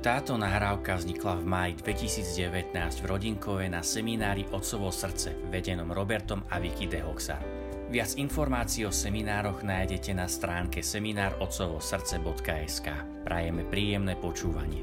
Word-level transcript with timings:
Táto 0.00 0.32
nahrávka 0.40 0.96
vznikla 0.96 1.36
v 1.36 1.44
máji 1.44 1.76
2019 1.84 2.72
v 2.72 3.04
Rodinkove 3.04 3.68
na 3.68 3.84
seminári 3.84 4.48
Otcovo 4.48 4.88
srdce 4.88 5.36
vedenom 5.52 5.92
Robertom 5.92 6.40
a 6.48 6.56
Vicky 6.56 6.88
de 6.88 7.04
Hoxar. 7.04 7.44
Viac 7.92 8.16
informácií 8.16 8.88
o 8.88 8.92
seminároch 8.96 9.60
nájdete 9.60 10.16
na 10.16 10.24
stránke 10.24 10.80
seminárotcovosrdce.sk. 10.80 12.88
Prajeme 13.28 13.68
príjemné 13.68 14.16
počúvanie. 14.16 14.80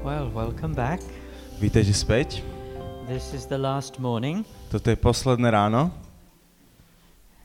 Well, 0.00 0.32
welcome 0.32 0.72
back. 0.72 1.04
Vítejte 1.60 1.92
späť. 1.92 2.40
This 3.04 3.36
is 3.36 3.44
the 3.52 3.60
last 3.60 4.00
morning. 4.00 4.48
Toto 4.72 4.88
je 4.88 4.96
posledné 4.96 5.52
ráno. 5.52 5.92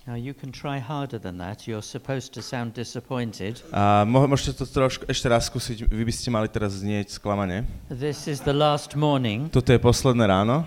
Now 0.08 0.14
you 0.14 0.36
can 0.36 0.52
try 0.52 0.78
harder 0.78 1.18
than 1.18 1.40
that. 1.40 1.66
You're 1.66 1.82
supposed 1.82 2.32
to 2.34 2.44
sound 2.44 2.78
disappointed. 2.78 3.58
A 3.74 4.06
mo- 4.06 4.30
môžete 4.30 4.62
to 4.62 4.70
trošku 4.70 5.02
ešte 5.10 5.26
raz 5.26 5.50
skúsiť. 5.50 5.90
Vy 5.90 6.06
by 6.06 6.14
ste 6.14 6.30
mali 6.30 6.46
teraz 6.46 6.78
znieť 6.78 7.18
sklamane. 7.18 7.66
This 7.90 8.30
is 8.30 8.46
the 8.46 8.54
last 8.54 8.94
morning. 8.94 9.50
Toto 9.50 9.74
je 9.74 9.82
posledné 9.82 10.30
ráno. 10.30 10.62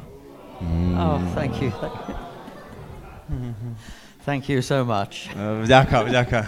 Oh, 0.98 1.23
thank 1.38 1.62
you. 1.62 1.70
thank 4.27 4.51
you 4.51 4.59
so 4.59 4.83
much. 4.83 5.30
E, 5.30 5.62
Vďaka, 5.62 5.97
vďaka. 6.02 6.39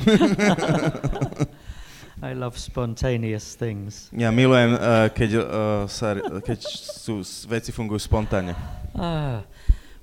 I 2.24 2.32
love 2.32 2.56
spontaneous 2.56 3.52
things. 3.52 4.08
Ja 4.16 4.32
milujem, 4.32 4.80
e, 4.80 5.12
keď, 5.12 5.30
e, 5.36 5.42
sa, 5.92 6.16
keď 6.40 6.58
sú, 6.72 7.20
veci 7.52 7.68
fungujú 7.68 8.00
spontánne. 8.00 8.56
Ah, 8.96 9.44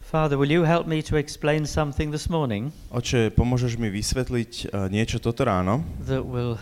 Father, 0.08 0.38
will 0.38 0.50
you 0.50 0.64
help 0.64 0.88
me 0.88 1.02
to 1.04 1.18
explain 1.18 1.66
something 1.68 2.12
this 2.16 2.30
morning 2.32 2.72
Oče, 2.96 3.28
pomôžeš 3.36 3.76
mi 3.76 3.92
vysvetliť 3.92 4.72
e, 4.72 4.88
niečo 4.88 5.20
toto 5.20 5.44
ráno, 5.44 5.84
that 6.08 6.24
will 6.24 6.56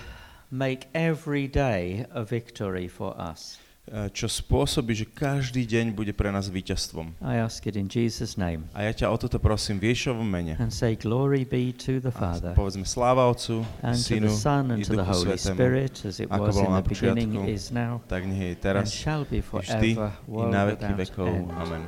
make 0.50 0.90
every 0.98 1.46
day 1.46 2.10
a 2.10 2.26
victory 2.26 2.90
for 2.90 3.14
us? 3.22 3.62
e, 3.86 4.10
čo 4.10 4.26
spôsobí, 4.26 4.98
že 4.98 5.06
každý 5.06 5.62
deň 5.62 5.94
bude 5.94 6.10
pre 6.18 6.34
nás 6.34 6.50
víťazstvom. 6.50 7.22
I 7.22 7.38
ask 7.38 7.62
it 7.70 7.78
in 7.78 7.86
Jesus' 7.86 8.34
name 8.34 8.66
A 8.74 8.90
ja 8.90 8.98
ťa 8.98 9.14
o 9.14 9.18
toto 9.22 9.38
prosím 9.38 9.78
v 9.78 9.94
Ježišovom 9.94 10.26
mene. 10.26 10.58
and 10.58 10.74
say, 10.74 10.98
Glory 10.98 11.46
be 11.46 11.70
to 11.70 12.02
the 12.02 12.10
A 12.10 12.18
Father. 12.18 12.58
povedzme 12.58 12.90
sláva 12.90 13.30
Otcu, 13.30 13.62
and 13.86 13.94
to 13.94 14.10
Synu 14.10 14.34
the 14.34 14.42
Son 14.42 14.74
and 14.74 14.82
to 14.82 14.98
the 14.98 15.06
Holy 15.06 15.38
Svetému, 15.38 15.54
Spirit, 15.54 15.94
as 16.02 16.18
it 16.18 16.34
ako 16.34 16.50
was 16.50 16.58
in 16.58 16.74
the 16.74 16.82
beginning, 16.82 17.32
is 17.46 17.70
now, 17.70 18.02
tak 18.10 18.26
nech 18.26 18.42
je 18.42 18.58
and 18.58 18.62
teraz, 18.66 18.90
shall 18.90 19.22
be 19.22 19.38
i 19.38 19.46
vždy, 19.46 20.02
forever, 20.02 20.10
i 20.34 20.44
na 20.50 20.62
veky 20.66 20.94
vekov. 20.98 21.30
Amen. 21.62 21.86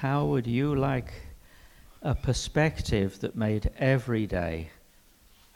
How 0.00 0.24
would 0.24 0.48
you 0.48 0.72
like 0.72 1.12
a 2.00 2.16
perspective 2.16 3.20
that 3.20 3.36
made 3.36 3.68
every 3.76 4.24
day 4.24 4.72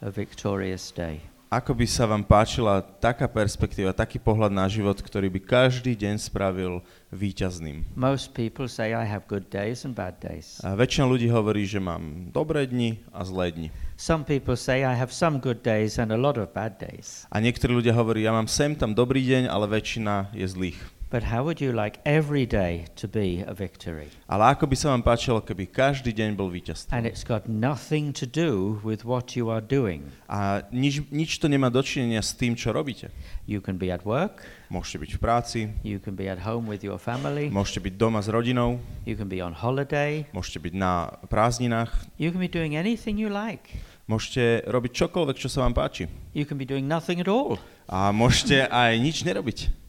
a 0.04 0.12
victorious 0.12 0.92
day? 0.92 1.24
Ako 1.48 1.72
by 1.72 1.88
sa 1.88 2.04
vám 2.04 2.20
páčila 2.20 2.84
taká 3.00 3.24
perspektíva, 3.24 3.96
taký 3.96 4.20
pohľad 4.20 4.52
na 4.52 4.68
život, 4.68 5.00
ktorý 5.00 5.32
by 5.32 5.40
každý 5.48 5.96
deň 5.96 6.20
spravil 6.20 6.84
víťazným? 7.08 7.88
Most 7.96 8.36
people 8.36 8.68
say, 8.68 8.92
I 8.92 9.08
have 9.08 9.24
good 9.32 9.48
days 9.48 9.88
and 9.88 9.96
bad 9.96 10.20
days. 10.20 10.60
A 10.60 10.76
väčšina 10.76 11.08
ľudí 11.08 11.32
hovorí, 11.32 11.64
že 11.64 11.80
mám 11.80 12.28
dobré 12.28 12.68
dni 12.68 13.00
a 13.16 13.24
zlé 13.24 13.48
dni. 13.48 13.68
Some 13.96 14.28
people 14.28 14.60
say, 14.60 14.84
I 14.84 14.92
have 14.92 15.08
some 15.08 15.40
good 15.40 15.64
days 15.64 15.96
and 15.96 16.12
a 16.12 16.20
lot 16.20 16.36
of 16.36 16.52
bad 16.52 16.76
days. 16.76 17.24
A 17.32 17.40
niektorí 17.40 17.72
ľudia 17.72 17.96
hovorí, 17.96 18.28
ja 18.28 18.36
mám 18.36 18.44
sem 18.44 18.76
tam 18.76 18.92
dobrý 18.92 19.24
deň, 19.24 19.48
ale 19.48 19.72
väčšina 19.72 20.36
je 20.36 20.44
zlých. 20.44 20.93
But 21.14 21.30
how 21.30 21.46
would 21.46 21.62
you 21.62 21.70
like 21.70 22.02
every 22.02 22.42
day 22.42 22.90
to 22.98 23.06
be 23.06 23.46
a 23.46 23.54
victory? 23.54 24.10
Ale 24.26 24.50
ako 24.50 24.66
by 24.66 24.74
sa 24.74 24.90
vám 24.90 25.06
páčilo, 25.06 25.38
keby 25.46 25.70
každý 25.70 26.10
deň 26.10 26.34
bol 26.34 26.50
víťazstvom? 26.50 26.90
And 26.90 27.06
it's 27.06 27.22
got 27.22 27.46
nothing 27.46 28.10
to 28.18 28.26
do 28.26 28.82
with 28.82 29.06
what 29.06 29.38
you 29.38 29.46
are 29.46 29.62
doing. 29.62 30.10
A 30.26 30.66
nič, 30.74 31.06
nič 31.14 31.38
to 31.38 31.46
nemá 31.46 31.70
dočinenia 31.70 32.18
s 32.18 32.34
tým, 32.34 32.58
čo 32.58 32.74
robíte. 32.74 33.14
You 33.46 33.62
can 33.62 33.78
be 33.78 33.94
at 33.94 34.02
work, 34.02 34.42
Môžete 34.74 35.06
byť 35.06 35.10
v 35.14 35.20
práci, 35.22 35.60
you 35.86 36.02
can 36.02 36.18
be 36.18 36.26
at 36.26 36.42
home 36.42 36.66
with 36.66 36.82
your 36.82 36.98
family, 36.98 37.46
môžete 37.46 37.78
byť 37.78 37.94
doma 37.94 38.18
s 38.18 38.26
rodinou, 38.26 38.82
you 39.06 39.14
can 39.14 39.30
be 39.30 39.38
on 39.38 39.54
holiday, 39.54 40.26
môžete 40.34 40.66
byť 40.66 40.74
na 40.74 41.14
prázdninách, 41.30 41.94
you 42.18 42.34
can 42.34 42.42
be 42.42 42.50
doing 42.50 42.74
anything 42.74 43.14
you 43.14 43.30
like. 43.30 43.70
môžete 44.10 44.66
robiť 44.66 45.06
čokoľvek, 45.06 45.36
čo 45.38 45.46
sa 45.46 45.62
vám 45.62 45.78
páči. 45.78 46.10
You 46.34 46.42
can 46.42 46.58
be 46.58 46.66
doing 46.66 46.90
nothing 46.90 47.22
at 47.22 47.30
all. 47.30 47.62
A 47.86 48.10
môžete 48.10 48.66
aj 48.66 48.98
nič 48.98 49.22
nerobiť. 49.22 49.83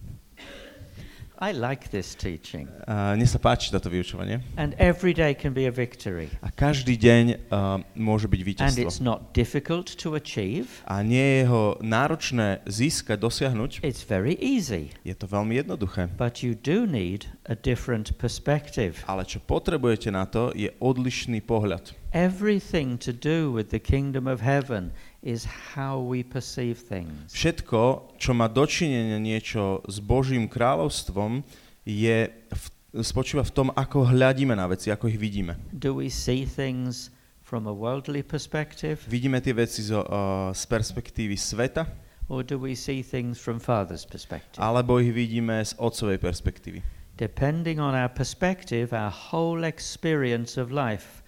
I 1.40 1.52
like 1.52 1.92
this 1.92 2.16
teaching. 2.16 2.72
A 2.88 3.12
mne 3.12 3.28
sa 3.28 3.36
páči 3.44 3.68
táto 3.68 3.92
vyučovanie. 3.92 4.40
And 4.56 4.72
every 4.80 5.12
day 5.12 5.36
can 5.36 5.52
be 5.52 5.68
a 5.68 5.74
victory. 5.74 6.32
A 6.40 6.48
každý 6.48 6.96
deň 6.96 7.52
uh, 7.52 7.84
môže 8.00 8.32
byť 8.32 8.40
And 8.40 8.48
víťazstvo. 8.48 8.88
it's 8.88 9.04
not 9.04 9.36
difficult 9.36 9.92
to 10.00 10.16
achieve, 10.16 10.80
A 10.88 11.04
nie 11.04 11.44
je 11.44 11.52
ho 11.52 11.76
náročné 11.84 12.64
získať, 12.64 13.20
dosiahnuť. 13.20 13.84
it's 13.84 14.08
very 14.08 14.40
easy. 14.40 14.96
Je 15.04 15.12
to 15.12 15.28
veľmi 15.28 15.60
jednoduché. 15.60 16.08
But 16.16 16.40
you 16.40 16.56
do 16.56 16.88
need 16.88 17.28
a 17.52 17.56
different 17.60 18.16
perspective. 18.16 19.04
Ale 19.04 19.28
čo 19.28 19.44
potrebujete 19.44 20.08
na 20.16 20.24
to, 20.24 20.56
je 20.56 20.72
odlišný 20.80 21.44
pohľad. 21.44 21.92
Everything 22.16 22.96
to 23.00 23.12
do 23.12 23.52
with 23.52 23.76
the 23.76 23.80
kingdom 23.80 24.26
of 24.26 24.40
heaven 24.40 24.96
is 25.20 25.44
how 25.76 26.00
we 26.00 26.24
perceive 26.24 26.80
things. 26.80 27.36
Všetko, 27.36 28.16
čo 28.16 28.32
má 28.32 28.48
dočinenie 28.48 29.20
niečo 29.20 29.84
s 29.84 30.00
Božím 30.00 30.48
kráľovstvom, 30.48 31.44
je 31.84 32.32
v, 32.32 32.66
spočíva 33.04 33.44
v 33.44 33.52
tom, 33.52 33.68
ako 33.76 34.16
hľadíme 34.16 34.56
na 34.56 34.64
veci, 34.64 34.96
ako 34.96 35.12
ich 35.12 35.20
vidíme. 35.20 35.60
Do 35.76 36.00
we 36.00 36.08
see 36.08 36.48
things 36.48 37.12
from 37.44 37.68
a 37.68 37.76
worldly 37.76 38.24
perspective 38.24 39.04
Vidíme 39.12 39.44
tie 39.44 39.52
veci 39.52 39.84
zo, 39.84 40.08
uh, 40.08 40.56
z 40.56 40.64
perspektívy 40.72 41.36
sveta, 41.36 41.84
or 42.32 42.48
do 42.48 42.56
we 42.56 42.80
see 42.80 43.04
things 43.04 43.36
from 43.36 43.60
Father's 43.60 44.08
perspective? 44.08 44.64
alebo 44.64 45.04
ich 45.04 45.12
vidíme 45.12 45.60
z 45.60 45.76
otcovej 45.76 46.24
perspektívy. 46.24 46.80
Depending 47.20 47.76
on 47.84 47.92
our 47.92 48.08
perspective, 48.08 48.96
our 48.96 49.12
whole 49.12 49.68
experience 49.68 50.56
of 50.56 50.72
life 50.72 51.25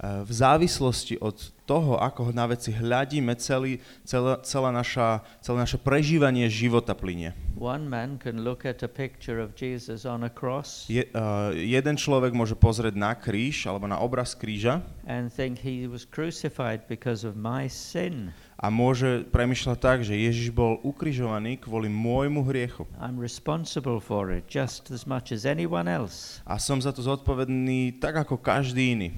Uh, 0.00 0.24
v 0.24 0.32
závislosti 0.32 1.20
od 1.20 1.36
toho, 1.68 2.00
ako 2.00 2.34
na 2.34 2.48
veci 2.50 2.74
hľadíme, 2.74 3.36
celý, 3.38 3.78
celá, 4.02 4.42
celá 4.42 4.74
naša, 4.74 5.22
celé 5.38 5.62
naše 5.62 5.78
prežívanie 5.78 6.48
života 6.50 6.98
plinie. 6.98 7.30
One 7.54 7.86
man 7.86 8.18
can 8.18 8.42
look 8.42 8.66
at 8.66 8.82
a 8.82 8.88
picture 8.88 9.38
of 9.38 9.54
Jesus 9.54 10.08
on 10.08 10.24
a 10.24 10.32
cross 10.32 10.88
Je, 10.88 11.04
uh, 11.14 11.52
jeden 11.54 11.94
človek 12.00 12.32
môže 12.32 12.56
pozrieť 12.56 12.96
na 12.96 13.12
kríž 13.12 13.68
alebo 13.68 13.86
na 13.86 14.00
obraz 14.00 14.32
kríža 14.32 14.80
and 15.04 15.28
think 15.28 15.60
he 15.60 15.84
was 15.84 16.08
crucified 16.08 16.88
because 16.88 17.22
of 17.22 17.36
my 17.36 17.68
sin. 17.68 18.34
A 18.60 18.68
môže 18.68 19.24
premyšľať 19.32 19.78
tak, 19.80 20.04
že 20.04 20.12
Ježiš 20.12 20.52
bol 20.52 20.76
ukrižovaný 20.84 21.56
kvôli 21.64 21.88
môjmu 21.88 22.44
hriechu. 22.44 22.84
I'm 23.00 23.16
responsible 23.16 24.04
for 24.04 24.28
it 24.28 24.44
just 24.52 24.92
as 24.92 25.08
much 25.08 25.32
as 25.32 25.48
anyone 25.48 25.88
else. 25.88 26.44
A 26.44 26.60
som 26.60 26.76
za 26.76 26.92
to 26.92 27.00
zodpovedný 27.00 27.96
tak 27.96 28.20
ako 28.20 28.36
každý 28.36 28.92
iný. 28.92 29.10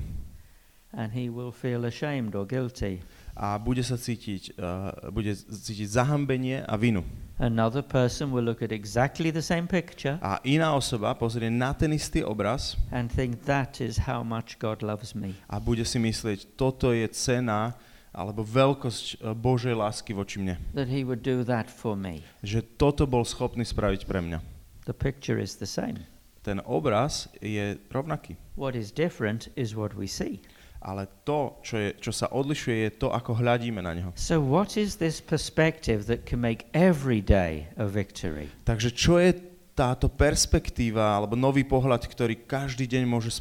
And 0.95 1.11
he 1.11 1.27
will 1.27 1.51
feel 1.51 1.83
ashamed 1.89 2.39
or 2.39 2.47
guilty. 2.47 3.03
A 3.33 3.59
bude 3.59 3.81
sa 3.83 3.97
cítiť, 3.99 4.61
uh, 4.61 5.09
bude 5.11 5.33
cítiť 5.35 5.89
zahambenie 5.91 6.63
a 6.63 6.77
vinu. 6.79 7.03
Another 7.43 7.83
person 7.83 8.31
will 8.31 8.45
look 8.45 8.63
at 8.63 8.71
exactly 8.71 9.33
the 9.33 9.43
same 9.43 9.67
picture 9.67 10.21
A 10.23 10.39
iná 10.47 10.77
osoba 10.77 11.17
pozrie 11.19 11.51
na 11.51 11.75
ten 11.75 11.91
istý 11.91 12.23
obraz 12.23 12.79
and 12.95 13.11
think 13.11 13.43
that 13.49 13.83
is 13.83 14.07
how 14.07 14.23
much 14.23 14.61
God 14.63 14.85
loves 14.85 15.17
me. 15.17 15.35
a 15.51 15.59
bude 15.59 15.83
si 15.83 15.99
myslieť, 15.99 16.55
toto 16.55 16.93
je 16.95 17.09
cena 17.11 17.75
alebo 18.13 18.45
veľkosť 18.45 19.25
uh, 19.25 19.33
Božej 19.33 19.73
lásky 19.73 20.13
voči 20.13 20.39
mne. 20.39 20.61
That 20.77 20.93
he 20.93 21.03
would 21.03 21.25
do 21.25 21.43
that 21.49 21.73
for 21.73 21.97
me. 21.97 22.21
Že 22.45 22.77
toto 22.77 23.09
bol 23.09 23.25
schopný 23.25 23.65
spraviť 23.65 24.05
pre 24.05 24.21
mňa. 24.21 24.39
The 24.85 24.97
picture 24.97 25.41
is 25.41 25.57
the 25.57 25.69
same. 25.69 26.05
Ten 26.43 26.61
obraz 26.67 27.31
je 27.41 27.79
rovnaký. 27.89 28.37
What 28.59 28.75
is 28.75 28.91
different 28.93 29.49
is 29.57 29.73
what 29.79 29.95
we 29.95 30.11
see. 30.11 30.43
Ale 30.83 31.07
to, 31.23 31.63
čo, 31.63 31.79
je, 31.79 31.95
čo 32.03 32.11
sa 32.11 32.27
odlišuje, 32.35 32.91
je 32.91 32.93
to, 32.99 33.15
ako 33.15 33.39
hľadíme 33.39 33.79
na 33.79 33.95
neho. 33.95 34.11
So, 34.19 34.43
what 34.43 34.75
is 34.75 34.99
this 34.99 35.23
perspective 35.23 36.11
that 36.11 36.27
can 36.27 36.43
make 36.43 36.67
every 36.75 37.23
day 37.23 37.71
a 37.79 37.87
victory? 37.87 38.51
Takže 38.67 38.91
čo 38.91 39.23
je 39.23 39.52
táto 39.73 40.05
perspektíva 40.07 41.17
alebo 41.17 41.33
nový 41.33 41.65
pohľad, 41.65 42.05
ktorý 42.05 42.45
každý 42.45 42.85
deň 42.85 43.09
môže 43.09 43.41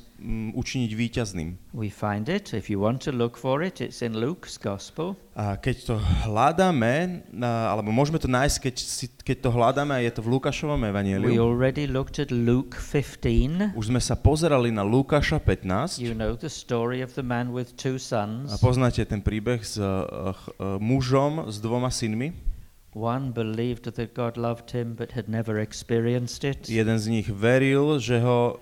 učiniť 0.56 0.92
víťazným? 0.96 1.60
We 1.76 1.92
find 1.92 2.32
it, 2.32 2.56
if 2.56 2.72
you 2.72 2.80
want 2.80 3.04
to 3.04 3.12
look 3.12 3.36
for 3.36 3.60
it, 3.60 3.84
it's 3.84 4.00
in 4.00 4.16
Luke's 4.16 4.56
Gospel. 4.56 5.20
A 5.36 5.60
keď 5.60 5.76
to 5.92 5.96
hľadáme, 6.24 7.20
a- 7.36 7.76
alebo 7.76 7.92
môžeme 7.92 8.16
to 8.16 8.32
nájsť, 8.32 8.58
keď, 8.64 8.76
si, 8.80 9.06
keď 9.12 9.38
to 9.44 9.50
hľadáme, 9.52 9.92
a 9.92 10.00
je 10.00 10.12
to 10.12 10.22
v 10.24 10.32
Lukášovom 10.32 10.80
We 10.80 10.88
evanieliu. 10.88 11.36
already 11.36 11.84
looked 11.84 12.16
at 12.16 12.32
Luke 12.32 12.80
15. 12.80 13.76
Už 13.76 13.92
sme 13.92 14.00
sa 14.00 14.16
pozerali 14.16 14.72
na 14.72 14.88
Lukáša 14.88 15.44
15 15.44 16.00
You 16.00 16.16
know 16.16 16.40
the 16.40 16.52
story 16.52 17.04
of 17.04 17.12
the 17.20 17.24
man 17.26 17.52
with 17.52 17.76
two 17.76 18.00
a 18.00 18.04
sons. 18.04 18.56
poznáte 18.64 19.04
ten 19.04 19.20
príbeh 19.20 19.60
s 19.60 19.76
uh, 19.76 20.32
uh, 20.32 20.80
mužom 20.80 21.52
s 21.52 21.60
dvoma 21.60 21.92
synmi. 21.92 22.51
One 22.94 23.32
believed 23.32 23.88
that 23.88 24.14
God 24.14 24.36
loved 24.36 24.72
him 24.72 24.96
but 24.96 25.12
had 25.16 25.30
never 25.30 25.60
experienced 25.60 26.44
it. 26.44 26.70
Jeden 26.70 27.00
z 27.00 27.08
nich 27.08 27.30
veril, 27.32 28.00
že 28.00 28.20
ho 28.20 28.60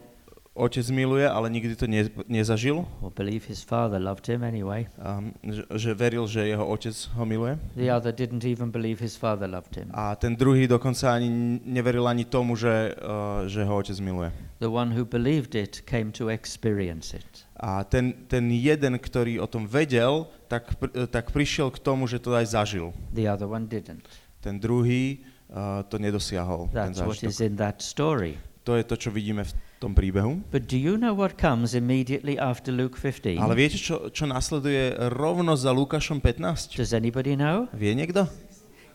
otec 0.59 0.85
miluje, 0.91 1.23
ale 1.29 1.49
nikdy 1.49 1.75
to 1.75 1.87
ne, 1.87 2.09
nezažil. 2.27 2.85
or 3.01 3.11
believe 3.15 3.47
his 3.47 3.63
father 3.63 3.97
loved 4.01 4.27
him 4.27 4.43
anyway. 4.43 4.85
Um, 4.99 5.33
že, 5.41 5.63
že 5.75 5.89
veril, 5.95 6.27
že 6.27 6.45
jeho 6.45 6.67
otec 6.67 6.93
ho 7.15 7.25
miluje. 7.25 7.57
The 7.79 7.89
other 7.89 8.11
didn't 8.11 8.45
even 8.45 8.69
believe 8.69 8.99
his 8.99 9.15
father 9.15 9.47
loved 9.49 9.73
him. 9.75 9.89
A 9.95 10.15
ten 10.15 10.35
druhý 10.35 10.67
dokonca 10.67 11.15
ani 11.15 11.59
neveril 11.65 12.05
ani 12.07 12.25
tomu, 12.25 12.55
že, 12.59 12.93
uh, 12.99 13.47
že 13.47 13.63
ho 13.63 13.73
otec 13.77 13.97
miluje. 14.03 14.29
The 14.59 14.67
one 14.69 14.91
who 14.91 15.05
believed 15.07 15.55
it 15.55 15.81
came 15.87 16.11
to 16.11 16.27
experience 16.27 17.15
it. 17.15 17.47
A 17.55 17.83
ten, 17.83 18.27
ten 18.27 18.51
jeden, 18.51 18.99
ktorý 18.99 19.39
o 19.39 19.47
tom 19.47 19.63
vedel, 19.63 20.27
tak, 20.49 20.63
pr- 20.81 21.05
tak 21.05 21.29
prišiel 21.29 21.69
k 21.69 21.77
tomu, 21.77 22.09
že 22.09 22.17
to 22.17 22.33
aj 22.33 22.49
zažil. 22.49 22.91
The 23.13 23.29
other 23.29 23.45
one 23.45 23.69
didn't. 23.69 24.09
Ten 24.41 24.57
druhý 24.57 25.21
uh, 25.53 25.85
to 25.85 26.01
nedosiahol. 26.01 26.73
Ten 26.73 26.89
That's 26.89 27.05
what 27.05 27.21
zážitok. 27.21 27.29
is 27.29 27.37
in 27.39 27.53
that 27.61 27.85
story. 27.85 28.41
To 28.65 28.75
je 28.75 28.83
to, 28.83 28.97
čo 28.97 29.09
vidíme 29.13 29.45
v 29.45 29.53
tom 29.79 29.95
príbehu. 29.95 30.43
But 30.51 30.67
do 30.67 30.75
you 30.75 30.99
know 30.99 31.15
what 31.15 31.39
comes 31.39 31.73
immediately 31.77 32.35
after 32.35 32.69
Luke 32.73 32.99
15? 32.99 33.39
Ale 33.39 33.53
viete, 33.55 33.79
čo, 33.79 34.11
čo 34.11 34.27
nasleduje 34.27 34.93
rovno 35.13 35.55
za 35.55 35.71
Lukášom 35.71 36.19
15? 36.19 36.75
Does 36.75 36.91
anybody 36.91 37.33
know? 37.39 37.69
Vie 37.71 37.95
niekto? 37.95 38.27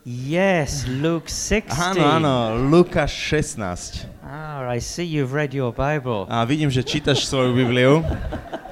Yes, 0.05 0.85
Luke 0.85 1.25
16. 1.25 1.73
Áno, 1.73 2.05
áno, 2.05 2.33
Lukáš 2.69 3.09
16. 3.09 4.05
Ah, 4.21 4.61
I 4.69 4.77
see 4.77 5.01
you've 5.01 5.33
read 5.33 5.49
your 5.49 5.73
Bible. 5.73 6.29
A 6.29 6.45
vidím, 6.45 6.69
že 6.69 6.85
čítaš 6.85 7.25
svoju 7.25 7.57
Bibliu. 7.57 8.05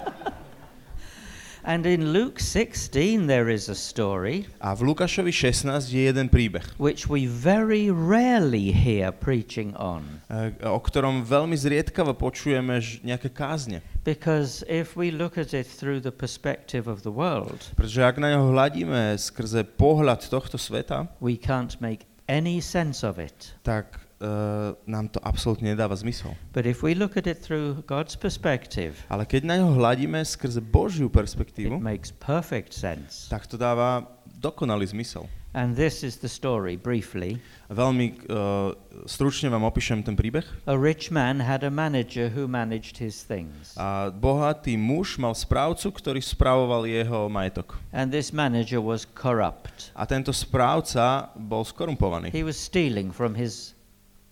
And 1.64 1.88
in 1.88 2.12
Luke 2.12 2.44
16 2.44 3.24
there 3.24 3.48
is 3.48 3.72
a 3.72 3.76
story 3.76 4.44
A 4.60 4.76
v 4.76 4.84
Lukášovi 4.92 5.32
16 5.32 5.96
je 5.96 6.12
jeden 6.12 6.28
príbeh, 6.28 6.60
which 6.76 7.08
we 7.08 7.24
very 7.24 7.88
rarely 7.88 8.76
hear 8.76 9.16
preaching 9.16 9.72
on. 9.80 10.20
e, 10.28 10.52
o 10.68 10.76
ktorom 10.76 11.24
veľmi 11.24 11.56
zriedkavo 11.56 12.20
počujeme 12.20 12.84
nejaké 13.08 13.32
kázne. 13.32 13.80
Because 14.04 14.68
if 14.68 15.00
we 15.00 15.08
look 15.16 15.40
at 15.40 15.56
it 15.56 15.64
through 15.64 16.04
the 16.04 16.12
perspective 16.12 16.92
of 16.92 17.08
the 17.08 17.14
world, 17.16 17.72
Pretože 17.80 18.04
ak 18.04 18.20
na 18.20 18.36
ňo 18.36 18.52
hľadíme 18.52 19.16
skrze 19.16 19.64
pohľad 19.64 20.20
tohto 20.28 20.60
sveta, 20.60 21.08
we 21.24 21.40
can't 21.40 21.80
make 21.80 22.04
any 22.28 22.60
sense 22.60 23.08
of 23.08 23.16
it. 23.16 23.56
tak 23.64 24.03
uh, 24.24 24.72
nám 24.88 25.12
to 25.12 25.20
absolútne 25.20 25.76
nedáva 25.76 25.94
zmysel. 26.00 26.32
But 26.56 26.64
if 26.64 26.80
we 26.80 26.96
look 26.96 27.20
at 27.20 27.28
it 27.28 27.44
through 27.44 27.84
God's 27.84 28.16
perspective, 28.16 28.96
Ale 29.12 29.28
keď 29.28 29.44
na 29.44 29.60
ňo 29.60 29.76
hľadíme 29.76 30.24
skrze 30.24 30.64
Božiu 30.64 31.12
it 31.12 31.16
perspektívu, 31.20 31.84
makes 31.84 32.16
perfect 32.16 32.72
sense. 32.72 33.28
tak 33.28 33.44
to 33.46 33.60
dáva 33.60 34.08
dokonalý 34.40 34.88
zmysel. 34.88 35.28
And 35.54 35.78
this 35.78 36.02
is 36.02 36.18
the 36.18 36.30
story, 36.34 36.82
briefly. 36.82 37.38
Veľmi 37.70 38.26
uh, 38.26 38.74
stručne 39.06 39.54
vám 39.54 39.62
opíšem 39.70 40.02
ten 40.02 40.18
príbeh. 40.18 40.42
A 40.66 40.74
rich 40.74 41.14
man 41.14 41.46
had 41.46 41.62
a 41.62 41.70
manager 41.70 42.34
who 42.34 42.50
managed 42.50 42.98
his 42.98 43.22
things. 43.22 43.78
A 43.78 44.10
bohatý 44.10 44.74
muž 44.82 45.22
mal 45.22 45.38
správcu, 45.38 45.94
ktorý 45.94 46.26
spravoval 46.26 46.90
jeho 46.90 47.30
majetok. 47.30 47.78
And 47.94 48.10
this 48.10 48.34
manager 48.34 48.82
was 48.82 49.06
corrupt. 49.06 49.94
A 49.94 50.10
tento 50.10 50.34
správca 50.34 51.30
bol 51.38 51.62
skorumpovaný. 51.62 52.34
He 52.34 52.42
was 52.42 52.58
stealing 52.58 53.14
from 53.14 53.38
his 53.38 53.73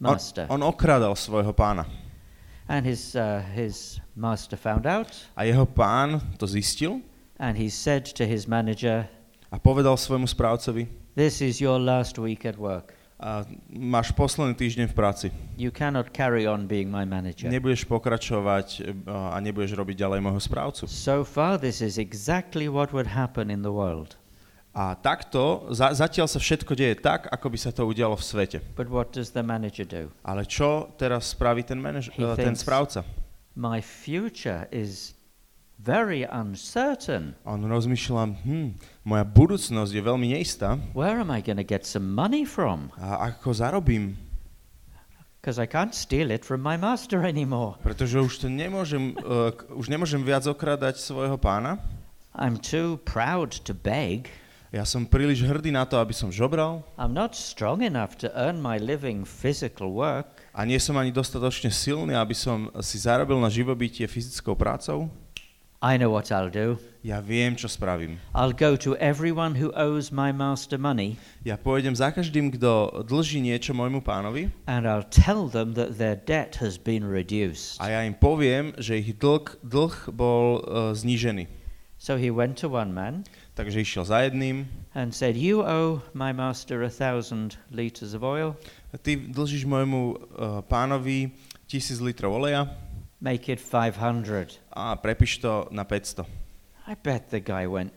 master. 0.01 0.45
on 0.49 0.65
okradal 0.65 1.13
svojho 1.13 1.53
pána. 1.53 1.85
And 2.67 2.85
his, 2.87 3.15
uh, 3.15 3.43
his 3.53 3.99
master 4.15 4.57
found 4.57 4.87
out, 4.87 5.11
A 5.35 5.43
jeho 5.45 5.65
pán 5.65 6.21
to 6.39 6.47
zistil 6.47 7.01
and 7.37 7.57
he 7.57 7.69
said 7.69 8.05
to 8.15 8.23
his 8.25 8.47
manager, 8.47 9.05
a 9.51 9.59
povedal 9.59 9.97
svojmu 9.97 10.25
správcovi, 10.25 10.87
This 11.15 11.41
is 11.43 11.59
your 11.59 11.75
last 11.79 12.15
week 12.17 12.45
at 12.47 12.55
work. 12.55 12.95
a 13.21 13.45
máš 13.69 14.09
posledný 14.17 14.57
týždeň 14.57 14.89
v 14.89 14.95
práci. 14.97 15.27
You 15.53 15.69
cannot 15.69 16.09
carry 16.09 16.49
on 16.49 16.65
being 16.65 16.89
my 16.89 17.05
manager. 17.05 17.53
Nebudeš 17.53 17.85
pokračovať 17.85 18.67
e, 18.81 18.97
a 19.05 19.37
nebudeš 19.37 19.77
robiť 19.77 19.93
ďalej 19.93 20.19
môjho 20.25 20.41
správcu. 20.41 20.89
So 20.89 21.21
far, 21.21 21.61
this 21.61 21.85
is 21.85 22.01
exactly 22.01 22.65
what 22.65 22.89
would 22.89 23.13
happen 23.13 23.53
in 23.53 23.61
the 23.61 23.69
world. 23.69 24.17
A 24.71 24.95
takto, 24.95 25.67
za, 25.75 25.91
zatiaľ 25.91 26.31
sa 26.31 26.39
všetko 26.39 26.71
deje 26.79 26.95
tak, 26.95 27.27
ako 27.27 27.51
by 27.51 27.57
sa 27.59 27.75
to 27.75 27.83
udialo 27.83 28.15
v 28.15 28.23
svete. 28.23 28.57
But 28.71 28.87
what 28.87 29.11
does 29.11 29.35
the 29.35 29.43
manager 29.43 29.83
do? 29.83 30.15
Ale 30.23 30.47
čo 30.47 30.95
teraz 30.95 31.35
spraví 31.35 31.67
ten, 31.67 31.83
manaž, 31.83 32.07
He 32.15 32.23
e, 32.23 32.35
ten 32.39 32.55
thinks- 32.55 32.63
správca? 32.63 33.03
My 33.51 33.83
future 33.83 34.71
is 34.71 35.11
very 35.75 36.23
uncertain. 36.23 37.35
On 37.43 37.59
rozmýšľa, 37.59 38.23
hm, 38.47 38.67
moja 39.03 39.25
budúcnosť 39.27 39.91
je 39.91 40.01
veľmi 40.07 40.39
neistá. 40.39 40.79
Where 40.95 41.19
am 41.19 41.27
I 41.35 41.43
going 41.43 41.59
to 41.59 41.67
get 41.67 41.83
some 41.83 42.15
money 42.15 42.47
from? 42.47 42.95
A 42.95 43.35
ako 43.35 43.51
zarobím? 43.51 44.15
Because 45.43 45.59
I 45.59 45.67
can't 45.67 45.91
steal 45.91 46.31
it 46.31 46.45
from 46.45 46.63
my 46.63 46.79
master 46.79 47.25
anymore. 47.27 47.75
Pretože 47.83 48.23
už 48.23 48.45
to 48.45 48.47
nemôžem, 48.47 49.17
uh, 49.19 49.51
už 49.73 49.89
nemôžem 49.91 50.21
viac 50.23 50.47
okradať 50.47 51.01
svojho 51.01 51.35
pána. 51.35 51.81
I'm 52.37 52.55
too 52.55 53.01
proud 53.03 53.57
to 53.67 53.75
beg. 53.75 54.31
Ja 54.71 54.87
som 54.87 55.03
príliš 55.03 55.43
hrdý 55.43 55.67
na 55.67 55.83
to, 55.83 55.99
aby 55.99 56.15
som 56.15 56.31
žobral 56.31 56.79
I'm 56.95 57.11
not 57.11 57.35
strong 57.35 57.83
enough 57.83 58.15
to 58.23 58.31
earn 58.31 58.63
my 58.63 58.79
living 58.79 59.27
physical 59.27 59.91
work. 59.91 60.47
a 60.55 60.63
nie 60.63 60.79
som 60.79 60.95
ani 60.95 61.11
dostatočne 61.11 61.67
silný, 61.67 62.15
aby 62.15 62.31
som 62.31 62.71
si 62.79 62.95
zarobil 62.95 63.35
na 63.43 63.51
živobytie 63.51 64.07
fyzickou 64.07 64.55
prácou. 64.55 65.11
I 65.83 65.97
know 65.99 66.13
what 66.13 66.29
I'll 66.31 66.47
do. 66.47 66.79
Ja 67.03 67.19
viem, 67.19 67.57
čo 67.57 67.67
spravím. 67.67 68.15
I'll 68.31 68.53
go 68.55 68.77
to 68.79 68.95
everyone 69.01 69.57
who 69.59 69.73
owes 69.75 70.07
my 70.13 70.31
master 70.31 70.79
money 70.79 71.17
Ja 71.43 71.57
pôjdem 71.59 71.91
za 71.91 72.13
každým, 72.13 72.53
kto 72.55 73.03
dlží 73.03 73.41
niečo 73.43 73.75
môjmu 73.75 73.99
pánovi 73.99 74.55
and 74.71 74.87
I'll 74.87 75.03
tell 75.03 75.51
them 75.51 75.75
that 75.75 75.99
their 75.99 76.15
debt 76.15 76.63
has 76.63 76.79
been 76.79 77.03
reduced. 77.03 77.75
a 77.83 77.91
ja 77.91 78.07
im 78.07 78.15
poviem, 78.15 78.71
že 78.79 79.03
ich 79.03 79.19
dlh, 79.19 79.59
dlh 79.67 79.95
bol 80.15 80.63
uh, 80.63 80.95
znížený. 80.95 81.59
So 82.01 82.15
he 82.17 82.31
went 82.33 82.57
to 82.61 82.69
one 82.71 82.93
man 82.95 83.25
Takže 83.51 83.83
išiel 83.83 84.03
za 84.07 84.23
jedným. 84.23 84.63
and 84.95 85.11
said, 85.15 85.35
You 85.35 85.61
owe 85.63 86.01
my 86.15 86.31
master 86.31 86.83
a 86.83 86.89
thousand 86.91 87.59
liters 87.71 88.15
of 88.15 88.23
oil. 88.23 88.55
Ty 88.91 89.15
dlžíš 89.31 89.63
môjmu 89.67 89.99
uh, 90.11 90.17
pánovi 90.67 91.31
tisíc 91.67 91.99
litrov 92.03 92.35
oleja 92.35 92.67
Make 93.21 93.53
it 93.53 93.61
500. 93.61 94.57
a 94.73 94.95
prepíš 94.97 95.39
to 95.45 95.67
na 95.71 95.83
500. 95.85 96.25
I 96.89 96.95
bet 96.97 97.29
the 97.29 97.39
guy 97.39 97.67
went, 97.69 97.93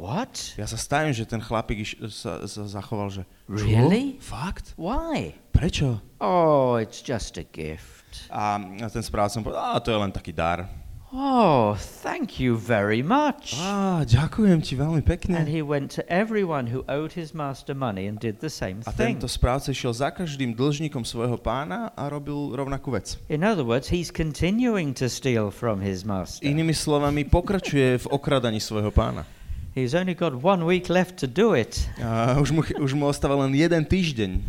What? 0.00 0.56
Ja 0.56 0.64
sa 0.64 0.80
stavím, 0.80 1.12
že 1.12 1.28
ten 1.28 1.38
chlapík 1.44 1.84
iš, 1.84 1.92
sa, 2.10 2.40
sa 2.48 2.64
zachoval, 2.64 3.12
že 3.12 3.22
čo? 3.46 3.68
Really? 3.68 4.16
Fakt? 4.24 4.72
Why? 4.80 5.36
Prečo? 5.52 6.00
Oh, 6.16 6.80
it's 6.80 7.04
just 7.04 7.36
a 7.36 7.44
gift. 7.44 8.26
A 8.32 8.56
ten 8.88 9.04
správca 9.04 9.36
povedal, 9.44 9.60
a 9.60 9.78
to 9.84 9.92
je 9.92 9.98
len 10.00 10.10
taký 10.10 10.32
dar. 10.32 10.64
Oh, 11.12 11.76
thank 11.76 12.40
you 12.40 12.56
very 12.56 13.04
much. 13.04 13.52
Á, 13.60 14.00
ďakujem 14.08 14.64
ti 14.64 14.72
veľmi 14.80 15.04
And 15.04 15.06
pekne. 15.06 15.36
he 15.44 15.60
went 15.60 15.92
to 15.92 16.00
everyone 16.08 16.72
who 16.72 16.88
owed 16.88 17.12
his 17.12 17.36
master 17.36 17.76
money 17.76 18.08
and 18.08 18.16
did 18.16 18.40
the 18.40 18.48
same 18.48 18.80
A 18.88 18.96
thing. 18.96 19.20
tento 19.20 19.28
správca 19.28 19.76
išiel 19.76 19.92
za 19.92 20.08
každým 20.08 20.56
dlžníkom 20.56 21.04
svojho 21.04 21.36
pána 21.36 21.92
a 21.92 22.08
robil 22.08 22.56
rovnakú 22.56 22.96
vec. 22.96 23.20
In 23.28 23.44
other 23.44 23.60
words, 23.60 23.92
he's 23.92 24.08
continuing 24.08 24.96
to 24.96 25.12
steal 25.12 25.52
from 25.52 25.84
his 25.84 26.00
master. 26.00 26.40
Inými 26.48 26.72
slovami, 26.72 27.28
pokračuje 27.28 28.00
v 28.00 28.06
okradaní 28.08 28.56
svojho 28.56 28.88
pána. 28.88 29.28
He's 29.76 29.92
only 29.92 30.16
got 30.16 30.32
one 30.40 30.64
week 30.64 30.88
left 30.88 31.20
to 31.20 31.28
do 31.28 31.52
it. 31.52 31.76
A 32.00 32.40
už 32.40 32.56
mu, 32.56 32.64
už 32.64 32.92
mu 32.96 33.04
ostáva 33.04 33.36
len 33.44 33.52
jeden 33.52 33.84
týždeň. 33.84 34.40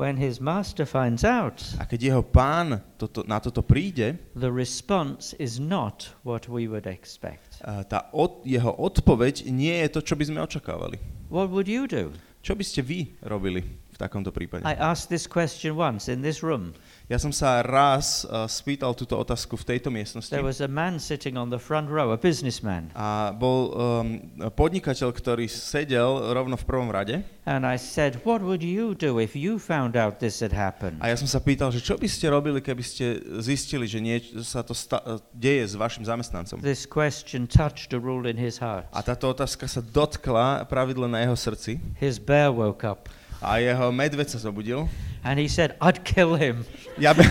When 0.00 0.16
his 0.16 0.40
master 0.40 0.88
finds 0.88 1.20
out, 1.22 1.60
A 1.76 1.84
keď 1.84 2.00
jeho 2.00 2.22
pán 2.24 2.80
toto, 2.96 3.22
na 3.28 3.38
toto 3.44 3.60
príde, 3.60 4.16
the 4.32 4.48
response 4.50 5.36
is 5.36 5.60
not 5.60 6.16
what 6.24 6.48
we 6.48 6.64
would 6.66 6.88
expect. 6.88 7.60
a 7.60 7.84
tá 7.84 8.08
od, 8.16 8.40
jeho 8.48 8.72
odpoveď 8.72 9.52
nie 9.52 9.76
je 9.84 9.88
to, 9.92 10.00
čo 10.00 10.16
by 10.16 10.24
sme 10.26 10.40
očakávali. 10.40 10.96
What 11.28 11.52
would 11.52 11.68
you 11.68 11.84
do? 11.84 12.10
Čo 12.42 12.56
by 12.58 12.64
ste 12.66 12.80
vy 12.82 13.14
robili 13.22 13.62
v 13.62 13.96
takomto 14.00 14.32
prípade? 14.34 14.64
I 14.66 14.74
asked 14.74 15.12
this 15.12 15.28
question 15.28 15.76
once 15.76 16.08
in 16.10 16.24
this 16.24 16.40
room. 16.42 16.72
Ja 17.12 17.20
som 17.20 17.28
sa 17.28 17.60
raz 17.60 18.24
uh, 18.24 18.48
spýtal 18.48 18.96
túto 18.96 19.20
otázku 19.20 19.60
v 19.60 19.76
tejto 19.76 19.92
miestnosti. 19.92 20.32
There 20.32 20.40
was 20.40 20.64
a 20.64 20.70
man 20.70 20.96
sitting 20.96 21.36
on 21.36 21.52
the 21.52 21.60
front 21.60 21.92
row, 21.92 22.08
a 22.08 22.16
businessman, 22.16 22.88
A 22.96 23.36
bol 23.36 23.68
um, 23.68 24.32
podnikateľ, 24.48 25.12
ktorý 25.12 25.44
sedel 25.44 26.32
rovno 26.32 26.56
v 26.56 26.64
prvom 26.64 26.88
rade. 26.88 27.20
and 27.44 27.68
I 27.68 27.76
said, 27.76 28.24
What 28.24 28.40
would 28.40 28.64
you 28.64 28.96
do 28.96 29.20
if 29.20 29.36
you 29.36 29.60
found 29.60 29.92
out 29.92 30.24
this 30.24 30.40
had 30.40 30.56
happened? 30.56 31.04
A 31.04 31.12
ja 31.12 31.16
som 31.20 31.28
sa 31.28 31.36
pýtal, 31.36 31.68
že 31.68 31.84
čo 31.84 32.00
by 32.00 32.08
ste 32.08 32.32
robili, 32.32 32.64
keby 32.64 32.80
ste 32.80 33.20
zistili, 33.44 33.84
že 33.84 34.00
niečo 34.00 34.40
sa 34.40 34.64
to 34.64 34.72
sta- 34.72 35.20
deje 35.36 35.68
s 35.68 35.76
vašim 35.76 36.08
zamestnancom. 36.08 36.64
This 36.64 36.88
question 36.88 37.44
touched 37.44 37.92
a 37.92 38.00
rule 38.00 38.24
in 38.24 38.40
his 38.40 38.56
heart. 38.56 38.88
A 38.88 39.04
táto 39.04 39.28
otázka 39.28 39.68
sa 39.68 39.84
dotkla 39.84 40.64
pravidla 40.64 41.12
na 41.12 41.20
jeho 41.28 41.36
srdci. 41.36 41.76
His 42.00 42.16
bear 42.16 42.48
woke 42.48 42.88
up 42.88 43.12
A 43.42 43.58
jeho 43.58 43.90
medveď 43.90 44.30
sa 44.30 44.38
zobudil. 44.38 44.86
and 45.24 45.38
he 45.38 45.46
said, 45.46 45.76
I'd 45.80 46.02
kill 46.04 46.34
him. 46.34 46.66
Ja 46.98 47.14
by, 47.14 47.22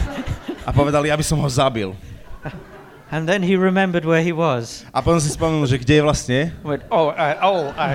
a 0.64 0.72
povedal, 0.72 1.04
ja 1.04 1.16
by 1.20 1.24
som 1.24 1.40
ho 1.40 1.50
zabil. 1.52 1.92
And 3.12 3.28
then 3.28 3.44
he 3.44 3.60
remembered 3.60 4.08
where 4.08 4.24
he 4.24 4.32
was. 4.32 4.88
A 4.96 5.04
potom 5.04 5.20
si 5.20 5.28
spomenul, 5.28 5.68
že 5.68 5.76
kde 5.84 6.00
je 6.00 6.04
vlastne. 6.04 6.40
Went, 6.64 6.88
oh, 6.88 7.12
I, 7.12 7.36
oh, 7.44 7.68
I. 7.76 7.90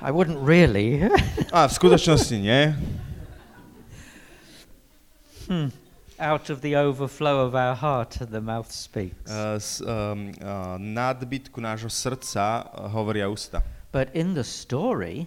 I 0.00 0.10
wouldn't 0.10 0.40
really. 0.40 1.04
A 1.52 1.68
v 1.68 1.72
skutočnosti 1.76 2.36
nie. 2.40 2.72
Hmm. 5.44 5.68
Out 6.22 6.54
of 6.54 6.62
the 6.62 6.78
overflow 6.78 7.42
of 7.42 7.58
our 7.58 7.74
heart, 7.74 8.14
the 8.30 8.38
mouth 8.38 8.70
speaks. 8.70 9.26
Uh, 9.26 9.58
z 9.58 9.82
um, 9.82 10.30
uh, 10.38 10.78
nadbytku 10.78 11.58
nášho 11.58 11.90
srdca 11.90 12.62
uh, 12.62 12.86
hovoria 12.94 13.26
ústa. 13.26 13.58
But 13.90 14.14
in 14.14 14.34
the 14.38 14.46
story, 14.46 15.26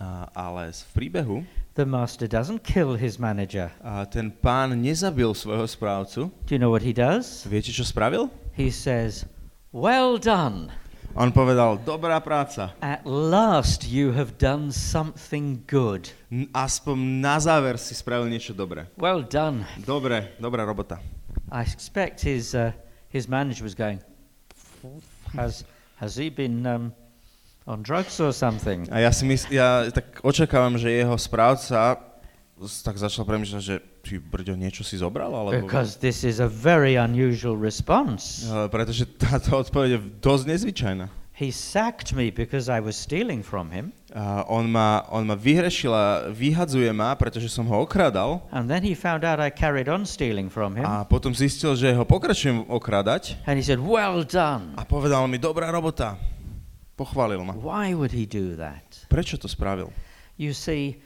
Uh, 0.00 0.24
ale 0.32 0.72
v 0.72 0.90
príbehu 0.96 1.36
the 1.76 1.84
master 1.84 2.24
doesn't 2.24 2.64
kill 2.64 2.96
his 2.96 3.20
manager. 3.20 3.68
uh, 3.84 4.08
ten 4.08 4.32
pán 4.32 4.72
nezabil 4.72 5.28
svojho 5.36 5.68
správcu. 5.68 6.32
Do 6.48 6.50
you 6.56 6.56
know 6.56 6.72
what 6.72 6.80
he 6.80 6.96
does? 6.96 7.44
Viete, 7.44 7.68
čo 7.68 7.84
spravil? 7.84 8.32
He 8.56 8.72
says, 8.72 9.28
Well 9.76 10.16
done. 10.16 10.72
On 11.18 11.26
povedal, 11.34 11.82
dobrá 11.82 12.22
práca. 12.22 12.70
At 12.78 13.02
last 13.02 13.82
you 13.82 14.14
have 14.14 14.38
done 14.38 14.70
something 14.70 15.58
good. 15.66 16.14
Aspoň 16.54 16.96
na 17.18 17.34
záver 17.42 17.74
si 17.82 17.98
spravil 17.98 18.30
niečo 18.30 18.54
dobré. 18.54 18.86
Well 18.94 19.26
done. 19.26 19.66
Dobre, 19.82 20.38
dobrá 20.38 20.62
robota. 20.62 21.02
I 21.50 21.66
expect 21.66 22.22
his, 22.22 22.54
uh, 22.54 22.70
his 23.10 23.26
manager 23.26 23.66
was 23.66 23.74
going, 23.74 23.98
Has, 25.34 25.66
has 25.98 26.14
he 26.14 26.30
been 26.30 26.62
um, 26.66 26.94
on 27.66 27.82
drugs 27.82 28.22
or 28.22 28.30
something? 28.30 28.86
A 28.94 29.02
ja 29.02 29.10
si 29.10 29.26
mysl, 29.26 29.50
ja 29.50 29.90
tak 29.90 30.22
očakávam, 30.22 30.78
že 30.78 30.94
jeho 30.94 31.14
správca 31.18 31.98
tak 32.86 32.96
začal 33.00 33.26
premýšľať, 33.26 33.62
že 33.62 33.76
ty 34.02 34.18
brďo, 34.18 34.56
niečo 34.56 34.82
si 34.82 34.96
zobral? 34.96 35.30
Alebo... 35.32 35.60
Because 35.64 35.96
this 36.00 36.24
is 36.24 36.40
a 36.40 36.48
very 36.48 36.96
unusual 36.96 37.56
response. 37.56 38.48
Uh, 38.48 38.66
pretože 38.66 39.04
táto 39.20 39.60
odpoveď 39.60 39.88
je 39.96 40.00
dosť 40.18 40.44
nezvyčajná. 40.48 41.06
He 41.40 41.48
sacked 41.48 42.12
me 42.12 42.28
because 42.28 42.68
I 42.68 42.84
was 42.84 43.00
stealing 43.00 43.40
from 43.40 43.72
him, 43.72 43.96
Uh, 44.10 44.42
on, 44.50 44.66
ma, 44.68 45.06
on 45.08 45.22
ma 45.22 45.38
vyhrešil 45.38 45.94
a 45.94 46.26
vyhadzuje 46.34 46.90
ma, 46.90 47.14
pretože 47.14 47.46
som 47.46 47.62
ho 47.70 47.86
okradal 47.86 48.42
and 48.50 48.66
then 48.66 48.82
he 48.82 48.90
found 48.92 49.22
out 49.22 49.38
I 49.38 49.54
carried 49.54 49.86
on 49.86 50.02
stealing 50.02 50.50
from 50.50 50.74
him, 50.74 50.82
a 50.82 51.06
potom 51.06 51.30
zistil, 51.30 51.78
že 51.78 51.94
ho 51.94 52.02
pokračujem 52.02 52.66
okradať 52.68 53.38
and 53.46 53.54
he 53.54 53.62
said, 53.64 53.78
Well 53.78 54.26
done. 54.26 54.74
a 54.74 54.82
povedal 54.82 55.24
mi, 55.30 55.38
dobrá 55.38 55.70
robota. 55.70 56.18
Pochválil 56.98 57.40
ma. 57.40 57.54
Why 57.56 57.94
would 57.96 58.12
he 58.12 58.26
do 58.28 58.58
that? 58.60 58.84
Prečo 59.08 59.38
to 59.40 59.48
spravil? 59.48 59.88
You 60.36 60.52
see, 60.52 60.98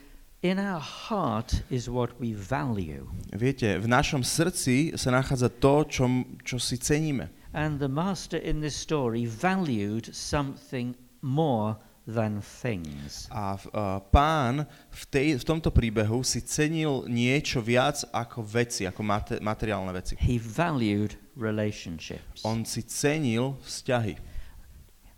in 0.45 0.61
our 0.61 0.81
heart 0.81 1.65
is 1.73 1.89
what 1.89 2.21
we 2.21 2.37
value. 2.37 3.09
Viete, 3.33 3.81
v 3.81 3.89
našom 3.89 4.21
srdci 4.21 4.93
sa 4.93 5.09
nachádza 5.09 5.49
to, 5.49 5.89
čo, 5.89 6.05
čo 6.45 6.61
si 6.61 6.77
ceníme. 6.77 7.33
And 7.57 7.81
the 7.81 7.89
master 7.89 8.37
in 8.37 8.61
this 8.61 8.77
story 8.77 9.25
valued 9.25 10.13
something 10.13 10.93
more 11.25 11.81
than 12.05 12.45
things. 12.45 13.25
A 13.33 13.57
v- 13.57 13.73
a 13.73 14.05
pán 14.05 14.69
v, 14.93 15.03
tej, 15.09 15.41
v 15.41 15.45
tomto 15.49 15.73
príbehu 15.73 16.21
si 16.21 16.45
cenil 16.45 17.09
niečo 17.09 17.65
viac 17.65 18.05
ako 18.13 18.45
veci, 18.45 18.85
ako 18.85 19.01
mate, 19.01 19.41
materiálne 19.41 19.97
veci. 19.97 20.13
He 20.21 20.37
valued 20.37 21.17
relationships. 21.41 22.45
On 22.45 22.69
si 22.69 22.85
cenil 22.85 23.57
vzťahy. 23.65 24.34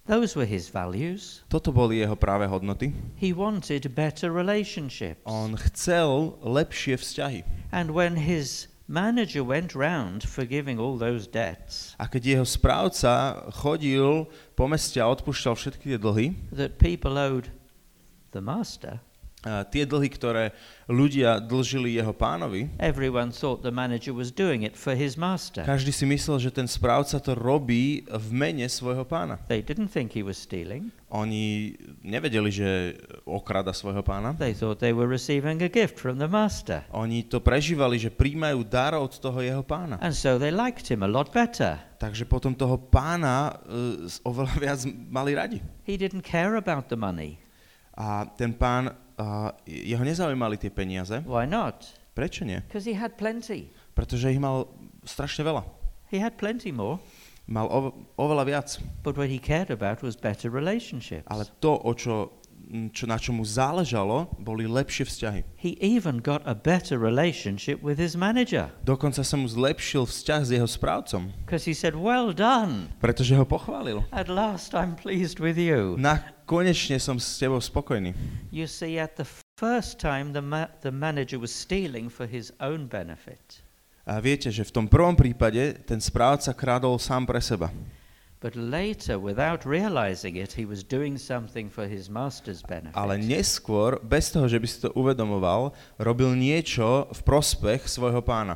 Those 0.07 0.39
were 0.39 0.47
his 0.47 0.71
values. 0.71 1.43
Toto 1.51 1.75
boli 1.75 1.99
jeho 1.99 2.15
práve 2.15 2.47
hodnoty. 2.47 2.95
He 3.19 3.35
wanted 3.35 3.91
better 3.91 4.31
relationships. 4.31 5.19
On 5.27 5.59
chcel 5.59 6.39
lepšie 6.47 6.95
vzťahy. 6.95 7.43
And 7.75 7.91
when 7.91 8.15
his 8.15 8.71
manager 8.87 9.43
went 9.43 9.75
round 9.75 10.23
forgiving 10.23 10.79
all 10.79 10.95
those 10.95 11.27
debts 11.27 11.99
A 11.99 12.07
keď 12.07 12.39
jeho 12.39 12.47
správca 12.47 13.35
chodil 13.51 14.31
po 14.55 14.71
meste 14.71 15.03
a 15.03 15.11
odpúšťal 15.11 15.59
všetky 15.59 15.85
tie 15.91 15.99
dlhy, 15.99 16.39
that 16.55 16.79
people 16.79 17.19
owed 17.19 17.51
the 18.31 18.39
master, 18.39 19.03
tie 19.71 19.85
dlhy, 19.87 20.09
ktoré 20.11 20.45
ľudia 20.87 21.43
dlžili 21.43 21.99
jeho 21.99 22.15
pánovi, 22.15 22.71
everyone 22.79 23.35
thought 23.35 23.63
the 23.63 23.75
manager 23.75 24.15
was 24.15 24.31
doing 24.31 24.63
it 24.63 24.79
for 24.79 24.95
his 24.95 25.19
master. 25.19 25.67
každý 25.67 25.91
si 25.91 26.07
myslel, 26.07 26.39
že 26.39 26.51
ten 26.55 26.71
správca 26.71 27.19
to 27.19 27.35
robí 27.35 28.07
v 28.07 28.29
mene 28.31 28.67
svojho 28.71 29.03
pána. 29.07 29.43
They 29.51 29.63
didn't 29.63 29.91
think 29.91 30.15
he 30.15 30.23
was 30.23 30.39
stealing. 30.39 30.95
Oni 31.11 31.75
nevedeli, 32.03 32.51
že 32.51 32.99
okrada 33.23 33.71
svojho 33.71 34.03
pána. 34.03 34.35
They 34.39 34.55
thought 34.55 34.83
they 34.83 34.91
were 34.91 35.07
receiving 35.07 35.63
a 35.63 35.71
gift 35.71 35.99
from 36.03 36.19
the 36.19 36.27
master. 36.27 36.83
Oni 36.91 37.23
to 37.27 37.39
prežívali, 37.39 37.99
že 37.99 38.11
príjmajú 38.11 38.67
dar 38.67 38.99
od 38.99 39.15
toho 39.15 39.39
jeho 39.39 39.63
pána. 39.63 40.03
And 40.03 40.15
so 40.15 40.39
they 40.39 40.51
liked 40.51 40.91
him 40.91 41.07
a 41.07 41.11
lot 41.11 41.31
better. 41.31 41.79
Takže 42.03 42.27
potom 42.27 42.59
toho 42.59 42.77
pána 42.77 43.55
uh, 43.67 44.07
oveľa 44.27 44.55
viac 44.59 44.81
mali 45.11 45.33
radi. 45.39 45.59
He 45.87 45.95
didn't 45.95 46.27
care 46.27 46.59
about 46.59 46.91
the 46.91 46.99
money. 46.99 47.39
A 47.97 48.29
ten 48.37 48.53
pán, 48.53 48.93
uh, 49.19 49.51
jeho 49.67 50.05
nezaujímali 50.05 50.57
tie 50.57 50.71
peniaze. 50.71 51.21
Why 51.25 51.45
not? 51.49 51.85
Prečo 52.17 52.45
nie? 52.49 52.65
Because 52.65 52.89
he 52.89 52.97
had 52.97 53.17
plenty. 53.21 53.69
Pretože 53.93 54.33
ich 54.33 54.41
mal 54.41 54.69
strašne 55.05 55.45
veľa. 55.45 55.63
He 56.09 56.17
had 56.23 56.41
plenty 56.41 56.73
more. 56.73 56.97
Mal 57.47 57.69
ove, 57.71 57.93
oveľa 58.19 58.45
viac. 58.49 58.69
But 59.05 59.15
what 59.21 59.29
he 59.31 59.39
cared 59.39 59.71
about 59.71 60.01
was 60.03 60.17
better 60.17 60.51
relationships. 60.51 61.29
Ale 61.31 61.47
to, 61.63 61.79
o 61.79 61.93
čo, 61.95 62.43
čo, 62.91 63.07
na 63.07 63.21
čo 63.21 63.31
mu 63.31 63.47
záležalo, 63.47 64.27
boli 64.43 64.67
lepšie 64.67 65.07
vzťahy. 65.07 65.41
He 65.55 65.79
even 65.79 66.19
got 66.19 66.43
a 66.43 66.59
better 66.59 66.99
relationship 66.99 67.79
with 67.87 68.03
his 68.03 68.19
manager. 68.19 68.75
Dokonca 68.83 69.23
sa 69.23 69.37
mu 69.39 69.47
zlepšil 69.47 70.11
vzťah 70.11 70.41
s 70.43 70.51
jeho 70.59 70.67
správcom, 70.67 71.31
Because 71.47 71.69
he 71.71 71.75
said, 71.77 71.95
Well 71.95 72.35
done. 72.35 72.91
pretože 72.99 73.39
ho 73.39 73.47
pochválil. 73.47 74.03
At 74.11 74.27
last 74.27 74.75
I'm 74.75 74.99
pleased 74.99 75.39
with 75.39 75.55
you. 75.55 75.95
Na 76.01 76.35
konečne 76.47 77.03
som 77.03 77.19
s 77.19 77.43
tebou 77.43 77.59
spokojný. 77.59 78.15
You 78.55 78.71
see, 78.71 78.97
at 79.03 79.19
the 79.19 79.27
first 79.59 79.99
time, 79.99 80.31
the, 80.31 80.41
ma- 80.41 80.71
the 80.81 80.95
manager 80.95 81.43
was 81.43 81.51
stealing 81.51 82.07
for 82.07 82.25
his 82.25 82.55
own 82.63 82.87
benefit. 82.87 83.61
A 84.07 84.23
viete, 84.23 84.55
že 84.55 84.63
v 84.63 84.71
tom 84.71 84.87
prvom 84.87 85.19
prípade 85.19 85.83
ten 85.83 85.99
správca 85.99 86.55
krádol 86.55 86.95
sám 87.03 87.27
pre 87.27 87.43
seba. 87.43 87.75
But 88.39 88.55
later, 88.55 89.19
without 89.19 89.67
realizing 89.67 90.39
it, 90.39 90.55
he 90.55 90.63
was 90.63 90.87
doing 90.87 91.19
something 91.19 91.67
for 91.67 91.91
his 91.91 92.07
master's 92.07 92.63
benefit. 92.63 92.95
Ale 92.95 93.19
neskôr, 93.19 93.99
bez 93.99 94.31
toho, 94.31 94.47
že 94.47 94.63
by 94.63 94.69
si 94.71 94.79
to 94.79 94.95
uvedomoval, 94.95 95.75
robil 95.99 96.39
niečo 96.39 97.11
v 97.11 97.21
prospech 97.27 97.91
svojho 97.91 98.23
pána. 98.23 98.55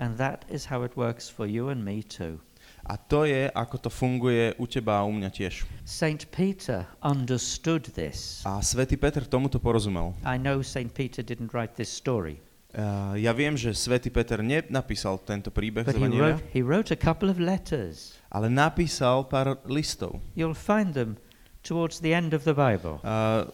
And 0.00 0.16
that 0.16 0.48
is 0.48 0.72
how 0.72 0.86
it 0.86 0.96
works 0.96 1.28
for 1.28 1.44
you 1.44 1.68
and 1.68 1.84
me 1.84 2.00
too. 2.00 2.40
A 2.84 2.96
to 2.96 3.24
je, 3.24 3.50
ako 3.50 3.76
to 3.78 3.90
funguje 3.90 4.54
u 4.58 4.64
teba 4.66 5.00
a 5.00 5.06
u 5.06 5.12
mňa 5.12 5.30
tiež. 5.30 5.66
Saint 5.84 6.26
Peter 6.30 6.86
understood 7.04 7.88
this. 7.92 8.42
A 8.46 8.62
svätý 8.64 8.96
Peter 8.96 9.24
tomuto 9.26 9.58
porozumel. 9.60 10.14
I 10.24 10.38
know 10.38 10.62
Saint 10.64 10.94
Peter 10.94 11.20
didn't 11.20 11.52
write 11.52 11.74
this 11.74 11.90
story, 11.92 12.40
Uh, 12.68 13.16
ja 13.16 13.32
viem, 13.32 13.56
že 13.56 13.72
svätý 13.72 14.12
Peter 14.12 14.44
nenapísal 14.44 15.16
tento 15.24 15.48
príbeh 15.48 15.88
but 15.88 15.96
z 15.96 16.04
he 16.04 16.12
wrote, 16.12 16.40
he 16.52 16.60
wrote 16.60 16.92
a 16.92 17.00
couple 17.00 17.32
of 17.32 17.40
letters. 17.40 18.20
ale 18.28 18.52
napísal 18.52 19.24
pár 19.24 19.56
listov. 19.64 20.20
You'll 20.36 20.52
find 20.52 20.92
them 20.92 21.16
towards 21.64 22.04
the 22.04 22.12
end 22.12 22.36
of 22.36 22.44
the 22.44 22.52
Bible. 22.52 23.00
Uh, 23.00 23.48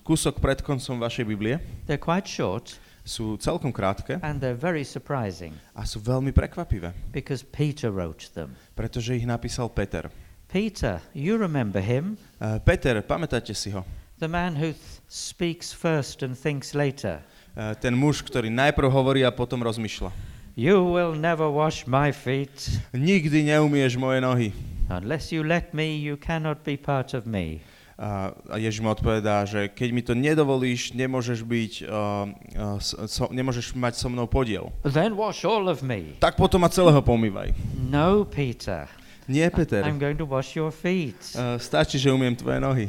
kúsok 0.00 0.40
pred 0.40 0.64
koncom 0.64 0.96
vašej 1.04 1.28
Biblie 1.28 1.60
They're 1.84 2.00
quite 2.00 2.24
short 2.24 2.80
sú 3.06 3.38
celkom 3.38 3.70
krátke 3.70 4.18
and 4.20 4.42
they're 4.42 4.58
very 4.58 4.82
surprising 4.82 5.54
a 5.78 5.86
sú 5.86 6.02
veľmi 6.02 6.34
prekvapivé, 6.34 6.90
because 7.14 7.46
Peter 7.46 7.94
wrote 7.94 8.26
them. 8.34 8.58
pretože 8.74 9.14
ich 9.14 9.22
napísal 9.22 9.70
Peter. 9.70 10.10
Peter, 10.50 10.98
you 11.14 11.38
remember 11.38 11.78
him, 11.78 12.18
Uh, 12.42 12.58
Peter, 12.60 12.98
pamätáte 13.00 13.54
si 13.54 13.70
ho? 13.70 13.86
the 14.18 14.26
man 14.26 14.58
who 14.58 14.74
speaks 15.06 15.70
first 15.70 16.26
and 16.26 16.34
thinks 16.34 16.74
later. 16.74 17.22
Uh, 17.56 17.72
ten 17.78 17.94
muž, 17.94 18.20
ktorý 18.26 18.50
najprv 18.50 18.90
hovorí 18.90 19.22
a 19.24 19.30
potom 19.30 19.62
rozmýšľa. 19.62 20.10
You 20.56 20.80
will 20.88 21.12
never 21.12 21.52
wash 21.52 21.84
my 21.84 22.10
feet. 22.16 22.80
Nikdy 22.96 23.44
neumieš 23.44 24.00
moje 24.00 24.24
nohy. 24.24 24.48
Unless 24.88 25.28
you 25.32 25.44
let 25.44 25.76
me, 25.76 26.00
you 26.00 26.16
cannot 26.16 26.64
be 26.64 26.80
part 26.80 27.12
of 27.12 27.28
me. 27.28 27.60
A 27.96 28.60
Ježiš 28.60 28.84
mu 28.84 28.92
odpovedá, 28.92 29.48
že 29.48 29.72
keď 29.72 29.88
mi 29.88 30.04
to 30.04 30.12
nedovolíš, 30.12 30.92
nemôžeš 30.92 31.40
byť, 31.40 31.72
uh, 31.88 32.28
uh, 32.76 33.08
so, 33.08 33.24
nemôžeš 33.32 33.72
mať 33.72 33.96
so 33.96 34.12
mnou 34.12 34.28
podiel. 34.28 34.68
Then 34.84 35.16
wash 35.16 35.48
all 35.48 35.64
of 35.64 35.80
me. 35.80 36.12
Tak 36.20 36.36
potom 36.36 36.60
ma 36.60 36.68
celého 36.68 37.00
pomývaj. 37.00 37.56
No, 37.88 38.28
Peter. 38.28 38.84
Nie, 39.24 39.48
Peter. 39.48 39.80
I'm 39.80 39.96
going 39.96 40.20
to 40.20 40.28
wash 40.28 40.52
your 40.52 40.68
feet. 40.68 41.16
Uh, 41.32 41.56
stačí, 41.56 41.96
že 41.96 42.12
umiem 42.12 42.36
tvoje 42.36 42.60
nohy. 42.60 42.86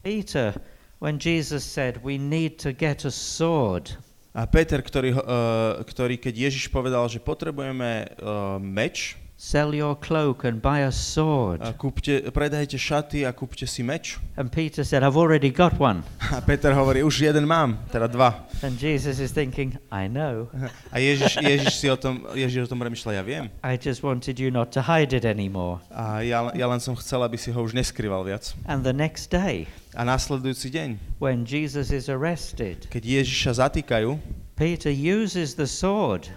Peter, 0.00 0.56
when 0.96 1.20
Jesus 1.20 1.60
said 1.60 2.00
we 2.00 2.16
need 2.16 2.56
to 2.56 2.72
get 2.72 3.04
a 3.04 3.12
sword, 3.12 4.00
A 4.32 4.48
Peter, 4.48 4.80
ktorý, 4.80 5.12
uh, 5.12 5.84
ktorý 5.84 6.16
keď 6.16 6.48
Ježiš 6.48 6.72
povedal, 6.72 7.04
že 7.04 7.20
potrebujeme 7.20 8.16
uh, 8.16 8.56
meč, 8.56 9.20
sell 9.36 9.74
your 9.74 9.98
cloak 9.98 10.44
and 10.44 10.62
buy 10.62 10.86
a 10.86 10.92
sword. 10.92 11.58
a 11.62 11.72
kúpte, 11.74 12.30
predajte 12.30 12.78
šaty 12.78 13.26
a 13.26 13.32
kúpte 13.34 13.66
si 13.66 13.82
meč. 13.82 14.18
And 14.38 14.52
Peter 14.52 14.84
said, 14.84 15.02
I've 15.02 15.16
already 15.18 15.50
got 15.50 15.80
one. 15.80 16.02
A 16.30 16.40
Peter 16.40 16.70
hovorí, 16.72 17.02
už 17.02 17.20
jeden 17.26 17.46
mám, 17.46 17.78
teda 17.90 18.06
dva. 18.06 18.46
And 18.62 18.78
Jesus 18.78 19.18
is 19.18 19.32
thinking, 19.34 19.74
I 19.90 20.06
know. 20.06 20.46
A 20.94 21.02
Ježiš, 21.02 21.42
Ježiš 21.42 21.74
si 21.74 21.90
o 21.90 21.96
tom, 21.98 22.22
Ježiš 22.34 22.64
o 22.64 22.68
tom 22.70 22.78
premyšľa, 22.78 23.10
ja 23.18 23.22
viem. 23.26 23.50
I 23.66 23.74
just 23.74 24.06
wanted 24.06 24.38
you 24.38 24.54
not 24.54 24.70
to 24.78 24.80
hide 24.86 25.10
it 25.10 25.26
anymore. 25.26 25.82
A 25.90 26.22
ja, 26.22 26.46
ja 26.54 26.66
len 26.70 26.78
som 26.78 26.94
chcel, 26.94 27.26
aby 27.26 27.34
si 27.34 27.50
ho 27.50 27.58
už 27.58 27.74
neskrýval 27.74 28.22
viac. 28.22 28.54
And 28.70 28.86
the 28.86 28.94
next 28.94 29.34
day, 29.34 29.66
A 29.92 30.08
následujúci 30.08 30.72
deň, 30.72 31.20
when 31.20 31.44
Jesus 31.44 31.92
is 31.92 32.08
arrested, 32.08 32.88
keď 32.88 33.02
Ježiša 33.20 33.60
zatýkajú, 33.60 34.16
Peter 34.56 34.88
uses 34.88 35.58
the 35.58 35.66
sword 35.68 36.30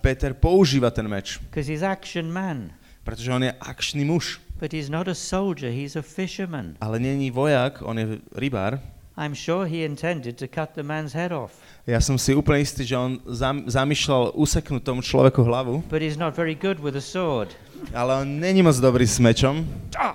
Peter 0.00 0.34
používa 0.34 0.90
ten 0.90 1.08
meč, 1.08 1.38
because 1.48 1.68
he's 1.72 1.82
action 1.82 2.32
man. 2.32 2.70
pretože 3.04 3.32
on 3.32 3.42
je 3.42 3.52
akčný 3.60 4.04
muž. 4.04 4.40
But 4.60 4.70
he's 4.72 4.90
not 4.90 5.08
a 5.08 5.14
soldier, 5.14 5.72
he's 5.74 5.96
a 5.96 6.02
fisherman. 6.02 6.76
Ale 6.80 6.98
není 7.02 7.30
vojak, 7.30 7.82
on 7.82 7.98
je 7.98 8.06
rybár. 8.36 8.78
I'm 9.18 9.34
sure 9.34 9.68
he 9.68 9.84
intended 9.84 10.38
to 10.38 10.46
cut 10.48 10.72
the 10.74 10.82
man's 10.82 11.12
head 11.12 11.32
off. 11.32 11.52
Ja 11.84 12.00
som 12.00 12.16
si 12.16 12.32
úplne 12.32 12.62
istý, 12.64 12.86
že 12.86 12.96
on 12.96 13.20
zam, 13.28 13.66
zamýšľal 13.68 14.32
useknúť 14.38 14.82
tomu 14.86 15.02
človeku 15.04 15.42
hlavu, 15.44 15.82
But 15.90 16.00
he's 16.00 16.16
not 16.16 16.32
very 16.38 16.54
good 16.54 16.80
with 16.80 16.96
a 16.96 17.02
sword. 17.04 17.50
ale 17.92 18.22
on 18.22 18.38
není 18.40 18.62
moc 18.62 18.78
dobrý 18.78 19.04
s 19.04 19.18
mečom. 19.18 19.66
Ah! 19.98 20.14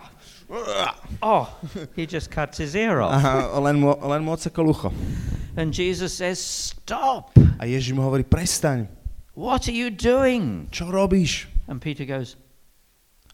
Oh, 1.21 1.45
he 1.99 2.07
just 2.07 2.31
cuts 2.31 2.57
his 2.57 2.71
ear 2.73 3.03
off. 3.03 3.11
A 3.19 3.59
len 3.59 3.77
mu, 3.83 3.91
len 3.99 4.23
mu 4.23 4.31
odsekol 4.31 4.71
ucho. 4.71 4.89
And 5.59 5.75
Jesus 5.75 6.15
says, 6.15 6.39
Stop! 6.39 7.35
A 7.59 7.65
Ježiš 7.67 7.91
mu 7.91 8.01
hovorí, 8.01 8.23
prestaň, 8.23 8.87
What 9.37 9.69
are 9.69 9.77
you 9.77 9.93
doing? 9.93 10.65
čo 10.73 10.89
robíš? 10.89 11.45
And 11.69 11.77
Peter 11.77 12.09
goes, 12.09 12.41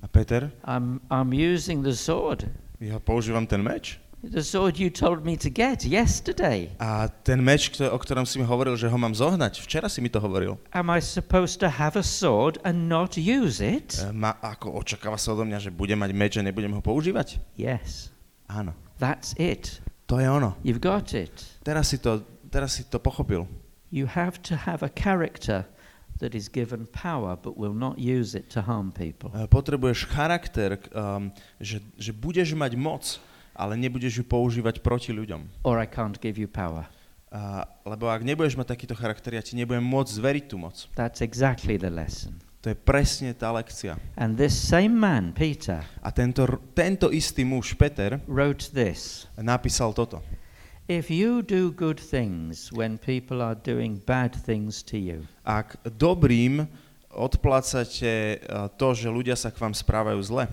A 0.03 0.07
Peter, 0.11 0.51
I'm, 0.67 0.99
I'm 1.07 1.31
using 1.31 1.79
the 1.79 1.95
sword. 1.95 2.43
ja 2.83 2.99
používam 2.99 3.47
ten 3.47 3.63
meč. 3.63 4.03
The 4.19 4.43
sword 4.43 4.75
you 4.79 4.91
told 4.91 5.23
me 5.23 5.39
to 5.39 5.47
get 5.47 5.87
yesterday. 5.87 6.75
A 6.79 7.07
ten 7.07 7.39
meč, 7.39 7.71
o 7.79 7.95
ktorom 7.95 8.27
si 8.27 8.35
mi 8.35 8.43
hovoril, 8.43 8.75
že 8.75 8.91
ho 8.91 8.95
mám 8.99 9.15
zohnať, 9.15 9.63
včera 9.63 9.87
si 9.87 10.03
mi 10.03 10.11
to 10.11 10.19
hovoril. 10.19 10.59
Am 10.75 10.91
I 10.91 10.99
supposed 10.99 11.59
to 11.63 11.67
have 11.71 11.95
a 11.95 12.03
sword 12.03 12.59
and 12.67 12.91
not 12.91 13.15
use 13.15 13.63
it? 13.63 13.95
E, 13.99 14.11
Ma, 14.11 14.35
ako 14.43 14.75
očakáva 14.79 15.15
sa 15.15 15.31
odo 15.31 15.47
mňa, 15.47 15.59
že 15.59 15.71
budem 15.71 15.99
mať 16.03 16.11
meč 16.15 16.33
a 16.35 16.43
nebudem 16.43 16.71
ho 16.75 16.83
používať? 16.83 17.39
Yes, 17.55 18.11
Áno, 18.51 18.75
that's 18.99 19.31
it. 19.39 19.79
to 20.11 20.19
je 20.19 20.27
ono. 20.27 20.59
You've 20.67 20.83
got 20.83 21.15
it. 21.15 21.31
Teraz 21.63 21.95
si 21.95 21.99
to, 21.99 22.23
teraz 22.51 22.75
si 22.75 22.83
to 22.91 22.99
pochopil. 22.99 23.47
You 23.87 24.07
have 24.07 24.39
to 24.51 24.55
have 24.67 24.83
a 24.83 24.91
character 24.91 25.63
that 26.19 26.35
is 26.35 26.49
given 26.49 26.85
power 26.91 27.37
but 27.37 27.57
will 27.57 27.73
not 27.73 27.97
use 27.97 28.37
it 28.37 28.49
to 28.53 28.61
harm 28.61 28.91
people. 28.91 29.31
E, 29.33 29.47
Potrebuješ 29.47 30.09
charakter, 30.09 30.77
um, 30.93 31.31
že, 31.57 31.81
že 31.97 32.11
budeš 32.13 32.53
mať 32.53 32.73
moc, 32.77 33.03
ale 33.53 33.77
nebudeš 33.77 34.21
ju 34.21 34.25
používať 34.25 34.81
proti 34.81 35.13
ľuďom. 35.13 35.65
Or 35.65 35.77
I 35.77 35.87
can't 35.89 36.17
give 36.17 36.37
you 36.37 36.49
power. 36.49 36.89
A, 37.33 37.65
lebo 37.85 38.09
ak 38.09 38.21
nebudeš 38.21 38.53
mať 38.53 38.77
takýto 38.77 38.93
charakter, 38.93 39.33
ja 39.33 39.41
ti 39.41 39.57
nebudem 39.57 39.81
môcť 39.81 40.11
zveriť 40.13 40.45
tú 40.49 40.61
moc. 40.61 40.75
That's 40.93 41.21
exactly 41.25 41.81
the 41.81 41.89
lesson. 41.89 42.37
To 42.63 42.71
je 42.71 42.79
presne 42.79 43.35
tá 43.35 43.51
lekcia. 43.51 43.99
And 44.15 44.39
this 44.39 44.55
same 44.55 44.95
man, 44.95 45.35
Peter, 45.35 45.83
A 45.99 46.15
tento, 46.15 46.47
tento 46.71 47.11
istý 47.11 47.43
muž, 47.43 47.75
Peter, 47.75 48.23
wrote 48.23 48.71
this 48.71 49.27
napísal 49.35 49.91
toto. 49.91 50.23
If 50.87 51.07
you 51.07 51.39
do 51.41 51.71
good 51.71 51.95
things 51.95 52.67
when 52.75 52.99
people 52.99 53.39
are 53.39 53.55
doing 53.55 54.03
bad 54.03 54.35
things 54.35 54.83
to 54.91 54.99
you, 54.99 55.23
Ak 55.47 55.79
dobrým 55.87 56.67
odplácate 57.07 58.03
eh, 58.03 58.67
to, 58.75 58.87
že 58.91 59.07
ľudia 59.07 59.39
sa 59.39 59.47
k 59.47 59.63
vám 59.63 59.71
správajú 59.71 60.19
zle, 60.27 60.45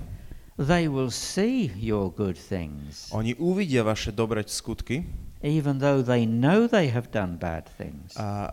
they 0.55 0.87
will 0.87 1.11
see 1.11 1.73
your 1.75 2.15
good 2.15 2.39
things, 2.39 3.11
oni 3.11 3.35
uvidia 3.43 3.83
vaše 3.83 4.15
dobré 4.15 4.47
skutky 4.47 5.03
even 5.43 5.81
though 5.81 6.05
they 6.05 6.29
know 6.29 6.69
they 6.69 6.93
have 6.93 7.11
done 7.11 7.35
bad 7.41 7.65
things. 7.67 8.13
a 8.15 8.53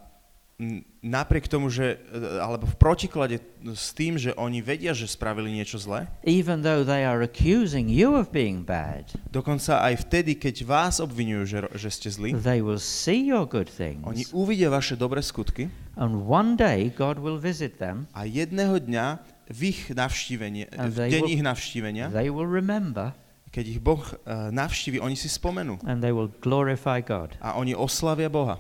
napriek 0.99 1.45
tomu, 1.45 1.69
že, 1.69 2.01
eh, 2.01 2.41
alebo 2.41 2.65
v 2.65 2.73
protiklade 2.75 3.37
s 3.63 3.93
tým, 3.93 4.17
že 4.17 4.33
oni 4.33 4.57
vedia, 4.59 4.89
že 4.89 5.05
spravili 5.05 5.53
niečo 5.53 5.77
zlé, 5.77 6.09
Even 6.25 6.65
though 6.65 6.81
they 6.81 7.05
are 7.05 7.21
accusing 7.21 7.85
you 7.87 8.17
of 8.17 8.33
being 8.33 8.65
bad, 8.65 9.05
dokonca 9.29 9.85
aj 9.85 10.09
vtedy, 10.09 10.33
keď 10.33 10.65
vás 10.65 10.97
obvinujú, 10.97 11.43
že, 11.45 11.59
že 11.77 11.89
ste 11.93 12.09
zlí, 12.09 12.29
they 12.33 12.65
will 12.65 12.81
see 12.81 13.29
your 13.29 13.45
good 13.45 13.69
oni 14.01 14.25
things. 14.25 14.33
uvidia 14.33 14.73
vaše 14.73 14.97
dobré 14.97 15.21
skutky 15.21 15.69
And 15.93 16.25
one 16.25 16.57
day 16.57 16.89
God 16.89 17.21
will 17.21 17.37
visit 17.37 17.77
them, 17.77 18.09
a 18.17 18.25
jedného 18.25 18.81
dňa 18.81 19.05
v 19.53 19.61
ich 19.71 19.93
navštívenie, 19.93 20.73
And 20.73 20.89
v 20.89 21.13
deň 21.13 21.21
will- 21.21 21.33
ich 21.37 21.41
navštívenia, 21.45 22.09
they 22.09 22.33
will 22.33 22.49
remember, 22.49 23.13
keď 23.53 23.77
ich 23.77 23.79
Boh 23.79 24.01
uh, 24.01 24.49
navštívi, 24.49 24.97
oni 24.97 25.13
si 25.13 25.29
spomenú 25.29 25.77
and 25.85 26.01
they 26.01 26.09
will 26.09 26.33
glorify 26.41 26.97
God. 26.97 27.37
a 27.37 27.53
oni 27.53 27.77
oslavia 27.77 28.25
Boha. 28.27 28.57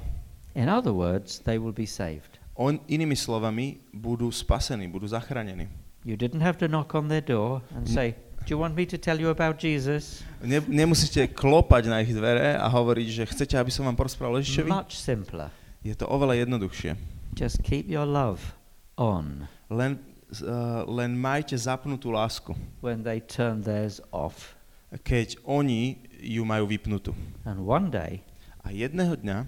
In 0.57 0.65
other 0.65 0.89
words, 0.89 1.45
they 1.45 1.61
will 1.61 1.75
be 1.75 1.85
saved. 1.85 2.41
On, 2.57 2.81
inými 2.89 3.13
slovami, 3.13 3.77
budú 3.93 4.33
spasení, 4.33 4.89
budú 4.89 5.05
zachránení. 5.05 5.69
You 6.01 6.17
didn't 6.17 6.41
have 6.41 6.57
to 6.57 6.65
knock 6.65 6.97
on 6.97 7.13
their 7.13 7.21
door 7.21 7.61
and 7.77 7.85
say, 7.85 8.17
Do 8.47 8.55
you 8.55 8.59
want 8.63 8.73
me 8.73 8.89
to 8.89 8.97
tell 8.97 9.21
you 9.21 9.29
about 9.29 9.61
Jesus? 9.61 10.25
Ne, 10.41 10.63
nemusíte 10.65 11.29
klopať 11.29 11.91
na 11.91 12.01
ich 12.01 12.09
dvere 12.15 12.57
a 12.57 12.65
hovoriť, 12.71 13.07
že 13.11 13.23
chcete, 13.29 13.53
aby 13.59 13.69
som 13.69 13.85
vám 13.85 13.99
porozprával 13.99 14.39
o 14.39 14.41
Ježišovi. 14.41 14.71
Much 14.71 14.97
simpler. 14.97 15.53
Je 15.85 15.93
to 15.93 16.09
oveľa 16.09 16.47
jednoduchšie. 16.47 16.97
Just 17.37 17.61
keep 17.61 17.85
your 17.85 18.07
love 18.07 18.57
on 18.97 19.45
Len, 19.69 19.99
uh, 20.41 20.87
len 20.87 21.19
majte 21.19 21.53
zapnutú 21.59 22.09
lásku, 22.09 22.55
when 22.81 23.03
they 23.05 23.21
turn 23.21 23.61
theirs 23.61 24.01
off. 24.09 24.55
keď 25.03 25.37
oni 25.43 26.01
ju 26.23 26.41
majú 26.47 26.65
vypnutú. 26.65 27.11
And 27.45 27.67
one 27.67 27.91
day, 27.91 28.23
A 28.63 28.71
jedného 28.71 29.19
dňa 29.19 29.43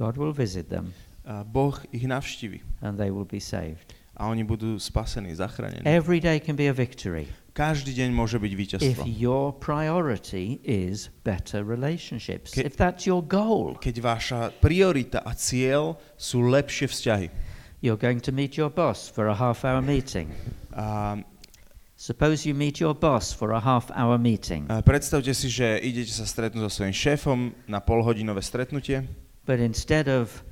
God 0.00 0.16
will 0.16 0.32
visit 0.32 0.72
them 0.72 0.96
uh, 1.28 1.44
Boh 1.44 1.76
ich 1.92 2.08
navštívi 2.08 2.64
and 2.80 2.96
they 2.96 3.12
will 3.12 3.28
be 3.28 3.36
saved. 3.36 3.92
a 4.16 4.28
oni 4.28 4.44
budú 4.44 4.76
spasení, 4.76 5.32
zachránení. 5.32 5.84
Every 5.84 6.20
day 6.20 6.40
can 6.40 6.56
be 6.56 6.68
a 6.68 6.74
victory 6.76 7.28
Každý 7.50 7.92
deň 7.92 8.14
môže 8.14 8.38
byť 8.38 8.52
if 8.54 8.58
víťazstvo. 8.62 9.02
your 9.04 9.50
priority 9.52 10.62
is 10.62 11.10
better 11.26 11.60
relationships. 11.66 12.54
Ke- 12.54 12.64
If 12.64 12.78
that's 12.78 13.04
your 13.04 13.20
goal, 13.20 13.76
Keď 13.76 13.96
vaša 14.00 14.40
priorita 14.62 15.20
a 15.20 15.34
cieľ 15.36 15.98
sú 16.16 16.40
lepšie 16.48 16.86
vzťahy. 16.88 17.28
you're 17.84 17.98
going 18.00 18.20
to 18.22 18.30
meet 18.32 18.56
your 18.56 18.70
boss 18.70 19.08
for 19.10 19.28
a 19.28 19.36
half 19.36 19.64
hour 19.66 19.82
meeting. 19.84 20.30
A, 20.72 21.20
Suppose 22.00 22.48
you 22.48 22.56
meet 22.56 22.80
your 22.80 22.96
boss 22.96 23.28
for 23.28 23.52
a 23.52 23.60
half 23.60 23.92
hour 23.92 24.16
meeting, 24.16 24.64
a 24.72 24.80
predstavte 24.80 25.36
si, 25.36 25.52
že 25.52 25.76
idete 25.84 26.08
sa 26.08 26.24
stretnúť 26.24 26.64
so 26.64 26.80
svojím 26.80 26.96
šéfom 26.96 27.38
na 27.68 27.84
polhodinové 27.84 28.40
stretnutie, 28.40 29.04
but 29.46 29.58
instead 29.58 30.08
of 30.08 30.42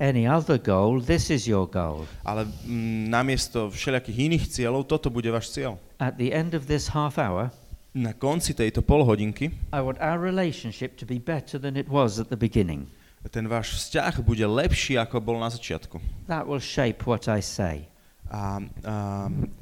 any 0.00 0.26
other 0.26 0.58
goal, 0.58 0.98
this 1.00 1.30
is 1.30 1.46
your 1.46 1.68
goal. 1.70 2.06
ale 2.26 2.44
mm, 2.66 3.06
namiesto 3.06 3.70
všelijakých 3.70 4.18
iných 4.18 4.44
cieľov, 4.50 4.90
toto 4.90 5.10
bude 5.10 5.30
váš 5.30 5.54
cieľ. 5.54 5.78
At 6.02 6.18
the 6.18 6.34
end 6.34 6.54
of 6.58 6.66
this 6.66 6.90
half 6.90 7.18
hour, 7.18 7.50
Na 7.92 8.16
konci 8.16 8.56
tejto 8.56 8.80
polhodinky 8.80 9.52
I 9.68 9.84
want 9.84 10.00
our 10.00 10.16
relationship 10.16 10.96
to 10.96 11.04
be 11.04 11.20
better 11.20 11.60
than 11.60 11.76
it 11.76 11.92
was 11.92 12.16
at 12.16 12.32
the 12.32 12.40
beginning. 12.40 12.88
ten 13.30 13.44
váš 13.46 13.78
vzťah 13.78 14.24
bude 14.24 14.42
lepší, 14.42 14.96
ako 14.98 15.20
bol 15.20 15.36
na 15.38 15.52
začiatku. 15.52 16.00
That 16.26 16.48
will 16.48 16.58
shape 16.58 17.04
what 17.06 17.28
I 17.28 17.38
say. 17.44 17.86
A, 18.32 18.58
a 18.82 18.94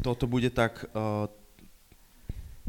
toto 0.01 0.31
bude 0.31 0.49
tak 0.55 0.87
uh, 0.95 1.27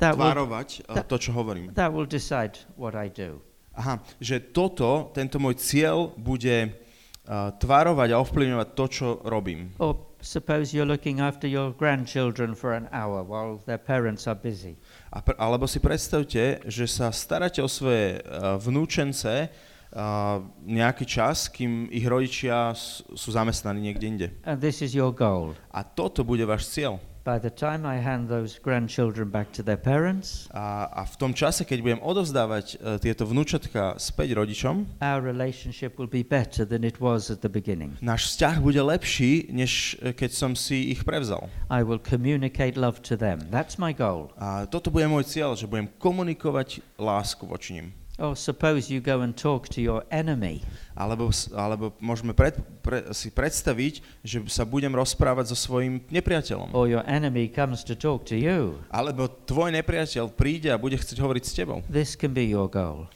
That 0.01 0.17
will, 0.17 0.33
tvarovať 0.33 0.89
uh, 0.89 0.97
that- 0.97 1.07
to, 1.07 1.15
čo 1.21 1.29
hovorím. 1.31 1.69
that 1.77 1.93
will 1.93 2.09
decide 2.09 2.57
what 2.73 2.97
I 2.97 3.05
do. 3.07 3.37
Aha, 3.71 4.03
že 4.19 4.43
toto, 4.43 5.09
tento 5.15 5.39
môj 5.39 5.55
cieľ 5.55 6.11
bude 6.19 6.67
uh, 6.67 7.55
tvarovať 7.55 8.09
a 8.11 8.19
ovplyvňovať 8.19 8.67
to, 8.75 8.85
čo 8.91 9.07
robím. 9.23 9.71
Or 9.79 9.95
suppose 10.19 10.75
you're 10.75 10.85
looking 10.85 11.23
after 11.23 11.47
your 11.47 11.71
grandchildren 11.73 12.53
for 12.53 12.75
an 12.75 12.91
hour 12.91 13.23
while 13.23 13.63
their 13.63 13.79
parents 13.79 14.27
are 14.27 14.35
busy. 14.35 14.75
A 15.15 15.23
pr- 15.23 15.39
alebo 15.39 15.65
si 15.71 15.79
predstavte, 15.79 16.59
že 16.67 16.85
sa 16.85 17.15
staráte 17.15 17.63
o 17.63 17.71
svoje 17.71 18.19
uh, 18.21 18.59
vnúčence 18.59 19.47
uh, 19.49 20.43
nejaký 20.67 21.07
čas, 21.07 21.47
kým 21.47 21.87
ich 21.89 22.03
rodičia 22.03 22.75
s- 22.75 23.01
sú 23.15 23.31
zamestnaní 23.31 23.79
niekde 23.81 24.05
inde. 24.05 24.27
And 24.43 24.59
this 24.59 24.83
is 24.83 24.91
your 24.91 25.15
goal. 25.15 25.55
A 25.71 25.87
toto 25.87 26.27
bude 26.27 26.43
váš 26.43 26.67
cieľ. 26.67 26.99
By 27.21 27.37
the 27.37 27.53
time 27.53 27.85
I 27.85 28.01
hand 28.01 28.33
those 28.33 28.57
grandchildren 28.57 29.29
back 29.29 29.53
to 29.53 29.61
their 29.61 29.77
parents, 29.77 30.49
A, 30.49 30.89
a 30.89 31.05
v 31.05 31.15
tom 31.21 31.37
čase, 31.37 31.61
keď 31.69 31.77
budem 31.85 32.01
odovzdávať 32.01 32.65
uh, 32.81 32.97
tieto 32.97 33.29
vnúčatka 33.29 33.93
späť 34.01 34.33
rodičom, 34.33 34.89
our 34.97 35.21
relationship 35.21 36.01
will 36.01 36.09
be 36.09 36.25
better 36.25 36.65
than 36.65 36.81
it 36.81 36.97
was 36.97 37.29
at 37.29 37.45
the 37.45 37.51
beginning. 37.53 37.93
náš 38.01 38.33
vzťah 38.33 38.55
bude 38.65 38.81
lepší, 38.81 39.53
než 39.53 40.01
eh, 40.01 40.17
keď 40.17 40.31
som 40.33 40.51
si 40.57 40.89
ich 40.89 41.05
prevzal. 41.05 41.45
I 41.69 41.85
will 41.85 42.01
communicate 42.01 42.73
love 42.73 43.05
to 43.05 43.13
them. 43.13 43.53
That's 43.53 43.77
my 43.77 43.93
goal. 43.93 44.33
A 44.41 44.65
toto 44.65 44.89
bude 44.89 45.05
môj 45.05 45.29
cieľ, 45.29 45.53
že 45.53 45.69
budem 45.69 45.93
komunikovať 46.01 46.81
lásku 46.97 47.45
voči 47.45 47.77
nim. 47.77 47.87
Or 48.19 48.35
suppose 48.35 48.91
you 48.91 48.99
go 48.99 49.21
and 49.23 49.31
talk 49.33 49.71
to 49.71 49.79
your 49.79 50.03
enemy. 50.11 50.61
Alebo, 50.93 51.31
alebo 51.55 51.95
môžeme 52.03 52.35
pred, 52.35 52.59
pre, 52.83 53.09
si 53.15 53.31
predstaviť, 53.31 54.03
že 54.21 54.43
sa 54.51 54.67
budem 54.67 54.91
rozprávať 54.91 55.55
so 55.55 55.57
svojím 55.57 56.03
nepriateľom. 56.11 56.75
Or 56.75 56.85
your 56.91 57.01
enemy 57.07 57.47
comes 57.47 57.81
to 57.87 57.95
talk 57.95 58.27
to 58.27 58.35
you. 58.35 58.77
Alebo 58.91 59.25
tvoj 59.25 59.71
nepriateľ 59.71 60.29
príde 60.35 60.69
a 60.69 60.77
bude 60.77 60.99
chcieť 60.99 61.17
hovoriť 61.17 61.43
s 61.47 61.53
tebou. 61.55 61.79
This 61.87 62.13
can 62.13 62.35
be 62.35 62.45
your 62.45 62.67
goal. 62.67 63.07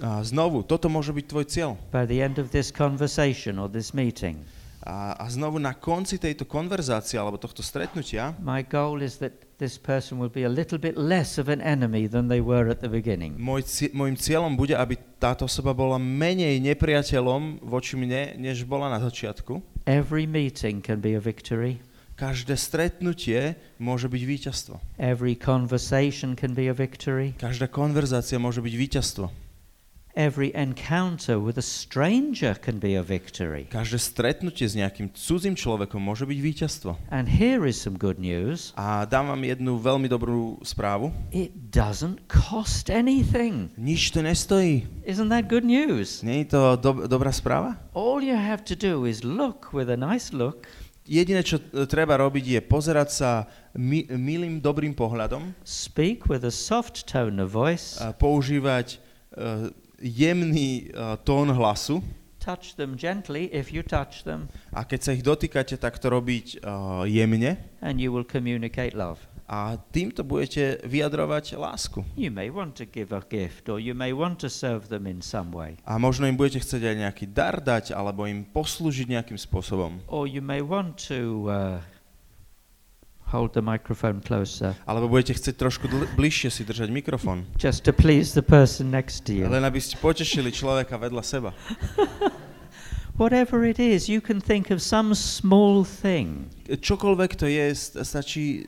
A 0.00 0.24
znovu, 0.24 0.64
toto 0.64 0.88
môže 0.88 1.12
byť 1.12 1.26
tvoj 1.28 1.44
cieľ. 1.46 1.70
By 1.92 2.08
the 2.08 2.24
end 2.24 2.40
of 2.40 2.50
this 2.50 2.72
conversation 2.72 3.60
or 3.60 3.68
this 3.68 3.92
meeting, 3.92 4.42
A, 4.80 5.12
a 5.12 5.28
znovu 5.28 5.60
na 5.60 5.76
konci 5.76 6.16
tejto 6.16 6.48
konverzácie 6.48 7.20
alebo 7.20 7.36
tohto 7.36 7.60
stretnutia, 7.60 8.32
my 8.40 8.64
goal 8.64 9.04
is 9.04 9.20
that 9.20 9.36
this 9.60 9.76
person 9.76 10.16
will 10.16 10.32
be 10.32 10.40
a 10.40 10.48
little 10.48 10.80
bit 10.80 10.96
less 10.96 11.36
of 11.36 11.52
an 11.52 11.60
enemy 11.60 12.08
than 12.08 12.32
they 12.32 12.40
were 12.40 12.64
at 12.72 12.80
the 12.80 12.88
beginning. 12.88 13.36
môj, 13.36 13.92
môjim 13.92 14.16
cieľom 14.16 14.56
bude, 14.56 14.72
aby 14.72 14.96
táto 15.20 15.44
osoba 15.44 15.76
bola 15.76 16.00
menej 16.00 16.56
nepriateľom 16.64 17.60
voči 17.60 18.00
mne, 18.00 18.40
než 18.40 18.64
bola 18.64 18.88
na 18.88 19.04
začiatku. 19.04 19.60
Every 19.84 20.24
meeting 20.24 20.80
can 20.80 21.04
be 21.04 21.12
a 21.12 21.20
victory. 21.20 21.84
Každé 22.20 22.52
stretnutie 22.56 23.56
môže 23.80 24.04
byť 24.08 24.22
víťazstvo. 24.28 24.76
Every 25.00 25.36
conversation 25.36 26.36
can 26.36 26.52
be 26.52 26.68
a 26.68 26.76
victory. 26.76 27.32
Každá 27.40 27.68
konverzácia 27.68 28.36
môže 28.36 28.60
byť 28.60 28.74
víťazstvo. 28.76 29.32
Every 30.18 30.50
encounter 30.58 31.38
with 31.38 31.54
a 31.54 31.62
stranger 31.62 32.58
can 32.58 32.82
be 32.82 32.98
a 32.98 33.02
victory. 33.02 33.70
Každé 33.70 33.98
stretnutie 34.02 34.66
s 34.66 34.74
nejakým 34.74 35.14
cudzím 35.14 35.54
človekom 35.54 36.02
môže 36.02 36.26
byť 36.26 36.38
víťazstvo. 36.42 36.90
And 37.14 37.30
here 37.30 37.62
is 37.62 37.78
some 37.78 37.94
good 37.94 38.18
news 38.18 38.74
A 38.74 39.06
dám 39.06 39.30
vám 39.30 39.46
jednu 39.46 39.78
veľmi 39.78 40.10
dobrú 40.10 40.58
správu. 40.66 41.14
it 41.30 41.70
doesn't 41.70 42.26
cost 42.26 42.90
anything. 42.90 43.70
Nič 43.78 44.10
to 44.10 44.18
nestojí. 44.26 44.90
Isn't 45.06 45.30
that 45.30 45.46
good 45.46 45.62
news? 45.62 46.26
Nie 46.26 46.42
je 46.42 46.58
to 46.58 46.62
do- 46.74 47.06
dobrá 47.06 47.30
správa? 47.30 47.78
All 47.94 48.18
you 48.18 48.34
have 48.34 48.66
to 48.66 48.74
do 48.74 49.06
is 49.06 49.22
look 49.22 49.70
with 49.70 49.86
a 49.86 49.96
nice 49.96 50.34
look, 50.34 50.66
Jediné, 51.10 51.42
čo 51.42 51.58
e, 51.58 51.90
treba 51.90 52.14
robiť, 52.14 52.44
je 52.54 52.60
pozerať 52.62 53.08
sa 53.10 53.30
mi- 53.74 54.06
milým, 54.06 54.62
dobrým 54.62 54.94
pohľadom, 54.94 55.58
speak 55.66 56.30
with 56.30 56.46
a 56.46 56.54
soft 56.54 57.02
tone 57.02 57.42
of 57.42 57.50
voice, 57.50 57.98
a 57.98 58.14
používať 58.14 58.94
e, 59.34 59.74
jemný 60.00 60.88
e, 60.88 61.16
tón 61.22 61.52
hlasu 61.52 62.00
touch 62.40 62.74
them 62.80 62.96
gently 62.96 63.52
if 63.52 63.68
you 63.68 63.84
touch 63.84 64.24
them, 64.24 64.48
a 64.72 64.88
keď 64.88 65.00
sa 65.04 65.10
ich 65.12 65.20
dotýkate, 65.20 65.76
tak 65.76 66.00
to 66.00 66.08
robiť 66.08 66.46
e, 66.56 66.72
jemne 67.12 67.60
and 67.84 68.00
you 68.00 68.08
will 68.08 68.24
communicate 68.24 68.96
love. 68.96 69.20
a 69.50 69.74
týmto 69.90 70.22
budete 70.22 70.78
vyjadrovať 70.86 71.58
lásku. 71.58 72.06
You 72.14 72.30
may 72.30 72.54
want 72.54 72.78
to 72.78 72.86
give 72.86 73.10
a 73.10 73.18
gift 73.18 73.66
or 73.66 73.82
you 73.82 73.98
may 73.98 74.14
want 74.14 74.38
to 74.46 74.48
serve 74.48 74.86
them 74.86 75.10
in 75.10 75.18
some 75.18 75.50
way. 75.50 75.74
A 75.82 75.98
možno 75.98 76.30
im 76.30 76.38
budete 76.38 76.62
chcieť 76.62 76.86
aj 76.86 76.96
nejaký 77.02 77.26
dar 77.34 77.58
dať, 77.58 77.90
alebo 77.90 78.30
im 78.30 78.46
poslúžiť 78.46 79.10
nejakým 79.10 79.34
spôsobom. 79.34 79.98
Or 80.06 80.30
you 80.30 80.38
may 80.38 80.62
want 80.62 81.02
to 81.10 81.50
uh, 81.50 81.82
hold 83.30 83.54
the 83.54 83.62
microphone 83.62 84.18
closer 84.20 84.74
Alebo 84.84 85.06
budete 85.06 85.38
chcieť 85.38 85.54
trošku 85.56 85.86
dl- 85.86 86.06
bližšie 86.14 86.50
si 86.50 86.62
držať 86.66 86.90
mikrofón. 86.90 87.46
just 87.56 87.86
to 87.86 87.94
please 87.94 88.34
the 88.34 88.42
person 88.44 88.90
next 88.90 89.24
to 89.26 89.32
you. 89.32 89.46
Len 89.46 89.62
aby 89.62 89.78
ste 89.78 89.96
potešili 89.96 90.50
človeka 90.50 90.98
vedľa 90.98 91.22
seba. 91.22 91.50
Whatever 93.16 93.64
it 93.68 93.78
is, 93.78 94.08
you 94.08 94.20
can 94.20 94.40
think 94.40 94.70
of 94.70 94.80
some 94.80 95.12
small 95.14 95.84
thing. 95.84 96.48
Čokoľvek 96.64 97.36
to 97.36 97.44
je, 97.52 97.68
st- 97.76 98.00
stačí, 98.00 98.64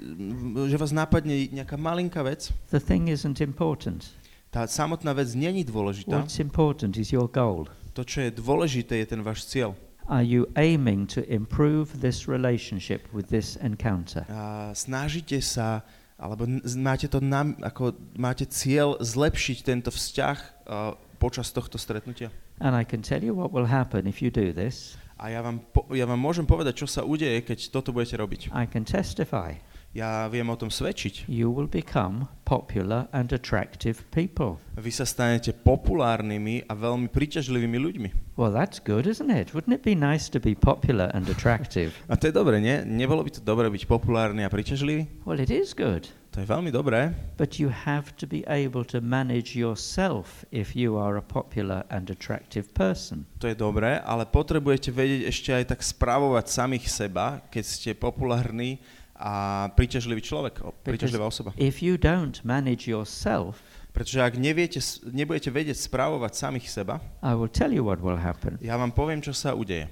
že 0.69 0.77
vás 0.77 0.93
napadne 0.93 1.49
nejaká 1.49 1.81
malinká 1.81 2.21
vec. 2.21 2.53
The 2.69 2.77
thing 2.83 3.09
isn't 3.09 3.41
important. 3.41 4.13
Tá 4.53 4.69
samotná 4.69 5.17
vec 5.17 5.33
není 5.33 5.65
dôležitá. 5.65 6.21
What's 6.21 6.37
important 6.37 7.01
is 7.01 7.17
your 7.17 7.33
goal. 7.33 7.65
To, 7.97 8.05
čo 8.05 8.29
je 8.29 8.31
dôležité, 8.37 9.01
je 9.01 9.17
ten 9.17 9.25
váš 9.25 9.49
cieľ. 9.49 9.73
Are 10.09 10.23
you 10.23 10.51
aiming 10.57 11.07
to 11.15 11.23
improve 11.31 12.01
this 12.01 12.27
relationship 12.27 13.07
with 13.13 13.31
this 13.31 13.57
encounter? 13.63 14.27
A 14.27 14.75
snažíte 14.75 15.39
sa, 15.39 15.87
alebo 16.19 16.47
máte, 16.79 17.07
to 17.07 17.23
nam, 17.23 17.55
ako, 17.63 17.95
máte 18.19 18.45
cieľ 18.51 18.99
zlepšiť 18.99 19.59
tento 19.63 19.91
vzťah 19.95 20.39
a, 20.67 20.99
počas 21.23 21.55
tohto 21.55 21.79
stretnutia. 21.79 22.35
And 22.59 22.75
I 22.75 22.83
can 22.83 23.03
tell 23.03 23.23
you 23.23 23.35
what 23.35 23.55
will 23.55 23.71
happen 23.71 24.11
if 24.11 24.19
you 24.19 24.31
do 24.31 24.51
this. 24.51 24.99
A 25.23 25.31
ja 25.31 25.39
vám, 25.39 25.63
po, 25.71 25.87
ja 25.95 26.03
vám 26.03 26.19
môžem 26.19 26.43
povedať, 26.43 26.83
čo 26.83 26.91
sa 26.91 27.07
udeje, 27.07 27.47
keď 27.47 27.71
toto 27.71 27.95
budete 27.95 28.19
robiť. 28.19 28.51
I 28.51 28.67
can 28.67 28.83
testify. 28.83 29.55
Ja 29.93 30.25
viem 30.33 30.49
o 30.49 30.57
tom 30.57 30.73
svedčiť. 30.73 31.29
You 31.29 31.53
will 31.53 31.69
become 31.69 32.33
popular 32.49 33.13
and 33.13 33.29
attractive 33.29 34.01
people. 34.09 34.57
Vy 34.81 34.89
sa 34.89 35.05
stanete 35.05 35.53
populárnymi 35.53 36.65
a 36.65 36.73
veľmi 36.73 37.13
príťažlivými 37.13 37.77
ľuďmi. 37.77 38.09
Well, 38.41 38.57
that's 38.57 38.81
good, 38.81 39.05
isn't 39.05 39.29
it? 39.29 39.53
Wouldn't 39.53 39.77
it 39.77 39.85
be 39.85 39.93
nice 39.93 40.33
to 40.33 40.41
be 40.41 40.57
popular 40.57 41.13
and 41.13 41.29
attractive? 41.29 41.93
A 42.09 42.17
to 42.17 42.25
je 42.25 42.33
dobre, 42.33 42.57
nie? 42.65 42.81
Nebolo 42.89 43.21
by 43.21 43.37
to 43.37 43.45
dobre 43.45 43.69
byť 43.69 43.85
populárny 43.85 44.41
a 44.41 44.49
príťažlivý? 44.49 45.29
well, 45.29 45.37
it 45.37 45.53
is 45.53 45.77
good. 45.77 46.09
To 46.33 46.41
je 46.41 46.49
veľmi 46.49 46.73
dobré, 46.73 47.13
But 47.37 47.61
you 47.61 47.69
have 47.69 48.17
to 48.17 48.25
be 48.25 48.41
able 48.49 48.89
to 48.89 49.05
manage 49.05 49.53
yourself 49.53 50.49
if 50.49 50.73
you 50.73 50.97
are 50.97 51.21
a 51.21 51.25
popular 51.25 51.85
and 51.93 52.09
attractive 52.09 52.73
person. 52.73 53.29
to 53.37 53.53
je 53.53 53.57
dobré, 53.61 54.01
ale 54.01 54.25
potrebujete 54.25 54.89
vedieť 54.89 55.29
ešte 55.29 55.51
aj 55.53 55.65
tak 55.77 55.85
správovať 55.85 56.49
samých 56.49 56.89
seba, 56.89 57.45
keď 57.53 57.65
ste 57.69 57.91
populárny 57.93 58.81
a 59.23 59.33
príťažlivý 59.79 60.19
človek, 60.19 60.59
príťažlivá 60.83 61.31
osoba. 61.31 61.55
If 61.55 61.79
you 61.79 61.95
don't 61.95 62.43
manage 62.43 62.91
yourself, 62.91 63.63
Pretože 63.93 64.25
ak 64.25 64.41
neviete, 64.41 64.81
nebudete 65.05 65.53
vedieť 65.53 65.77
správovať 65.77 66.33
samých 66.35 66.67
seba, 66.67 66.99
I 67.23 67.37
will 67.37 67.47
tell 67.47 67.69
you 67.71 67.85
what 67.87 68.01
will 68.03 68.19
happen. 68.19 68.59
ja 68.59 68.75
vám 68.75 68.91
poviem, 68.91 69.23
čo 69.23 69.31
sa 69.31 69.55
udeje. 69.55 69.87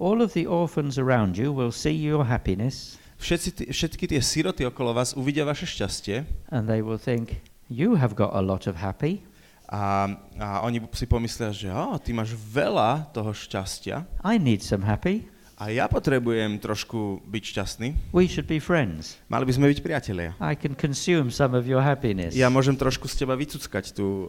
All 0.00 0.22
of 0.24 0.32
the 0.32 0.46
orphans 0.48 0.96
around 0.96 1.36
you 1.36 1.52
will 1.52 1.74
see 1.74 1.92
your 1.92 2.24
happiness 2.24 2.96
Všetci, 3.22 3.48
tí- 3.54 3.68
všetky 3.70 4.04
tie 4.10 4.18
siroty 4.18 4.62
okolo 4.66 4.90
vás 4.90 5.14
uvidia 5.14 5.46
vaše 5.46 5.62
šťastie 5.62 6.26
and 6.50 6.66
they 6.66 6.80
will 6.82 6.98
think, 6.98 7.38
You 7.70 7.94
have 7.98 8.14
got 8.18 8.30
a 8.34 8.42
lot 8.42 8.66
of 8.66 8.78
happy. 8.78 9.22
a, 9.70 10.06
a 10.38 10.60
oni 10.62 10.82
si 10.94 11.06
pomyslia, 11.06 11.48
že 11.54 11.66
oh, 11.70 11.96
ty 11.98 12.12
máš 12.14 12.34
veľa 12.34 13.10
toho 13.10 13.30
šťastia 13.34 14.06
I 14.22 14.38
need 14.38 14.62
some 14.62 14.82
happy. 14.86 15.26
A 15.62 15.70
ja 15.70 15.86
potrebujem 15.86 16.58
trošku 16.58 17.22
byť 17.22 17.42
šťastný. 17.54 17.88
We 18.10 18.26
should 18.26 18.50
be 18.50 18.58
friends. 18.58 19.22
Mali 19.30 19.46
by 19.46 19.52
sme 19.54 19.70
byť 19.70 19.78
priatelia. 19.78 20.34
I 20.42 20.58
can 20.58 20.74
consume 20.74 21.30
some 21.30 21.54
of 21.54 21.70
your 21.70 21.78
happiness. 21.78 22.34
Ja 22.34 22.50
môžem 22.50 22.74
trošku 22.74 23.06
z 23.06 23.22
teba 23.22 23.38
vycuckať 23.38 23.94
tú, 23.94 24.26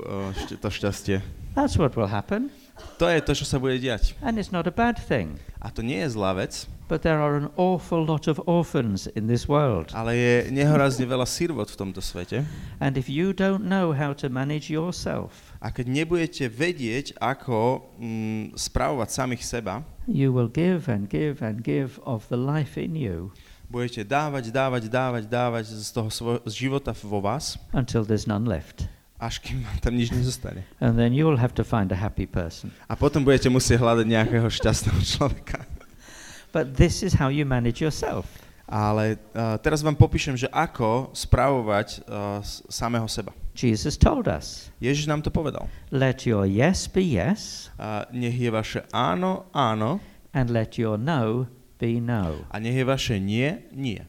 to 0.61 0.69
šťastie. 0.69 1.25
That's 1.57 1.73
what 1.81 1.97
will 1.97 2.09
happen. 2.13 2.53
To 3.01 3.09
je 3.09 3.17
to, 3.25 3.33
čo 3.33 3.45
sa 3.49 3.57
bude 3.57 3.81
diať. 3.81 4.13
And 4.21 4.37
it's 4.37 4.53
not 4.53 4.69
a 4.69 4.73
bad 4.73 5.01
thing. 5.01 5.41
A 5.57 5.73
to 5.73 5.81
nie 5.81 6.05
je 6.05 6.13
zlá 6.13 6.37
vec, 6.37 6.69
But 6.83 7.01
there 7.01 7.17
are 7.17 7.39
an 7.39 7.49
awful 7.57 8.05
lot 8.05 8.27
of 8.27 8.37
orphans 8.45 9.07
in 9.17 9.25
this 9.25 9.47
world. 9.49 9.89
ale 9.97 10.13
je 10.13 10.33
nehorazne 10.53 11.07
veľa 11.09 11.25
sirvot 11.25 11.65
v 11.71 11.77
tomto 11.79 12.03
svete. 12.03 12.45
And 12.77 12.93
if 12.99 13.09
you 13.09 13.33
don't 13.33 13.65
know 13.65 13.95
how 13.97 14.13
to 14.21 14.29
manage 14.29 14.69
yourself, 14.69 15.52
A 15.63 15.71
keď 15.71 15.87
nebudete 15.87 16.51
vedieť, 16.51 17.15
ako 17.23 17.87
mm, 17.95 18.59
správovať 18.59 19.09
samých 19.15 19.43
seba, 19.47 19.87
you 20.03 20.35
will 20.35 20.51
give 20.51 20.91
and 20.91 21.07
give 21.07 21.39
and 21.39 21.63
give 21.63 22.03
of 22.03 22.27
the 22.27 22.35
life 22.35 22.75
in 22.75 22.99
you 22.99 23.31
budete 23.73 24.05
dávať, 24.05 24.53
dávať, 24.53 24.83
dávať, 24.85 25.23
dávať 25.25 25.65
z 25.73 25.89
toho 25.89 26.09
svojho 26.13 26.45
z 26.45 26.53
života 26.53 26.93
vo 27.01 27.17
vás, 27.17 27.57
until 27.73 28.05
there's 28.05 28.29
none 28.29 28.45
left. 28.45 28.85
až 29.23 29.39
kým 29.39 29.63
vám 29.63 29.79
tam 29.79 29.95
nič 29.95 30.11
nezostane. 30.11 30.67
And 30.83 30.99
then 30.99 31.15
you'll 31.15 31.39
have 31.39 31.55
to 31.55 31.63
find 31.63 31.89
a 31.89 31.97
happy 31.97 32.27
person. 32.27 32.75
A 32.91 32.99
potom 32.99 33.23
budete 33.23 33.47
musieť 33.47 33.79
hľadať 33.79 34.05
nejakého 34.05 34.51
šťastného 34.51 34.99
človeka. 35.15 35.63
But 36.51 36.75
this 36.77 37.01
is 37.01 37.17
how 37.17 37.31
you 37.31 37.47
manage 37.47 37.79
yourself. 37.79 38.27
Ale 38.63 39.19
uh, 39.35 39.59
teraz 39.59 39.83
vám 39.83 39.93
popíšem, 39.99 40.39
že 40.39 40.47
ako 40.47 41.11
správovať 41.11 41.99
uh, 42.07 42.39
samého 42.71 43.05
seba. 43.11 43.35
Jesus 43.53 43.99
told 43.99 44.25
us, 44.25 44.73
Ježiš 44.81 45.05
nám 45.05 45.21
to 45.21 45.29
povedal. 45.29 45.69
let 45.93 46.25
your 46.25 46.41
yes 46.41 46.89
be 46.89 47.05
yes 47.05 47.69
A 47.77 48.09
nech 48.09 48.33
je 48.33 48.49
vaše 48.49 48.81
áno, 48.89 49.45
áno, 49.53 50.01
and 50.33 50.49
let 50.49 50.81
your 50.81 50.97
no 50.97 51.45
be 51.77 52.01
no. 52.01 52.49
a 52.49 52.55
nech 52.57 52.73
je 52.73 52.85
vaše 52.87 53.15
nie, 53.21 53.61
nie. 53.69 54.01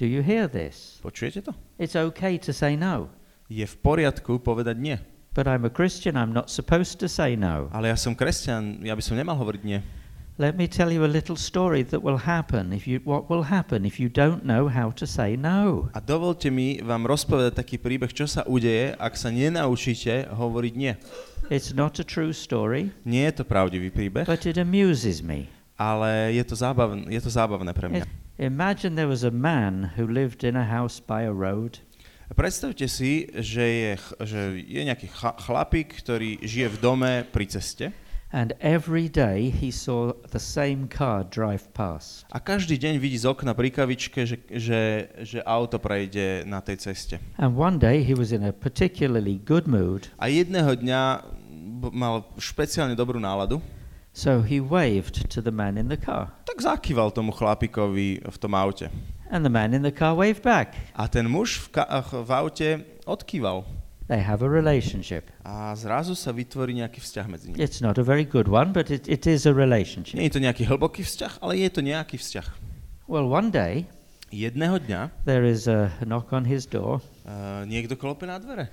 Do 0.00 0.08
you 0.08 0.24
hear 0.24 0.48
this? 0.48 0.96
Počujete 1.04 1.44
to? 1.44 1.52
It's 1.76 1.92
okay 1.92 2.40
to 2.40 2.56
say 2.56 2.72
no. 2.76 3.12
Je 3.52 3.64
v 3.68 3.76
poriadku 3.84 4.40
povedať 4.40 4.76
nie. 4.80 4.96
But 5.36 5.44
I'm 5.44 5.68
a 5.68 5.72
Christian, 5.72 6.16
I'm 6.16 6.32
not 6.32 6.48
supposed 6.48 6.96
to 7.04 7.08
say 7.12 7.36
no. 7.36 7.68
Ale 7.68 7.92
ja 7.92 7.96
som 8.00 8.16
kresťan, 8.16 8.80
ja 8.80 8.96
by 8.96 9.02
som 9.04 9.20
nemal 9.20 9.36
hovoriť 9.36 9.62
nie. 9.68 9.84
Let 10.38 10.52
me 10.60 10.68
tell 10.68 10.92
you 10.92 11.00
a 11.00 11.08
little 11.08 11.36
story 11.36 11.82
that 11.84 12.02
will 12.04 12.28
happen 12.28 12.68
if 12.72 12.84
you 12.86 13.00
what 13.08 13.32
will 13.32 13.48
happen 13.48 13.88
if 13.88 13.96
you 13.96 14.12
don't 14.12 14.44
know 14.44 14.68
how 14.68 14.92
to 14.92 15.08
say 15.08 15.32
no. 15.32 15.88
A 15.96 16.00
dovolte 16.04 16.52
mi 16.52 16.76
vám 16.76 17.08
rozpovedať 17.08 17.64
taký 17.64 17.80
príbeh, 17.80 18.12
čo 18.12 18.28
sa 18.28 18.44
udeje, 18.44 18.92
ak 19.00 19.16
sa 19.16 19.32
nenaučíte 19.32 20.28
hovoriť 20.28 20.74
nie. 20.76 20.92
It's 21.48 21.72
not 21.72 21.96
a 21.96 22.04
true 22.04 22.36
story, 22.36 22.92
Nie 23.08 23.32
je 23.32 23.40
to 23.40 23.44
pravdivý 23.48 23.88
príbeh, 23.88 24.28
but 24.28 24.44
it 24.44 24.60
amuses 24.60 25.24
me. 25.24 25.48
ale 25.80 26.36
je 26.36 26.44
to, 26.44 26.52
zábavné, 26.52 27.08
je 27.08 27.20
to 27.24 27.32
zábavné 27.32 27.72
pre 27.72 27.88
mňa. 27.88 28.04
Imagine 28.36 28.92
there 28.92 29.08
was 29.08 29.24
a 29.24 29.32
man 29.32 29.96
who 29.96 30.04
lived 30.04 30.44
in 30.44 30.52
a 30.52 30.68
house 30.68 31.00
by 31.00 31.24
a 31.24 31.32
road 31.32 31.80
Predstavte 32.36 32.84
si, 32.92 33.24
že 33.40 33.64
je, 33.64 33.92
že 34.20 34.40
je 34.60 34.82
nejaký 34.84 35.08
chlapík, 35.16 35.96
ktorý 36.04 36.44
žije 36.44 36.76
v 36.76 36.80
dome 36.82 37.12
pri 37.24 37.48
ceste 37.48 37.96
and 38.32 38.52
every 38.60 39.08
day 39.08 39.50
he 39.50 39.70
saw 39.70 40.12
the 40.32 40.38
same 40.42 40.88
car 40.88 41.22
drive 41.24 41.70
past. 41.72 42.26
a 42.34 42.38
každý 42.42 42.76
deň 42.78 42.94
vidí 42.98 43.18
z 43.18 43.26
okna 43.30 43.54
pri 43.54 43.70
kavičke, 43.70 44.26
že, 44.26 44.36
že, 44.50 44.82
že 45.22 45.38
auto 45.46 45.78
prejde 45.78 46.42
na 46.44 46.58
tej 46.60 46.76
ceste. 46.90 47.16
And 47.38 47.54
one 47.54 47.78
day 47.78 48.02
he 48.02 48.12
was 48.14 48.32
in 48.34 48.42
a 48.42 48.50
particularly 48.52 49.38
good 49.38 49.70
mood, 49.70 50.10
A 50.18 50.26
jedného 50.26 50.74
dňa 50.74 51.00
mal 51.92 52.24
špeciálne 52.40 52.96
dobrú 52.96 53.20
náladu, 53.20 53.60
so 54.16 54.40
he 54.40 54.58
waved 54.64 55.28
to 55.28 55.44
the 55.44 55.52
man 55.52 55.76
in 55.76 55.86
the 55.92 56.00
car. 56.00 56.32
tak 56.48 56.56
zakýval 56.58 57.12
tomu 57.12 57.30
chlapíkovi 57.36 58.24
v 58.24 58.36
tom 58.40 58.56
aute. 58.56 58.88
And 59.26 59.42
the 59.42 59.50
man 59.52 59.74
in 59.74 59.82
the 59.82 59.90
car 59.92 60.14
waved 60.14 60.40
back. 60.46 60.72
A 60.94 61.10
ten 61.10 61.26
muž 61.26 61.58
v, 61.68 61.78
ka- 61.82 61.90
v 62.00 62.30
aute 62.30 62.68
odkýval. 63.04 63.66
They 64.06 64.22
have 64.22 64.42
a 64.42 64.50
relationship. 64.50 65.34
a 65.42 65.74
zrazu 65.74 66.14
sa 66.14 66.30
vytvorí 66.30 66.78
nejaký 66.78 67.02
vzťah 67.02 67.26
medzi 67.26 67.44
nimi. 67.50 67.58
It's 67.58 67.82
not 67.82 67.98
a 67.98 68.06
very 68.06 68.22
good 68.22 68.46
one, 68.46 68.70
but 68.70 68.86
it, 68.90 69.10
it 69.10 69.26
is 69.26 69.46
a 69.46 69.54
relationship. 69.54 70.14
Nie 70.14 70.30
je 70.30 70.38
to 70.38 70.42
nejaký 70.46 70.62
hlboký 70.62 71.02
vzťah, 71.02 71.42
ale 71.42 71.58
je 71.58 71.70
to 71.74 71.82
nejaký 71.82 72.14
vzťah. 72.18 72.46
Well, 73.10 73.26
one 73.26 73.50
day 73.50 73.90
Jedného 74.26 74.82
dňa 74.82 75.22
there 75.22 75.46
is 75.46 75.70
a 75.70 75.90
knock 76.02 76.34
on 76.34 76.42
his 76.46 76.66
door, 76.66 76.98
uh, 77.22 77.62
niekto 77.62 77.94
klope 77.94 78.26
na 78.26 78.42
dvere. 78.42 78.66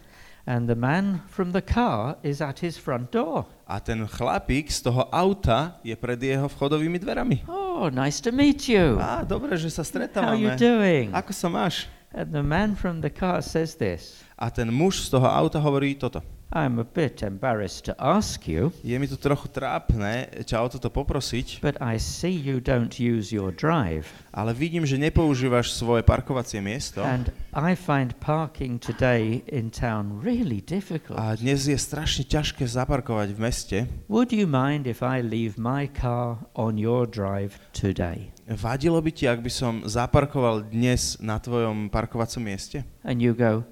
and 0.50 0.66
the 0.68 0.76
man 0.76 1.22
from 1.30 1.54
the 1.54 1.62
car 1.62 2.18
is 2.26 2.42
at 2.42 2.58
his 2.60 2.74
front 2.76 3.14
door. 3.14 3.46
A 3.70 3.78
ten 3.80 4.02
chlapík 4.10 4.74
z 4.74 4.82
toho 4.82 5.06
auta 5.14 5.78
je 5.86 5.94
pred 5.94 6.18
jeho 6.18 6.50
vchodovými 6.50 6.98
dverami. 6.98 7.46
Oh, 7.46 7.88
nice 7.94 8.18
to 8.22 8.34
meet 8.34 8.66
you. 8.66 8.98
Á, 8.98 9.22
dobre, 9.24 9.54
že 9.56 9.70
sa 9.70 9.86
How 9.86 10.34
you 10.34 10.50
stretávame. 10.50 10.58
doing? 10.58 11.06
Ako 11.14 11.32
sa 11.38 11.48
máš? 11.54 11.86
And 12.14 12.34
the 12.34 12.42
man 12.46 12.74
from 12.78 13.02
the 13.06 13.14
car 13.14 13.42
says 13.46 13.78
this 13.78 14.26
A 14.44 14.52
ten 14.52 14.68
muž 14.76 15.08
z 15.08 15.16
toho 15.16 15.24
auta 15.24 15.56
hovorí 15.56 15.96
toto. 15.96 16.20
I'm 16.52 16.78
a 16.78 16.84
bit 16.84 17.24
embarrassed 17.24 17.88
to 17.88 17.96
ask 17.98 18.44
you, 18.46 18.76
Je 18.84 19.00
mi 19.00 19.08
to 19.08 19.18
trochu 19.18 19.48
trápne 19.48 20.28
ťa 20.44 20.62
o 20.62 20.68
toto 20.70 20.92
poprosiť, 20.92 21.64
but 21.64 21.80
I 21.80 21.96
see 21.98 22.30
you 22.30 22.60
don't 22.60 23.00
use 23.00 23.32
your 23.32 23.56
drive. 23.56 24.06
ale 24.36 24.54
vidím, 24.54 24.86
že 24.86 25.00
nepoužívaš 25.00 25.74
svoje 25.74 26.04
parkovacie 26.04 26.60
miesto. 26.62 27.02
And 27.02 27.32
I 27.56 27.74
find 27.74 28.14
parking 28.20 28.78
today 28.84 29.42
in 29.48 29.72
town 29.72 30.20
really 30.22 30.60
difficult. 30.60 31.18
A 31.18 31.40
dnes 31.40 31.66
je 31.66 31.80
strašne 31.80 32.28
ťažké 32.28 32.68
zaparkovať 32.68 33.34
v 33.34 33.40
meste. 33.40 33.78
Would 34.12 34.36
you 34.36 34.46
mind 34.46 34.86
if 34.86 35.00
I 35.02 35.24
leave 35.26 35.56
my 35.56 35.88
car 35.90 36.38
on 36.54 36.76
your 36.78 37.08
drive 37.10 37.58
today? 37.74 38.30
Vadilo 38.46 39.00
by 39.00 39.10
ti, 39.10 39.26
ak 39.26 39.40
by 39.42 39.50
som 39.50 39.88
zaparkoval 39.88 40.68
dnes 40.70 41.18
na 41.18 41.40
tvojom 41.42 41.88
parkovacom 41.90 42.44
mieste? 42.46 42.86
And 43.02 43.24
you 43.24 43.34
go, 43.34 43.66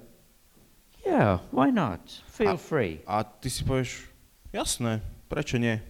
Yeah, 1.02 1.42
why 1.50 1.70
not? 1.70 2.00
Feel 2.30 2.54
A- 2.54 2.60
free. 2.60 3.02
A 3.06 3.22
ty 3.26 3.50
si 3.50 3.66
povieš, 3.66 4.06
jasné, 4.54 5.02
prečo 5.26 5.58
nie? 5.58 5.82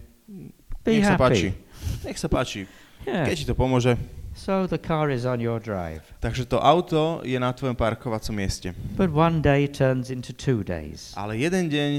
Be 0.83 0.99
Nech 0.99 1.05
sa 1.05 1.15
páči. 1.15 1.53
happy. 1.53 2.03
Nech 2.03 2.17
sa 2.19 2.27
páči. 2.27 2.61
Yeah. 3.05 3.27
Keď 3.29 3.35
ti 3.37 3.45
to 3.45 3.55
pomôže. 3.55 3.93
So 4.33 4.65
the 4.65 4.81
car 4.81 5.13
is 5.13 5.29
on 5.29 5.37
your 5.37 5.61
drive. 5.61 6.01
Takže 6.17 6.49
to 6.49 6.57
auto 6.57 7.21
je 7.21 7.37
na 7.37 7.53
tvojom 7.53 7.77
parkovacom 7.77 8.33
mieste. 8.33 8.73
But 8.97 9.13
one 9.13 9.45
day 9.45 9.69
turns 9.69 10.09
into 10.09 10.33
two 10.33 10.65
days. 10.65 11.13
Ale 11.13 11.37
jeden 11.37 11.69
deň 11.69 11.91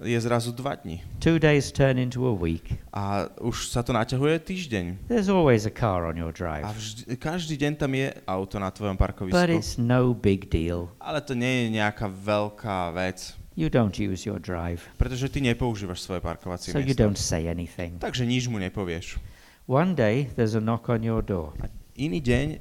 je 0.00 0.16
zrazu 0.20 0.52
dva 0.52 0.74
dni. 0.74 1.04
Two 1.20 1.36
days 1.36 1.68
turn 1.68 2.00
into 2.00 2.24
a 2.24 2.32
week. 2.32 2.80
A 2.92 3.28
už 3.40 3.68
sa 3.68 3.84
to 3.84 3.92
naťahuje 3.92 4.40
týždeň. 4.40 5.12
There's 5.12 5.28
always 5.28 5.68
a 5.68 5.72
car 5.72 6.08
on 6.08 6.16
your 6.16 6.32
A 6.32 6.36
drive. 6.36 6.64
vždy, 6.72 7.16
každý 7.20 7.54
deň 7.60 7.72
tam 7.76 7.92
je 7.92 8.08
auto 8.24 8.56
na 8.56 8.72
tvojom 8.72 8.96
But 8.96 9.12
parkovisku. 9.12 9.52
it's 9.52 9.76
no 9.76 10.16
big 10.16 10.48
deal. 10.48 10.88
Ale 11.00 11.20
to 11.20 11.36
nie 11.36 11.68
je 11.68 11.76
nejaká 11.76 12.08
veľká 12.08 12.92
vec, 12.96 13.36
You 13.58 13.68
don't 13.68 13.92
use 13.98 14.24
your 14.24 14.40
drive. 14.40 14.80
pretože 14.96 15.28
ty 15.28 15.42
nepoužívaš 15.44 16.00
svoje 16.00 16.24
parkovacie 16.24 16.72
So 16.72 16.78
you 16.80 16.94
miesto. 16.96 17.02
don't 17.04 17.18
say 17.20 17.50
anything. 17.50 17.98
Takže 18.00 18.24
nič 18.24 18.48
mu 18.48 18.56
nepovieš. 18.56 19.20
One 19.68 19.92
day 19.94 20.30
there's 20.38 20.56
a 20.56 20.62
knock 20.64 20.88
on 20.88 21.04
your 21.04 21.20
door. 21.20 21.52
Iný 22.00 22.24
deň 22.24 22.46
uh, 22.48 22.58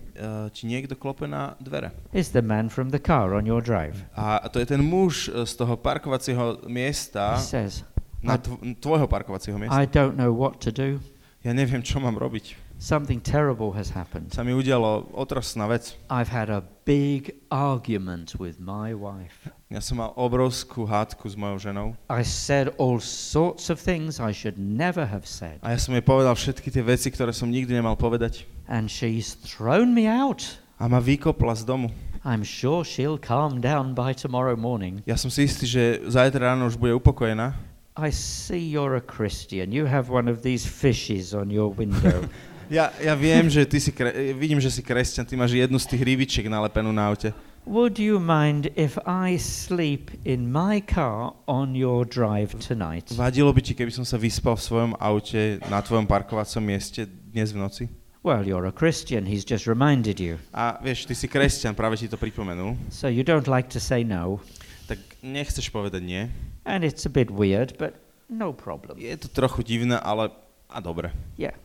ti 0.52 0.68
niekto 0.68 1.00
klope 1.00 1.24
na 1.24 1.56
dvere. 1.64 1.96
It's 2.12 2.36
the 2.36 2.44
man 2.44 2.68
from 2.68 2.92
the 2.92 3.00
car 3.00 3.32
on 3.32 3.48
your 3.48 3.64
drive. 3.64 3.96
A 4.12 4.44
to 4.52 4.60
je 4.60 4.68
ten 4.68 4.84
muž 4.84 5.32
eh, 5.32 5.48
z 5.48 5.56
toho 5.56 5.80
parkovacieho 5.80 6.68
miesta, 6.68 7.40
He 7.40 7.48
says, 7.48 7.88
na 8.20 8.36
tv- 8.36 8.60
tvojho 8.84 9.08
parkovacieho 9.08 9.56
miesta. 9.56 9.80
I 9.80 9.88
don't 9.88 10.20
know 10.20 10.36
what 10.36 10.60
to 10.68 10.76
do. 10.76 11.00
Ja 11.40 11.56
neviem, 11.56 11.80
čo 11.80 12.04
mám 12.04 12.20
robiť. 12.20 12.68
Something 12.80 13.20
terrible 13.24 13.72
has 13.76 13.92
happened. 13.96 14.32
Sa 14.36 14.44
mi 14.44 14.52
udialo 14.52 15.08
otrasná 15.16 15.68
vec. 15.72 15.96
I've 16.12 16.32
had 16.32 16.52
a 16.52 16.64
big 16.84 17.32
argument 17.52 18.36
with 18.40 18.60
my 18.60 18.92
wife. 18.92 19.48
Ja 19.72 19.80
som 19.80 20.04
mal 20.04 20.12
obrovskú 20.20 20.84
hádku 20.84 21.32
s 21.32 21.40
mojou 21.40 21.60
ženou 21.72 21.88
I 22.12 22.28
said 22.28 22.76
all 22.76 23.00
sorts 23.00 23.72
of 23.72 23.80
things 23.80 24.20
I 24.20 24.36
should 24.36 24.60
never 24.60 25.08
have 25.08 25.24
said. 25.24 25.64
a 25.64 25.76
ja 25.76 25.80
som 25.80 25.96
jej 25.96 26.04
povedal 26.04 26.36
všetky 26.36 26.72
tie 26.72 26.84
veci, 26.84 27.08
ktoré 27.08 27.32
som 27.32 27.48
nikdy 27.48 27.72
nemal 27.72 27.96
povedať. 27.96 28.44
And 28.70 28.86
she's 28.86 29.34
thrown 29.34 29.98
me 29.98 30.06
out. 30.06 30.62
A 30.78 30.86
ma 30.88 31.02
vykopla 31.02 31.58
z 31.58 31.66
domu. 31.66 31.90
I'm 32.24 32.44
sure 32.44 32.86
she'll 32.86 33.18
calm 33.18 33.58
down 33.62 33.98
by 33.98 34.14
tomorrow 34.14 34.54
morning. 34.56 35.02
Ja 35.10 35.18
som 35.18 35.34
si 35.34 35.50
istý, 35.50 35.66
že 35.66 36.06
zajtra 36.06 36.54
ráno 36.54 36.70
už 36.70 36.78
bude 36.78 36.94
upokojená. 36.94 37.58
I 37.98 38.14
see 38.14 38.62
you're 38.62 38.96
a 38.96 39.04
Christian. 39.04 39.74
You 39.74 39.90
have 39.90 40.14
one 40.14 40.30
of 40.30 40.46
these 40.46 40.70
fishes 40.70 41.34
on 41.34 41.50
your 41.50 41.74
window. 41.74 42.30
Ja, 42.70 42.94
ja 43.02 43.18
viem, 43.18 43.50
že 43.50 43.66
ty 43.66 43.82
si, 43.82 43.90
kre- 43.90 44.14
vidím, 44.38 44.62
že 44.62 44.70
si 44.70 44.86
kresťan, 44.86 45.26
ty 45.26 45.34
máš 45.34 45.58
jednu 45.58 45.82
z 45.82 45.90
tých 45.90 46.06
hrívičiek 46.06 46.46
nalepenú 46.46 46.94
na 46.94 47.10
aute. 47.10 47.34
Would 47.66 47.98
you 47.98 48.22
mind 48.22 48.70
if 48.78 48.94
I 49.10 49.42
sleep 49.42 50.14
in 50.22 50.54
my 50.54 50.78
car 50.86 51.34
on 51.50 51.74
your 51.74 52.06
drive 52.06 52.54
tonight? 52.62 53.10
Vadilo 53.18 53.50
by 53.50 53.66
ti, 53.66 53.74
keby 53.74 53.90
som 53.90 54.06
sa 54.06 54.22
vyspal 54.22 54.54
v 54.54 54.62
svojom 54.62 54.92
aute 55.02 55.58
na 55.66 55.82
tvojom 55.82 56.06
parkovacom 56.06 56.62
mieste 56.62 57.10
dnes 57.10 57.50
v 57.50 57.58
noci? 57.58 57.84
Well, 58.22 58.44
you're 58.46 58.66
a 58.66 58.72
Christian. 58.72 59.26
He's 59.26 59.46
just 59.46 59.66
reminded 59.66 60.20
you. 60.20 60.40
A 60.52 60.76
vieš, 60.84 61.08
ty 61.08 61.16
si 61.16 61.32
kresťan, 61.32 61.72
práve 61.72 61.96
ti 61.96 62.12
to 62.12 62.20
pripomenul. 62.20 62.76
So 62.92 63.08
you 63.08 63.24
don't 63.24 63.48
like 63.48 63.72
to 63.72 63.80
say 63.80 64.04
no. 64.04 64.44
Tak 64.92 65.00
nechceš 65.24 65.72
povedať 65.72 66.04
nie. 66.04 66.28
And 66.68 66.84
it's 66.84 67.08
a 67.08 67.12
bit 67.12 67.32
weird, 67.32 67.80
but 67.80 67.96
no 68.28 68.52
problem. 68.52 69.00
Je 69.00 69.16
to 69.16 69.32
trochu 69.32 69.64
divné, 69.64 69.96
ale 70.04 70.36
a 70.68 70.84
dobre. 70.84 71.16
Yeah. 71.40 71.56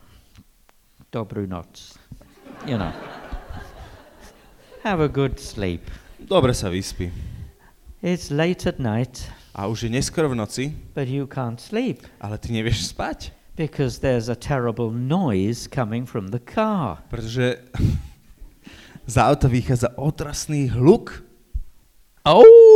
Dobru 1.11 1.51
noc. 1.51 1.99
You 2.71 2.79
know. 2.79 2.95
Have 4.87 5.03
a 5.03 5.11
good 5.11 5.43
sleep. 5.43 5.91
Dobre 6.23 6.55
sa 6.55 6.71
vyspí. 6.71 7.11
It's 7.99 8.31
late 8.31 8.69
at 8.71 8.79
night, 8.79 9.27
A 9.55 9.67
už 9.71 9.87
je 9.87 9.91
neskoro 9.91 10.27
v 10.31 10.35
noci, 10.35 10.75
but 10.99 11.07
you 11.07 11.31
can't 11.31 11.63
sleep 11.63 12.03
ale 12.19 12.39
ty 12.43 12.51
nevieš 12.51 12.91
spať. 12.91 13.31
Because 13.57 14.01
there's 14.01 14.29
a 14.29 14.35
terrible 14.35 14.91
noise 14.91 15.69
coming 15.69 16.07
from 16.07 16.29
the 16.29 16.39
car. 16.39 16.99
Pretože 17.09 17.59
z 19.07 19.17
auta 19.19 19.49
vychádza 19.49 19.89
otrasný 19.99 20.69
hluk. 20.69 21.25
Oh! 22.25 22.75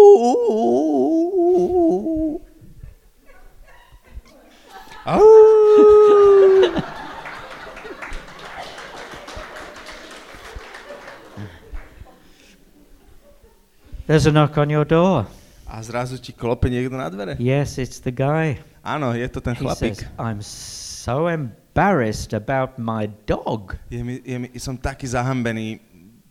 There's 14.07 14.27
a 14.27 14.33
knock 14.33 14.57
on 14.57 14.71
your 14.71 14.85
door. 14.87 15.27
A 15.67 15.83
zrazu 15.83 16.19
ti 16.19 16.33
klope 16.33 16.71
niekto 16.71 16.97
na 16.97 17.13
dvere. 17.13 17.37
Yes, 17.37 17.77
it's 17.77 18.01
the 18.01 18.09
guy. 18.13 18.57
Áno, 18.83 19.13
je 19.13 19.29
to 19.29 19.41
ten 19.41 19.55
He 19.55 19.61
chlapík. 19.63 19.95
says, 19.99 20.09
I'm 20.19 20.41
so 20.41 21.29
embarrassed 21.29 22.33
about 22.33 22.79
my 22.79 23.09
dog. 23.27 23.77
Je 23.91 24.03
mi, 24.05 24.21
je 24.25 24.37
mi, 24.39 24.49
som 24.59 24.77
taký 24.77 25.07
zahambený, 25.07 25.81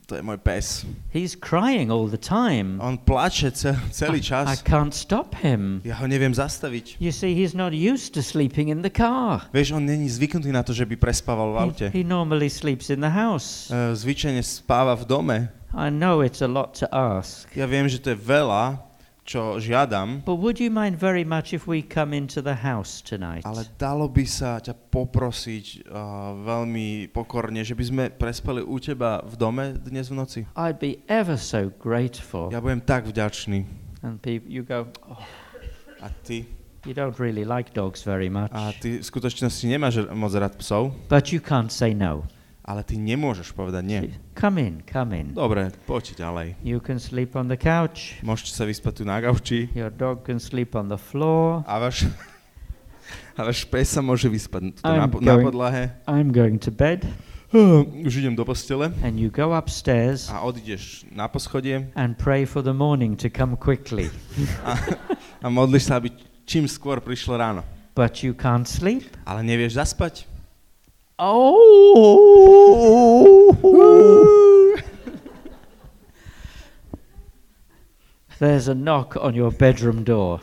to 0.07 0.15
je 0.15 0.23
môj 0.23 0.39
pes. 0.39 0.87
He's 1.11 1.35
crying 1.35 1.91
all 1.91 2.07
the 2.07 2.15
time. 2.19 2.79
On 2.79 2.95
plače 2.95 3.51
ce, 3.51 3.75
celý 3.91 4.19
I 4.19 4.23
čas. 4.23 4.63
can't 4.63 4.95
stop 4.95 5.35
him. 5.43 5.83
Ja 5.83 5.99
ho 5.99 6.07
neviem 6.07 6.31
zastaviť. 6.31 6.95
You 7.03 7.11
see, 7.11 7.35
he's 7.35 7.51
not 7.51 7.75
used 7.75 8.15
to 8.15 8.23
sleeping 8.23 8.71
in 8.71 8.87
the 8.87 8.89
car. 8.93 9.51
Vieš, 9.51 9.75
on 9.75 9.83
není 9.83 10.07
zvyknutý 10.07 10.47
na 10.55 10.63
to, 10.63 10.71
že 10.71 10.87
by 10.87 10.95
prespával 10.95 11.51
v 11.51 11.57
aute. 11.59 11.85
He, 11.91 12.01
he 12.01 12.03
normally 12.07 12.47
sleeps 12.47 12.87
in 12.87 13.03
the 13.03 13.11
house. 13.11 13.67
E, 13.67 13.91
Zvyčajne 13.99 14.39
spáva 14.39 14.95
v 14.95 15.03
dome. 15.03 15.37
I 15.75 15.91
know 15.91 16.23
it's 16.23 16.39
a 16.39 16.47
lot 16.47 16.79
to 16.79 16.87
ask. 16.95 17.51
Ja 17.51 17.67
viem, 17.67 17.91
že 17.91 17.99
to 17.99 18.15
je 18.15 18.17
veľa, 18.17 18.79
čo 19.27 19.59
žiadam, 19.59 20.23
But 20.23 20.39
would 20.39 20.55
you 20.55 20.71
mind 20.71 20.95
very 20.95 21.27
much 21.27 21.51
if 21.51 21.67
we 21.67 21.83
come 21.83 22.15
into 22.15 22.39
the 22.39 22.63
house 22.63 23.03
tonight? 23.03 23.43
ale 23.43 23.67
dalo 23.75 24.07
by 24.07 24.23
sa 24.23 24.63
ťa 24.63 24.71
poprosiť 24.87 25.83
uh, 25.83 26.31
veľmi 26.47 27.11
pokorne, 27.11 27.59
že 27.67 27.75
by 27.75 27.83
sme 27.83 28.03
prespali 28.07 28.63
u 28.63 28.79
teba 28.79 29.19
v 29.27 29.35
dome 29.35 29.75
dnes 29.83 30.07
v 30.07 30.15
noci. 30.15 30.39
I'd 30.55 30.79
be 30.79 31.03
ever 31.11 31.35
so 31.35 31.67
grateful. 31.75 32.47
Ja 32.55 32.63
budem 32.63 32.79
tak 32.79 33.03
vďačný. 33.11 33.67
And 34.07 34.23
you 34.47 34.63
go, 34.63 34.87
oh, 35.03 35.19
A 35.99 36.07
ty? 36.23 36.47
you 36.87 36.95
don't 36.95 37.19
really 37.19 37.43
like 37.43 37.75
dogs 37.75 38.07
very 38.07 38.31
much. 38.31 38.47
A 38.55 38.71
ty 38.79 39.03
v 39.03 39.05
skutočnosti 39.05 39.67
nemáš 39.67 40.07
moc 40.15 40.31
rád 40.31 40.55
psov, 40.55 40.95
But 41.11 41.35
you 41.35 41.43
can't 41.43 41.67
say 41.67 41.91
no. 41.91 42.23
Ale 42.67 42.83
ty 42.83 42.99
nemôžeš 42.99 43.55
povedať 43.55 43.83
nie. 43.87 43.99
Come 44.35 44.59
in, 44.59 44.75
come 44.83 45.15
in. 45.15 45.27
Dobre, 45.31 45.71
poďte 45.87 46.19
ďalej. 46.19 46.59
You 46.59 46.83
can 46.83 46.99
sleep 46.99 47.31
on 47.39 47.47
the 47.47 47.55
couch. 47.55 48.19
Môžete 48.19 48.51
sa 48.51 48.67
vyspať 48.67 49.01
tu 49.01 49.03
na 49.07 49.23
gauči 49.23 49.71
Your 49.71 49.87
dog 49.87 50.27
can 50.27 50.35
sleep 50.37 50.75
on 50.75 50.91
the 50.91 50.99
floor. 50.99 51.63
a 51.63 51.79
váš, 51.79 52.11
a 53.39 53.47
váš 53.47 53.63
pes 53.63 53.87
sa 53.87 54.03
môže 54.03 54.27
vyspať 54.27 54.75
tu 54.77 54.81
na, 54.83 55.07
po- 55.07 55.23
na 55.23 55.39
going- 55.39 55.47
podlahe. 55.47 55.83
I'm 56.11 56.35
going 56.35 56.59
to 56.59 56.69
bed. 56.69 57.07
Už 58.03 58.19
idem 58.19 58.35
do 58.35 58.43
postele 58.43 58.91
And 58.99 59.15
you 59.15 59.31
go 59.31 59.55
upstairs 59.55 60.27
a 60.27 60.43
odídeš 60.43 61.07
na 61.15 61.31
poschodie 61.31 61.87
and 61.95 62.19
pray 62.19 62.43
for 62.43 62.59
the 62.59 62.75
morning 62.75 63.15
to 63.15 63.31
come 63.31 63.55
quickly. 63.55 64.11
a 65.39 65.47
modlíš 65.47 65.87
sa, 65.87 66.03
aby 66.03 66.11
čím 66.43 66.67
skôr 66.67 66.99
prišlo 66.99 67.39
ráno. 67.39 67.63
But 67.95 68.19
you 68.27 68.35
can't 68.35 68.67
sleep. 68.67 69.07
Ale 69.23 69.47
nevieš 69.47 69.79
zaspať? 69.79 70.27
Oh! 71.19 72.77
there's 78.37 78.67
a 78.67 78.75
knock 78.75 79.17
on 79.17 79.33
your 79.33 79.51
bedroom 79.51 80.03
door. 80.03 80.41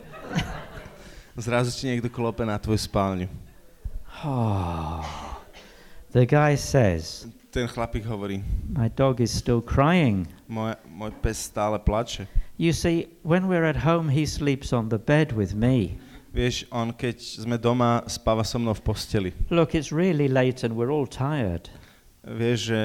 Zrazu 1.38 1.70
ti 1.70 1.86
niekto 1.86 2.10
klope 2.10 2.42
na 2.42 2.58
tvoju 2.58 2.78
spálňu. 2.78 3.30
Oh. 4.26 5.02
The 6.10 6.26
guy 6.26 6.58
says, 6.58 7.26
Ten 7.54 7.70
chlapík 7.70 8.02
hovorí, 8.06 8.42
My 8.66 8.90
dog 8.90 9.22
is 9.22 9.30
still 9.30 9.62
crying. 9.62 10.26
môj, 10.50 10.74
môj 10.90 11.14
pes 11.22 11.38
stále 11.54 11.78
plače. 11.78 12.26
You 12.58 12.74
see, 12.74 13.14
when 13.22 13.46
we're 13.46 13.66
at 13.66 13.86
home, 13.86 14.10
he 14.10 14.26
sleeps 14.26 14.72
on 14.74 14.90
the 14.90 14.98
bed 14.98 15.34
with 15.38 15.54
me. 15.54 15.98
Vieš, 16.34 16.66
on 16.74 16.90
keď 16.90 17.16
sme 17.46 17.54
doma, 17.62 18.02
spáva 18.10 18.42
so 18.42 18.58
mnou 18.58 18.74
v 18.74 18.82
posteli. 18.82 19.30
Look, 19.54 19.78
it's 19.78 19.94
really 19.94 20.26
late 20.26 20.66
and 20.66 20.74
we're 20.74 20.90
all 20.90 21.06
tired. 21.06 21.70
Vieš, 22.26 22.58
že 22.58 22.80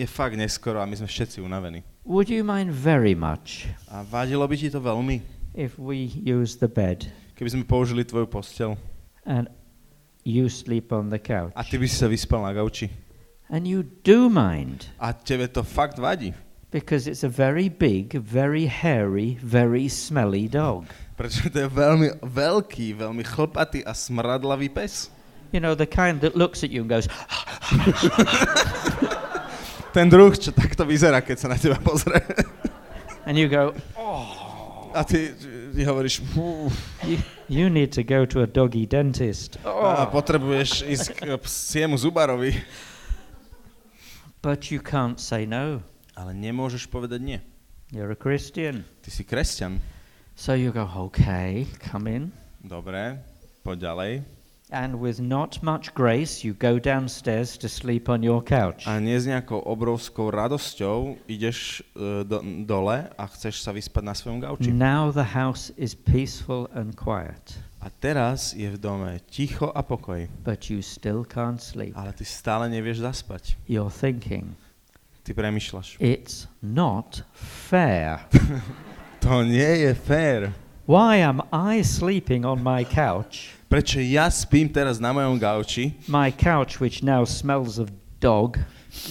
je 0.00 0.06
fakt 0.08 0.32
neskoro 0.40 0.80
a 0.80 0.88
my 0.88 0.96
sme 0.96 1.04
všetci 1.04 1.44
unavení. 1.44 1.84
Would 2.08 2.32
you 2.32 2.40
mind 2.46 2.70
very 2.72 3.12
much 3.18 3.66
A 3.92 4.00
vadilo 4.06 4.46
by 4.48 4.56
ti 4.56 4.70
to 4.72 4.80
veľmi, 4.80 5.20
if 5.52 5.76
we 5.76 6.08
use 6.24 6.56
the 6.56 6.68
bed 6.70 7.04
keby 7.36 7.52
sme 7.52 7.64
použili 7.68 8.00
tvoju 8.06 8.30
postel 8.32 8.80
and 9.28 9.50
you 10.24 10.48
sleep 10.48 10.88
on 10.88 11.12
the 11.12 11.20
couch? 11.20 11.52
a 11.52 11.60
ty 11.66 11.76
by 11.76 11.84
si 11.84 12.00
sa 12.00 12.08
vyspal 12.08 12.40
na 12.48 12.56
gauči. 12.56 12.88
And 13.52 13.68
you 13.68 13.84
do 14.06 14.32
mind 14.32 14.88
A 14.96 15.12
tebe 15.12 15.52
to 15.52 15.60
fakt 15.66 16.00
vadí. 16.00 16.32
because 16.72 17.04
it's 17.06 17.24
a 17.24 17.30
very 17.30 17.68
big, 17.68 18.16
very 18.20 18.66
hairy, 18.66 19.36
very 19.44 19.88
smelly 19.88 20.48
dog. 20.48 20.88
Pretože 21.16 21.48
to 21.48 21.58
je 21.64 21.68
veľmi 21.68 22.08
veľký, 22.20 22.92
veľmi 22.92 23.24
chlpatý 23.24 23.80
a 23.82 23.96
smradlavý 23.96 24.68
pes. 24.68 25.08
You 25.50 25.64
know, 25.64 25.72
the 25.72 25.88
kind 25.88 26.20
that 26.20 26.36
looks 26.36 26.60
at 26.60 26.68
you 26.68 26.84
and 26.84 26.90
goes, 26.92 27.08
Ten 29.96 30.12
druh, 30.12 30.36
čo 30.36 30.52
takto 30.52 30.84
vyzerá, 30.84 31.24
keď 31.24 31.36
sa 31.40 31.48
na 31.48 31.56
teba 31.56 31.80
pozrie. 31.80 32.20
and 33.28 33.40
you 33.40 33.48
go, 33.48 33.72
A 34.92 35.00
ty, 35.08 35.32
ty 35.72 35.80
hovoríš, 35.84 36.20
you, 37.04 37.16
you 37.48 37.66
need 37.72 37.92
to 37.96 38.04
go 38.04 38.24
to 38.28 38.44
a 38.44 38.48
doggy 38.48 38.84
dentist. 38.84 39.56
a 39.64 39.72
Oh. 39.72 40.04
potrebuješ 40.12 40.84
ísť 40.84 41.06
k 41.16 41.20
psiemu 41.40 41.96
zubarovi. 41.96 42.60
But 44.44 44.68
you 44.68 44.84
can't 44.84 45.16
say 45.16 45.48
no. 45.48 45.80
Ale 46.12 46.36
nemôžeš 46.36 46.88
povedať 46.92 47.20
nie. 47.24 47.38
You're 47.92 48.12
a 48.12 48.18
Christian. 48.20 48.84
Ty 49.00 49.08
si 49.08 49.24
kresťan. 49.24 49.80
So 50.36 50.52
you 50.52 50.70
go, 50.70 50.84
okay, 51.08 51.66
come 51.80 52.06
in. 52.06 52.32
Dobre, 52.60 53.16
poď 53.64 53.78
ďalej. 53.88 54.12
And 54.68 54.98
with 54.98 55.22
not 55.22 55.62
much 55.62 55.94
grace, 55.94 56.42
you 56.42 56.52
go 56.52 56.82
downstairs 56.82 57.54
to 57.62 57.70
sleep 57.70 58.10
on 58.10 58.20
your 58.26 58.42
couch. 58.42 58.82
A 58.84 58.98
nie 58.98 59.14
s 59.14 59.24
nejakou 59.24 59.62
obrovskou 59.62 60.28
radosťou 60.34 61.22
ideš 61.30 61.86
uh, 61.94 62.26
do, 62.26 62.42
dole 62.66 63.06
a 63.14 63.24
chceš 63.30 63.62
sa 63.62 63.70
vyspať 63.70 64.02
na 64.02 64.10
svojom 64.18 64.42
gauči. 64.42 64.74
Now 64.74 65.14
the 65.14 65.38
house 65.38 65.70
is 65.78 65.94
peaceful 65.94 66.66
and 66.74 66.98
quiet, 66.98 67.56
A 67.78 67.86
teraz 67.88 68.50
je 68.58 68.66
v 68.66 68.74
dome 68.74 69.22
ticho 69.30 69.70
a 69.70 69.86
pokoj. 69.86 70.26
but 70.42 70.66
you 70.66 70.82
still 70.82 71.22
can't 71.22 71.62
sleep. 71.62 71.94
Ale 71.94 72.10
ty 72.10 72.26
stále 72.26 72.66
nevieš 72.66 73.06
zaspať. 73.06 73.54
You're 73.70 73.94
thinking, 73.94 74.58
Ty 75.22 75.30
premyšľaš. 75.38 76.02
it's 76.02 76.50
not 76.58 77.22
fair. 77.38 78.26
To 79.26 79.42
nie 79.42 79.82
je 79.82 79.90
fér. 79.94 80.54
Why 80.86 81.18
am 81.18 81.42
I 81.50 81.82
sleeping 81.82 82.46
on 82.46 82.62
my 82.62 82.86
couch? 82.86 83.58
Prečo 83.66 83.98
ja 83.98 84.30
spím 84.30 84.70
teraz 84.70 85.02
na 85.02 85.10
mojom 85.10 85.34
gauči, 85.34 85.98
My 86.06 86.30
couch, 86.30 86.78
which 86.78 87.02
now 87.02 87.26
smells 87.26 87.82
of 87.82 87.90
dog, 88.22 88.54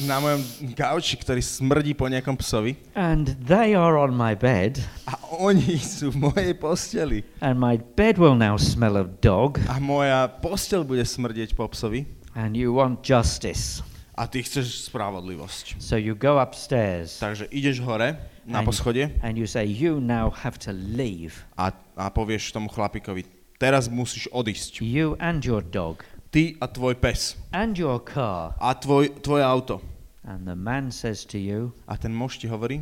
na 0.08 0.24
mojom 0.24 0.40
gauči, 0.72 1.20
ktorý 1.20 1.44
smrdí 1.44 1.92
po 2.00 2.08
nejakom 2.08 2.40
psovi 2.40 2.80
and 2.96 3.36
they 3.44 3.76
are 3.76 4.00
on 4.00 4.16
my 4.16 4.32
bed, 4.32 4.80
a 5.04 5.20
oni 5.36 5.76
sú 5.84 6.16
v 6.16 6.32
mojej 6.32 6.56
posteli. 6.56 7.28
and 7.44 7.60
my 7.60 7.76
bed 8.00 8.16
will 8.16 8.40
now 8.40 8.56
smell 8.56 8.96
of 8.96 9.20
dog, 9.20 9.60
A 9.68 9.84
moja 9.84 10.32
postel 10.32 10.88
bude 10.88 11.04
smrdieť 11.04 11.60
po 11.60 11.68
psovi 11.68 12.08
and 12.40 12.56
you 12.56 12.72
want 12.72 13.04
justice. 13.04 13.84
A 14.16 14.28
ty 14.32 14.40
chceš 14.42 14.88
spravodlivosť. 14.88 15.76
So 15.84 16.00
you 16.00 16.16
go 16.16 16.40
upstairs 16.40 17.20
Takže 17.20 17.52
ideš 17.52 17.84
hore 17.84 18.16
na 18.48 18.64
Ani. 18.64 18.68
poschodie 18.68 19.12
and 19.20 19.36
you 19.36 19.44
say, 19.44 19.68
You 19.68 20.00
now 20.00 20.32
have 20.32 20.56
to 20.64 20.72
leave. 20.72 21.44
a, 21.60 21.76
a 22.00 22.08
povieš 22.10 22.56
tomu 22.56 22.72
chlapíkovi, 22.72 23.28
teraz 23.60 23.92
musíš 23.92 24.32
odísť. 24.32 24.80
You 24.80 25.20
and 25.20 25.44
your 25.44 25.60
dog 25.62 26.08
Ty 26.32 26.56
a 26.60 26.68
tvoj 26.68 26.96
pes 27.00 27.36
and 27.52 27.76
your 27.76 28.00
car. 28.00 28.56
a 28.60 28.72
tvoj, 28.76 29.20
tvoje 29.20 29.44
auto. 29.44 29.80
And 30.26 30.48
the 30.48 30.56
man 30.58 30.90
says 30.96 31.22
to 31.30 31.38
you, 31.38 31.76
A 31.86 31.96
ten 32.00 32.16
muž 32.16 32.40
ti 32.40 32.48
hovorí, 32.48 32.82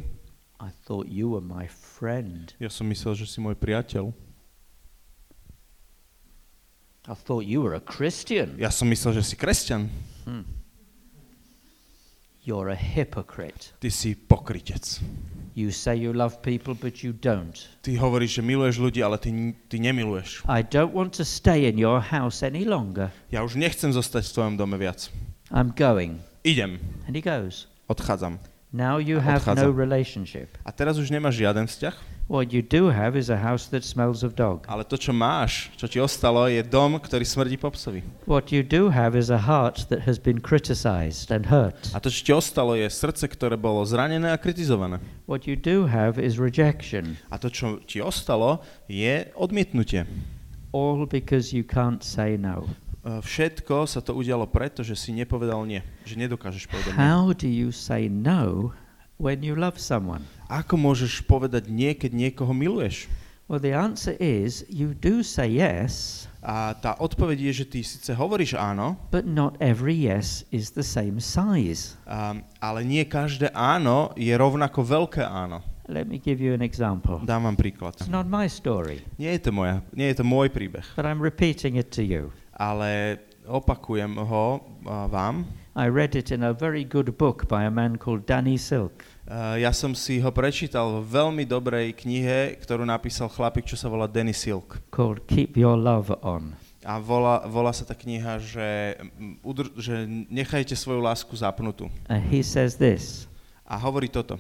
I 0.63 0.69
thought 0.87 1.09
you 1.11 1.27
were 1.33 1.43
my 1.43 1.65
friend. 1.67 2.53
ja 2.61 2.69
som 2.71 2.87
myslel, 2.87 3.19
že 3.19 3.25
si 3.27 3.41
môj 3.43 3.57
priateľ. 3.57 4.13
I 7.03 7.13
thought 7.19 7.43
you 7.45 7.59
were 7.61 7.75
a 7.75 7.83
Christian. 7.83 8.55
Ja 8.55 8.71
som 8.71 8.87
myslel, 8.87 9.19
že 9.19 9.23
si 9.27 9.35
kresťan. 9.35 9.91
Hmm. 10.23 10.47
You're 12.43 12.69
a 12.71 12.75
hypocrite. 12.75 13.71
Ty 13.79 13.89
si 13.91 14.15
pokrytec. 14.15 14.99
You 15.55 15.69
say 15.71 15.95
you 15.95 16.11
love 16.13 16.41
people, 16.41 16.73
but 16.75 16.99
you 17.03 17.13
don't. 17.13 17.53
Ty 17.85 17.95
hovoríš, 18.01 18.39
že 18.39 18.41
miluješ 18.41 18.81
ľudí, 18.81 18.99
ale 19.05 19.15
ty, 19.21 19.29
ty 19.69 19.77
nemiluješ. 19.79 20.43
I 20.49 20.65
don't 20.65 20.91
want 20.91 21.13
to 21.15 21.23
stay 21.23 21.69
in 21.69 21.77
your 21.77 22.01
house 22.01 22.41
any 22.43 22.65
longer. 22.65 23.13
Ja 23.31 23.45
už 23.45 23.55
nechcem 23.55 23.93
zostať 23.93 24.27
v 24.27 24.33
tvojom 24.33 24.53
dome 24.57 24.75
viac. 24.75 25.07
I'm 25.53 25.71
going. 25.71 26.19
Idem. 26.43 26.81
And 27.07 27.13
he 27.15 27.21
goes. 27.21 27.69
Odchádzam. 27.87 28.41
Now 28.73 28.97
you 28.97 29.21
A 29.21 29.37
have 29.37 29.45
odchádza. 29.45 29.63
no 29.63 29.71
relationship. 29.71 30.57
A 30.65 30.73
teraz 30.73 30.97
už 30.97 31.13
nemáš 31.13 31.37
žiaden 31.37 31.69
vzťah, 31.69 31.95
What 32.31 32.53
you 32.55 32.63
do 32.63 32.87
have 32.89 33.19
is 33.19 33.29
a 33.29 33.35
house 33.37 33.67
that 33.69 33.83
smells 33.83 34.23
of 34.23 34.33
dog. 34.39 34.63
ale 34.71 34.87
to, 34.87 34.95
čo 34.95 35.11
máš, 35.11 35.69
čo 35.75 35.91
ti 35.91 35.99
ostalo, 35.99 36.47
je 36.47 36.63
dom, 36.63 36.95
ktorý 36.97 37.27
smrdí 37.27 37.59
po 37.59 37.67
psovi. 37.75 37.99
What 38.25 38.47
you 38.49 38.63
do 38.63 38.89
have 38.89 39.13
is 39.19 39.27
a 39.27 39.37
heart 39.43 39.91
that 39.91 40.07
has 40.07 40.17
been 40.17 40.39
criticized 40.39 41.29
and 41.35 41.51
hurt. 41.51 41.75
A 41.91 41.99
to, 41.99 42.07
čo 42.07 42.21
ti 42.23 42.31
ostalo, 42.31 42.79
je 42.79 42.87
srdce, 42.87 43.27
ktoré 43.27 43.59
bolo 43.59 43.83
zranené 43.83 44.31
a 44.31 44.39
kritizované. 44.39 45.03
What 45.27 45.45
you 45.51 45.59
do 45.59 45.83
have 45.91 46.15
is 46.15 46.39
rejection, 46.39 47.19
A 47.27 47.35
to, 47.37 47.51
čo 47.51 47.83
ti 47.83 47.99
ostalo, 47.99 48.63
je 48.87 49.27
odmietnutie. 49.35 50.07
all 50.73 51.05
because 51.05 51.51
you 51.53 51.61
can't 51.67 52.01
say 52.01 52.33
no. 52.39 52.65
E, 53.05 53.19
Všetko 53.21 53.83
sa 53.85 53.99
to 54.01 54.15
udialo 54.15 54.47
preto, 54.49 54.79
že 54.81 54.95
si 54.97 55.11
nepovedal 55.13 55.61
nie. 55.67 55.83
Že 56.07 56.25
nedokážeš 56.25 56.65
povedať 56.71 56.95
nie. 56.95 57.03
How 57.03 57.29
do 57.35 57.45
you 57.51 57.69
say 57.69 58.07
no 58.09 58.71
when 59.23 59.39
you 59.39 59.55
love 59.55 59.79
someone? 59.79 60.27
Ako 60.51 60.75
môžeš 60.75 61.23
povedať 61.23 61.71
nie, 61.71 61.95
keď 61.95 62.11
niekoho 62.11 62.51
miluješ? 62.51 63.07
Well, 63.47 63.59
the 63.59 63.71
answer 63.75 64.15
is 64.19 64.63
you 64.67 64.91
do 64.95 65.23
say 65.23 65.47
yes, 65.47 66.25
A 66.43 66.75
tá 66.75 66.99
odpoveď 66.99 67.39
je, 67.51 67.63
že 67.63 67.65
ty 67.71 67.79
síce 67.87 68.11
hovoríš 68.11 68.59
áno, 68.59 68.99
but 69.15 69.23
not 69.23 69.55
every 69.63 69.95
yes 69.95 70.43
is 70.51 70.75
the 70.75 70.83
same 70.83 71.23
size. 71.23 71.95
a, 72.03 72.35
ale 72.59 72.83
nie 72.83 73.07
každé 73.07 73.51
áno 73.55 74.11
je 74.19 74.35
rovnako 74.35 74.83
veľké 74.83 75.23
áno. 75.23 75.63
Let 75.87 76.07
me 76.07 76.19
give 76.19 76.39
you 76.43 76.51
an 76.55 76.59
example. 76.63 77.19
Dám 77.23 77.47
vám 77.47 77.55
príklad. 77.59 77.95
It's 77.99 78.11
not 78.11 78.27
my 78.27 78.47
story, 78.51 79.03
Nie 79.15 79.39
je 79.39 79.47
to, 79.47 79.51
moja, 79.55 79.79
nie 79.95 80.11
je 80.11 80.19
to 80.19 80.25
môj 80.27 80.51
príbeh, 80.51 80.83
but 80.99 81.07
I'm 81.07 81.23
repeating 81.23 81.79
it 81.79 81.91
to 81.95 82.03
you. 82.03 82.31
ale 82.55 83.19
opakujem 83.47 84.15
ho 84.19 84.63
a, 84.87 85.07
vám. 85.07 85.47
I 85.75 85.87
read 85.91 86.15
it 86.15 86.31
in 86.31 86.43
a 86.43 86.51
very 86.55 86.83
good 86.83 87.15
book 87.19 87.47
by 87.47 87.63
a 87.67 87.71
man 87.71 87.95
called 87.99 88.27
Danny 88.27 88.55
Silk. 88.59 89.03
A, 89.23 89.55
ja 89.55 89.71
som 89.71 89.95
si 89.95 90.19
ho 90.19 90.29
prečítal 90.29 90.99
v 90.99 91.07
veľmi 91.07 91.43
dobrej 91.47 91.95
knihe, 91.95 92.59
ktorú 92.59 92.83
napísal 92.83 93.31
chlapík, 93.31 93.63
čo 93.63 93.79
sa 93.79 93.87
volá 93.87 94.03
Danny 94.05 94.35
Silk. 94.35 94.83
called 94.91 95.23
Keep 95.27 95.55
Your 95.55 95.79
Love 95.79 96.11
On. 96.19 96.51
A 96.83 96.99
volá, 96.99 97.47
volá 97.47 97.71
sa 97.71 97.87
tá 97.87 97.95
kniha, 97.95 98.43
že, 98.43 98.99
mm, 98.99 99.39
udr- 99.39 99.71
že 99.79 100.03
nechajte 100.27 100.75
svoju 100.75 100.99
lásku 100.99 101.31
zapnutú. 101.31 101.87
And 102.11 102.19
he 102.27 102.43
says 102.43 102.75
this 102.75 103.23
A 103.63 103.79
hovorí 103.79 104.11
toto. 104.11 104.35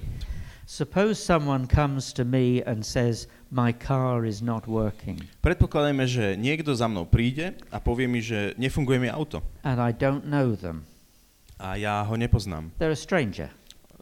Suppose 0.67 1.19
someone 1.19 1.67
comes 1.67 2.11
to 2.15 2.23
me 2.27 2.59
and 2.67 2.83
says, 2.83 3.27
My 3.47 3.71
car 3.71 4.27
is 4.27 4.43
not 4.43 4.67
working, 4.67 5.23
Predpokladajme, 5.39 6.03
že 6.03 6.35
niekto 6.35 6.75
za 6.75 6.87
mnou 6.91 7.07
príde 7.07 7.55
a 7.71 7.79
povie 7.79 8.07
mi, 8.11 8.19
že 8.19 8.51
nefunguje 8.59 8.99
mi 8.99 9.07
auto. 9.07 9.39
and 9.63 9.79
I 9.79 9.95
don't 9.95 10.27
know 10.27 10.51
them. 10.55 10.83
A 11.63 11.79
ja 11.79 12.03
ho 12.03 12.15
nepoznám. 12.19 12.75
They're 12.75 12.91
a 12.91 12.99
stranger, 12.99 13.47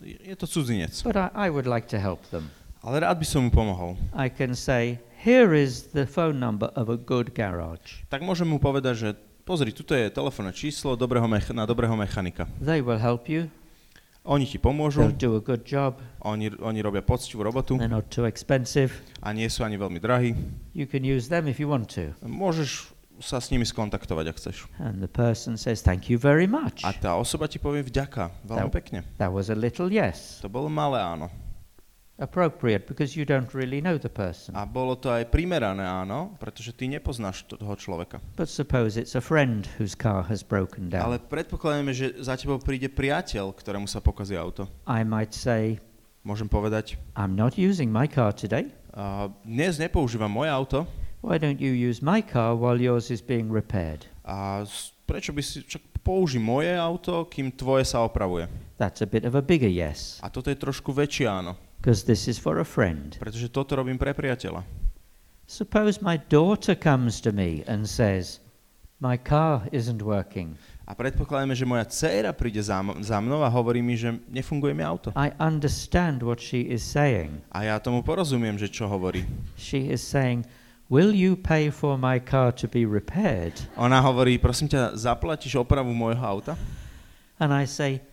Je 0.04 0.36
to 0.36 0.48
cudzinec. 0.50 0.92
but 1.04 1.16
I, 1.16 1.30
I 1.36 1.48
would 1.50 1.70
like 1.70 1.88
to 1.94 1.98
help 2.02 2.22
them. 2.34 2.50
Ale 2.82 3.00
rád 3.06 3.22
by 3.22 3.26
som 3.30 3.46
mu 3.46 3.52
pomohol. 3.54 3.94
I 4.18 4.28
can 4.30 4.58
say, 4.58 4.98
Here 5.22 5.54
is 5.54 5.94
the 5.94 6.10
phone 6.10 6.42
number 6.42 6.74
of 6.74 6.90
a 6.90 6.98
good 6.98 7.38
garage. 7.38 8.02
Tak 8.10 8.26
môžem 8.26 8.50
mu 8.50 8.58
povedať, 8.58 8.94
že 8.98 9.10
pozri, 9.46 9.70
tuto 9.70 9.94
je 9.94 10.10
telefónne 10.10 10.50
číslo 10.50 10.98
dobrého 10.98 11.30
mech- 11.30 11.54
na 11.54 11.70
dobrého 11.70 11.94
mechanika. 11.94 12.50
They 12.58 12.82
will 12.82 12.98
help 12.98 13.30
you, 13.30 13.46
Oni 14.26 14.46
ti 14.50 14.58
they'll 14.58 14.66
pomôžu, 14.74 15.14
do 15.18 15.38
a 15.38 15.42
good 15.42 15.62
job, 15.66 15.98
oni, 16.26 16.50
oni 16.58 16.82
robia 16.82 17.02
poctivú 17.02 17.42
robotu 17.42 17.74
they're 17.78 17.90
not 17.90 18.10
too 18.14 18.26
expensive. 18.26 18.94
a 19.22 19.30
nie 19.34 19.46
sú 19.50 19.62
ani 19.66 19.78
veľmi 19.78 19.98
drahí. 20.02 20.34
You 20.74 20.86
can 20.90 21.02
use 21.06 21.30
them 21.30 21.46
if 21.50 21.58
you 21.62 21.70
want 21.70 21.90
to. 21.98 22.14
Môžeš 22.26 22.90
sa 23.22 23.38
s 23.38 23.50
nimi 23.50 23.64
skontaktovať, 23.64 24.26
ak 24.28 24.36
chceš. 24.36 24.58
And 24.78 25.00
the 25.00 25.08
person 25.08 25.56
says, 25.56 25.80
Thank 25.80 26.10
you 26.10 26.18
very 26.18 26.46
much. 26.46 26.82
A 26.84 26.92
tá 26.92 27.16
osoba 27.16 27.46
ti 27.46 27.58
povie 27.58 27.82
vďaka, 27.82 28.34
veľmi 28.44 28.68
Tá- 28.68 28.76
pekne. 28.76 29.00
That 29.18 29.32
was 29.32 29.48
a 29.48 29.56
little 29.56 29.88
yes. 29.88 30.42
To 30.42 30.50
bolo 30.50 30.68
malé 30.68 31.00
áno. 31.00 31.30
appropriate 32.18 32.86
because 32.86 33.18
you 33.18 33.26
don't 33.26 33.50
really 33.54 33.82
know 33.82 33.98
the 33.98 34.10
person. 34.10 34.54
A 34.54 34.62
bolo 34.62 34.94
to 34.94 35.10
aj 35.10 35.34
primerané, 35.34 35.82
áno, 35.82 36.38
pretože 36.38 36.70
ty 36.70 36.86
nepoznáš 36.86 37.50
to- 37.50 37.58
toho 37.58 37.74
človeka. 37.74 38.22
But 38.38 38.46
suppose 38.46 38.94
it's 38.94 39.18
a 39.18 39.24
friend 39.26 39.66
whose 39.82 39.98
car 39.98 40.22
has 40.30 40.46
broken 40.46 40.86
down. 40.86 41.02
Ale 41.10 41.18
predpokladáme, 41.18 41.90
že 41.98 42.14
za 42.22 42.38
tebou 42.38 42.62
príde 42.62 42.94
priateľ, 42.94 43.58
ktorému 43.58 43.90
sa 43.90 43.98
pokazí 43.98 44.38
auto. 44.38 44.70
I 44.86 45.02
might 45.02 45.34
say, 45.34 45.82
Môžem 46.22 46.46
povedať, 46.46 47.02
I'm 47.18 47.34
not 47.34 47.58
using 47.58 47.90
my 47.90 48.06
car 48.06 48.30
today. 48.30 48.70
uh, 48.94 49.26
dnes 49.42 49.82
nepoužívam 49.82 50.30
moje 50.30 50.54
auto 50.54 50.86
Why 51.22 51.38
don't 51.38 51.62
you 51.62 51.72
use 51.72 52.02
my 52.02 52.22
car 52.22 52.58
while 52.58 52.82
yours 52.82 53.12
is 53.12 53.22
being 53.22 53.54
repaired? 53.54 54.06
a 54.26 54.64
prečo 55.06 55.34
by 55.34 55.42
si, 55.42 55.62
čak 55.66 55.82
použi 56.02 56.40
moje 56.40 56.72
auto, 56.74 57.26
kým 57.30 57.52
tvoje 57.54 57.86
sa 57.86 58.02
opravuje. 58.02 58.48
That's 58.78 59.02
a 59.02 59.10
bit 59.10 59.26
of 59.26 59.38
a 59.38 59.42
bigger 59.42 59.70
yes, 59.70 60.18
A 60.26 60.30
toto 60.34 60.50
je 60.50 60.58
trošku 60.58 60.90
väčšie 60.94 61.30
áno, 61.30 61.58
because 61.82 62.06
this 62.06 62.26
is 62.26 62.42
for 62.42 62.58
a 62.58 62.66
friend. 62.66 63.18
pretože 63.22 63.50
toto 63.54 63.78
robím 63.78 63.98
pre 64.02 64.14
priateľa. 64.18 64.66
Suppose 65.46 66.00
my 66.02 66.16
daughter 66.32 66.74
comes 66.80 67.20
to 67.22 67.30
me 67.36 67.62
and 67.68 67.86
says, 67.86 68.40
My 69.02 69.18
car 69.18 69.66
isn't 69.74 70.00
working. 70.06 70.56
A 70.86 70.94
predpokladáme, 70.94 71.58
že 71.58 71.66
moja 71.66 71.90
dcéra 71.90 72.32
príde 72.38 72.62
za, 72.62 72.78
za 73.02 73.18
mnou 73.18 73.42
a 73.42 73.50
hovorí 73.50 73.82
mi, 73.82 73.98
že 73.98 74.14
nefunguje 74.30 74.78
mi 74.78 74.86
auto. 74.86 75.10
I 75.18 75.34
understand 75.42 76.22
what 76.22 76.38
she 76.38 76.62
is 76.70 76.86
saying. 76.86 77.42
A 77.50 77.66
ja 77.66 77.82
tomu 77.82 78.06
porozumiem, 78.06 78.56
že 78.62 78.70
čo 78.70 78.86
hovorí. 78.86 79.26
She 79.58 79.90
is 79.90 80.06
saying, 80.06 80.46
Will 80.92 81.16
you 81.16 81.38
pay 81.38 81.70
for 81.70 81.98
my 81.98 82.20
car 82.20 82.52
to 82.52 82.68
be 82.68 82.84
repaired? 82.84 83.56
Ona 83.80 84.04
hovorí, 84.04 84.36
prosím 84.36 84.68
ťa, 84.68 85.00
zaplatíš 85.00 85.56
opravu 85.56 85.96
môjho 85.96 86.20
auta? 86.20 86.60
And 87.40 87.56
I 87.56 87.64
say, 87.64 88.04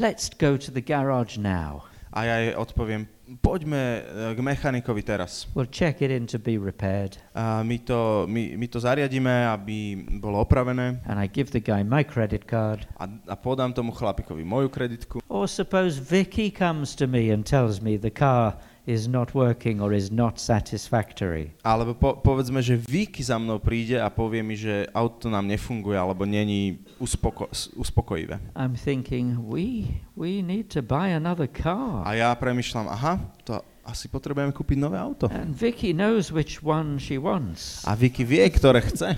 Let's 0.00 0.32
go 0.32 0.56
to 0.56 0.72
the 0.72 0.80
garage 0.80 1.36
now. 1.36 1.84
A 2.08 2.24
ja 2.24 2.40
jej 2.40 2.56
odpoviem, 2.56 3.04
poďme 3.44 4.00
e, 4.00 4.32
k 4.32 4.38
mechanikovi 4.40 5.04
teraz. 5.04 5.44
We'll 5.52 5.68
check 5.68 6.00
it 6.00 6.08
in 6.08 6.24
to 6.32 6.40
be 6.40 6.56
repaired. 6.56 7.20
A 7.36 7.60
my, 7.60 7.76
to, 7.84 8.24
my, 8.32 8.56
my 8.56 8.66
to 8.72 8.80
zariadíme, 8.80 9.44
aby 9.52 10.08
bolo 10.24 10.40
opravené 10.40 11.04
And 11.04 11.20
I 11.20 11.28
give 11.28 11.52
the 11.52 11.60
guy 11.60 11.84
my 11.84 12.00
credit 12.00 12.48
card. 12.48 12.88
a, 12.96 13.04
a 13.28 13.36
podám 13.36 13.76
tomu 13.76 13.92
chlapikovi 13.92 14.40
moju 14.40 14.72
kreditku. 14.72 15.20
Or 15.28 15.44
suppose 15.44 16.00
Vicky 16.00 16.48
comes 16.48 16.96
to 16.96 17.04
me 17.04 17.28
and 17.28 17.44
tells 17.44 17.84
me 17.84 18.00
the 18.00 18.14
car 18.14 18.56
is 18.84 19.08
not 19.08 19.32
working 19.32 19.80
or 19.80 19.92
is 19.96 20.12
not 20.12 20.36
satisfactory. 20.36 21.56
Alebo 21.64 21.96
po, 21.96 22.20
povedzme, 22.20 22.60
že 22.60 22.76
Vicky 22.76 23.24
za 23.24 23.40
mnou 23.40 23.56
príde 23.56 23.96
a 23.96 24.12
povie 24.12 24.44
mi, 24.44 24.56
že 24.56 24.84
auto 24.92 25.32
nám 25.32 25.48
nefunguje 25.48 25.96
alebo 25.96 26.28
není 26.28 26.84
uspoko, 27.00 27.48
uspokojivé. 27.80 28.40
I'm 28.52 28.76
thinking, 28.76 29.40
we, 29.40 29.88
we 30.12 30.44
need 30.44 30.68
to 30.76 30.84
buy 30.84 31.16
another 31.16 31.48
car. 31.48 32.04
A 32.04 32.12
ja 32.12 32.30
premyšľam, 32.36 32.86
aha, 32.92 33.16
to 33.48 33.56
asi 33.84 34.08
potrebujeme 34.08 34.52
kúpiť 34.52 34.76
nové 34.80 35.00
auto. 35.00 35.28
And 35.32 35.56
Vicky 35.56 35.96
knows 35.96 36.28
which 36.32 36.60
one 36.60 37.00
she 37.00 37.16
wants. 37.16 37.84
A 37.88 37.96
Vicky 37.96 38.24
vie, 38.24 38.44
ktoré 38.52 38.84
chce. 38.84 39.16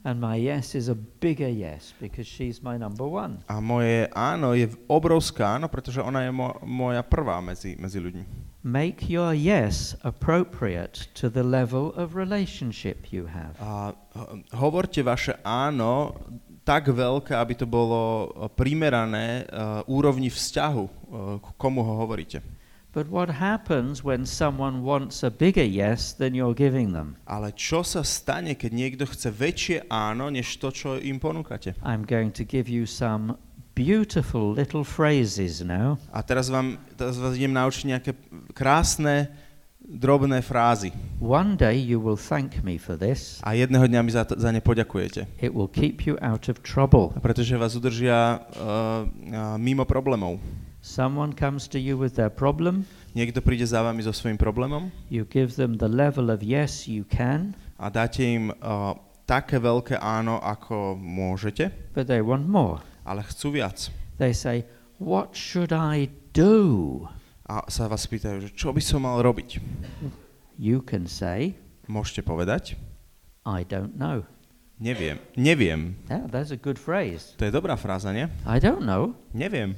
And 0.00 0.16
my 0.16 0.32
yes 0.40 0.72
is 0.72 0.88
a 0.88 0.96
bigger 0.96 1.52
yes 1.52 1.92
because 2.00 2.24
she's 2.24 2.64
my 2.64 2.80
number 2.80 3.04
one. 3.04 3.44
A 3.52 3.60
moje 3.60 4.08
áno 4.16 4.56
je 4.56 4.72
obrovská 4.88 5.60
áno, 5.60 5.68
pretože 5.68 6.00
ona 6.00 6.24
je 6.24 6.32
mo- 6.32 6.56
moja 6.64 7.04
prvá 7.04 7.36
medzi, 7.44 7.76
medzi 7.76 8.00
ľuďmi. 8.00 8.49
Make 8.60 9.08
your 9.08 9.32
yes 9.32 9.96
appropriate 10.04 11.08
to 11.16 11.30
the 11.32 11.40
level 11.40 11.96
of 11.96 12.12
relationship 12.12 13.08
you 13.08 13.24
have. 13.24 13.56
A 13.56 13.96
ho- 14.12 14.44
hovorte 14.52 15.00
vaše 15.00 15.32
áno 15.40 16.12
tak 16.60 16.92
veľké, 16.92 17.32
aby 17.32 17.56
to 17.56 17.64
bolo 17.64 18.28
e, 18.28 18.52
primerané 18.52 19.48
uh, 19.48 19.80
úrovni 19.88 20.28
vzťahu, 20.28 20.84
uh, 20.84 20.92
komu 21.56 21.80
ho 21.80 22.04
hovoríte. 22.04 22.44
But 22.92 23.08
what 23.08 23.30
happens 23.30 24.04
when 24.04 24.26
someone 24.26 24.82
wants 24.82 25.22
a 25.22 25.30
bigger 25.30 25.64
yes 25.64 26.12
than 26.12 26.34
you're 26.34 26.52
giving 26.52 26.92
them? 26.92 27.16
Ale 27.24 27.56
čo 27.56 27.80
sa 27.80 28.02
stane, 28.02 28.58
keď 28.58 28.70
niekto 28.76 29.04
chce 29.06 29.30
väčšie 29.30 29.88
áno, 29.88 30.26
než 30.28 30.58
to, 30.58 30.68
čo 30.68 30.98
im 30.98 31.16
ponúkate? 31.16 31.78
I'm 31.80 32.02
going 32.02 32.34
to 32.34 32.44
give 32.44 32.68
you 32.68 32.84
some 32.84 33.38
beautiful 33.80 34.52
little 34.52 34.84
phrases 34.84 35.64
now. 35.64 35.96
A 36.12 36.20
teraz, 36.20 36.52
vám, 36.52 36.76
teraz 37.00 37.16
vás 37.16 37.32
idem 37.32 37.56
naučiť 37.56 37.84
nejaké 37.96 38.12
krásne, 38.52 39.32
drobné 39.80 40.44
frázy. 40.44 40.92
One 41.16 41.56
day 41.56 41.80
you 41.80 41.96
will 41.96 42.20
thank 42.20 42.60
me 42.60 42.76
for 42.76 43.00
this. 43.00 43.40
A 43.40 43.56
jedného 43.56 43.88
dňa 43.88 44.00
mi 44.04 44.12
za, 44.12 44.28
to, 44.28 44.36
za 44.36 44.52
ne 44.52 44.60
poďakujete. 44.60 45.24
It 45.40 45.56
will 45.56 45.72
keep 45.72 46.04
you 46.04 46.20
out 46.20 46.52
of 46.52 46.60
trouble. 46.60 47.16
Pretože 47.24 47.56
vás 47.56 47.72
udržia 47.72 48.44
uh, 48.60 49.56
mimo 49.56 49.88
problémov. 49.88 50.36
Someone 50.84 51.32
comes 51.32 51.68
to 51.72 51.80
you 51.80 51.96
with 51.96 52.20
their 52.20 52.32
problem. 52.32 52.84
Niekto 53.16 53.40
príde 53.40 53.64
za 53.64 53.80
vami 53.82 54.00
so 54.04 54.14
svojím 54.14 54.38
problémom 54.38 54.88
You 55.10 55.26
give 55.26 55.58
them 55.58 55.80
the 55.80 55.90
level 55.90 56.30
of 56.30 56.44
yes 56.44 56.86
you 56.86 57.02
can, 57.08 57.58
a 57.80 57.88
dáte 57.90 58.22
im 58.22 58.52
uh, 58.52 58.94
také 59.26 59.58
veľké 59.58 59.98
áno, 59.98 60.38
ako 60.38 60.94
môžete, 60.94 61.70
but 61.96 62.06
they 62.06 62.22
want 62.22 62.46
more. 62.46 62.82
Ale 63.10 63.26
chcú 63.26 63.50
viac. 63.58 63.90
They 64.22 64.30
say, 64.30 64.62
What 65.02 65.34
should 65.34 65.74
I 65.74 66.06
do? 66.30 67.02
A 67.50 67.66
sa 67.66 67.90
vás 67.90 68.06
pýtajú, 68.06 68.46
že 68.46 68.50
čo 68.54 68.70
by 68.70 68.78
som 68.78 69.02
mal 69.02 69.18
robiť? 69.18 69.58
You 70.54 70.78
can 70.86 71.10
say, 71.10 71.58
Môžete 71.90 72.22
povedať? 72.22 72.78
I 73.42 73.66
don't 73.66 73.98
know. 73.98 74.22
Neviem. 74.78 75.18
Neviem. 75.34 75.98
Yeah, 76.06 76.24
that's 76.30 76.54
a 76.54 76.60
good 76.60 76.78
phrase. 76.78 77.34
To 77.36 77.44
je 77.44 77.52
dobrá 77.52 77.74
fráza, 77.74 78.14
nie? 78.14 78.30
I 78.46 78.62
don't 78.62 78.86
know, 78.86 79.18
Neviem. 79.34 79.74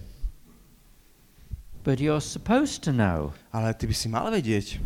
but 1.83 1.99
you're 1.99 2.23
supposed 2.23 2.83
to 2.87 2.93
know. 2.95 3.33
Ale 3.51 3.75
ty 3.75 3.91
by 3.91 3.95
si 3.97 4.07
mal 4.07 4.31
vedieť. 4.31 4.79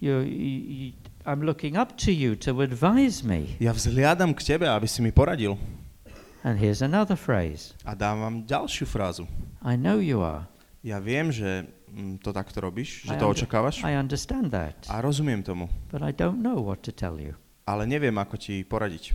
You, 0.00 0.24
you, 0.24 0.96
I'm 1.28 1.44
looking 1.44 1.76
up 1.76 1.94
to 2.02 2.10
you 2.10 2.34
to 2.42 2.58
advise 2.64 3.20
me. 3.22 3.54
Ja 3.60 3.70
vzhliadam 3.76 4.32
k 4.34 4.40
tebe, 4.42 4.66
aby 4.66 4.88
si 4.88 5.04
mi 5.04 5.12
poradil. 5.12 5.54
And 6.40 6.56
here's 6.56 6.80
another 6.80 7.16
phrase 7.16 7.76
A 7.84 7.92
dám 7.92 8.16
vám 8.20 8.36
ďalšiu 8.48 8.88
frázu. 8.88 9.28
I 9.60 9.76
know 9.76 10.00
you 10.00 10.24
are. 10.24 10.48
Ja 10.80 10.96
viem, 10.96 11.28
že 11.28 11.68
mm, 11.92 12.24
to 12.24 12.32
takto 12.32 12.64
robíš, 12.64 13.04
že 13.04 13.12
I 13.12 13.20
to 13.20 13.28
očakávaš. 13.28 13.84
I 13.84 13.92
understand 14.00 14.48
that, 14.56 14.88
A 14.88 15.04
rozumiem 15.04 15.44
tomu. 15.44 15.68
but 15.92 16.00
I 16.00 16.08
don't 16.16 16.40
know 16.40 16.56
what 16.56 16.80
to 16.88 16.92
tell 16.92 17.20
you. 17.20 17.36
Ale 17.68 17.84
neviem, 17.84 18.16
ako 18.16 18.40
ti 18.40 18.64
poradiť. 18.64 19.12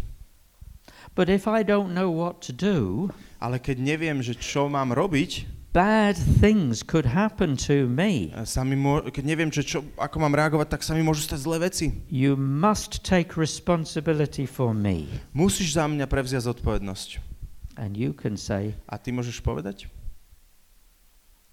But 1.17 1.34
if 1.34 1.49
I 1.49 1.65
don't 1.65 1.97
know 1.97 2.13
what 2.13 2.45
to 2.45 2.53
do, 2.53 3.09
Ale 3.41 3.57
keď 3.57 3.82
neviem, 3.82 4.21
že 4.21 4.38
čo 4.38 4.69
mám 4.69 4.93
robiť, 4.93 5.49
bad 5.76 6.15
things 6.15 6.80
could 6.88 7.03
happen 7.03 7.59
to 7.67 7.84
me. 7.91 8.32
keď 9.11 9.23
neviem, 9.28 9.51
že 9.51 9.67
čo, 9.67 9.84
ako 9.99 10.23
mám 10.23 10.32
reagovať, 10.32 10.71
tak 10.71 10.82
sa 10.88 10.95
mi 10.95 11.03
môžu 11.03 11.28
stať 11.28 11.43
zlé 11.43 11.67
veci. 11.67 11.91
You 12.07 12.39
must 12.39 13.03
take 13.03 13.36
responsibility 13.36 14.47
for 14.47 14.71
me. 14.71 15.11
Musíš 15.36 15.76
za 15.76 15.84
mňa 15.91 16.07
prevziať 16.07 16.47
zodpovednosť. 16.47 17.09
And 17.76 17.99
you 17.99 18.15
can 18.15 18.39
say, 18.39 18.80
A 18.88 18.95
ty 18.95 19.11
môžeš 19.11 19.43
povedať? 19.43 19.91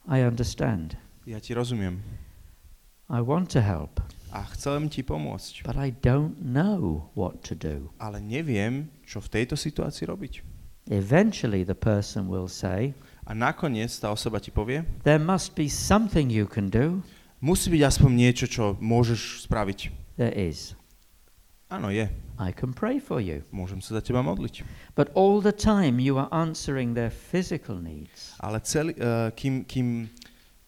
I 0.07 0.23
understand. 0.23 0.95
Ja 1.27 1.43
ti 1.43 1.51
rozumiem. 1.51 1.99
I 3.11 3.19
want 3.19 3.51
to 3.59 3.61
help, 3.61 3.99
A 4.31 4.47
chcem 4.55 4.87
ti 4.87 5.03
pomôcť. 5.03 5.67
but 5.67 5.75
I 5.75 5.91
don't 5.91 6.39
know 6.39 7.11
what 7.19 7.43
to 7.51 7.59
do. 7.59 7.91
Ale 7.99 8.23
neviem, 8.23 8.87
čo 9.03 9.19
v 9.19 9.43
tejto 9.43 9.59
situácii 9.59 10.07
robiť. 10.07 10.33
Eventually, 10.87 11.67
the 11.67 11.75
person 11.79 12.31
will 12.31 12.47
say, 12.47 12.95
A 13.23 13.33
nakoniec 13.39 13.95
tá 14.03 14.11
osoba 14.11 14.43
ti 14.43 14.51
povie, 14.51 14.83
There 15.07 15.23
must 15.23 15.55
be 15.55 15.71
something 15.71 16.27
you 16.29 16.51
can 16.51 16.69
do. 16.69 17.07
musí 17.39 17.71
byť 17.71 17.83
aspoň 17.87 18.11
niečo, 18.11 18.47
čo 18.51 18.65
môžeš 18.83 19.47
spraviť. 19.47 19.79
There 20.19 20.35
is. 20.35 20.75
Áno, 21.73 21.89
je. 21.89 22.11
I 22.37 22.51
can 22.53 22.75
pray 22.75 22.99
for 22.99 23.23
you. 23.23 23.47
Môžem 23.55 23.81
sa 23.81 23.97
za 23.97 24.03
teba 24.05 24.21
modliť. 24.21 24.67
But 24.99 25.15
all 25.15 25.41
the 25.41 25.55
time, 25.55 26.03
you 26.03 26.19
are 26.19 26.29
answering 26.35 26.93
their 26.93 27.09
physical 27.09 27.79
needs. 27.79 28.35
Ale 28.43 28.61
celý, 28.61 28.93
uh, 28.99 29.31
kým, 29.33 29.65
kým 29.65 30.11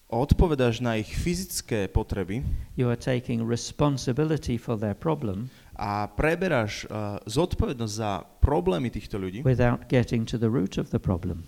odpovedáš 0.08 0.78
na 0.78 0.96
ich 1.00 1.10
fyzické 1.10 1.90
potreby 1.90 2.46
You 2.78 2.86
are 2.88 2.96
taking 2.96 3.42
responsibility 3.42 4.54
for 4.54 4.78
their 4.78 4.94
problem 4.94 5.50
a 5.74 6.06
preberáš 6.06 6.86
uh, 6.86 7.18
zodpovednosť 7.26 7.94
za 7.98 8.22
problémy 8.38 8.94
týchto 8.94 9.18
ľudí, 9.18 9.42
without 9.42 9.90
getting 9.90 10.22
to 10.22 10.38
the 10.38 10.46
root 10.46 10.78
of 10.78 10.94
the 10.94 11.02
problem. 11.02 11.42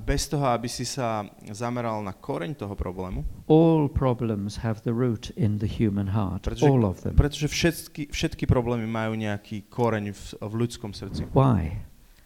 Bez 0.00 0.28
toho, 0.32 0.48
aby 0.48 0.64
si 0.64 0.88
sa 0.88 1.28
zameral 1.52 2.00
na 2.00 2.16
koreň 2.16 2.56
toho 2.56 2.72
problému, 2.72 3.20
All 3.52 3.84
problems 3.88 4.64
have 4.64 4.80
the 4.80 4.96
root 4.96 5.28
in 5.36 5.60
the 5.60 5.68
human 5.68 6.08
heart. 6.08 6.48
Pretože- 6.48 6.64
All 6.64 6.88
of 6.88 7.04
them. 7.04 7.12
pretože 7.14 7.48
všetky, 7.48 8.08
všetky 8.08 8.48
problémy 8.48 8.88
majú 8.88 9.12
nejaký 9.14 9.68
koreň 9.68 10.16
v, 10.16 10.22
v 10.40 10.54
ľudskom 10.56 10.96
srdci. 10.96 11.28
Why? 11.36 11.84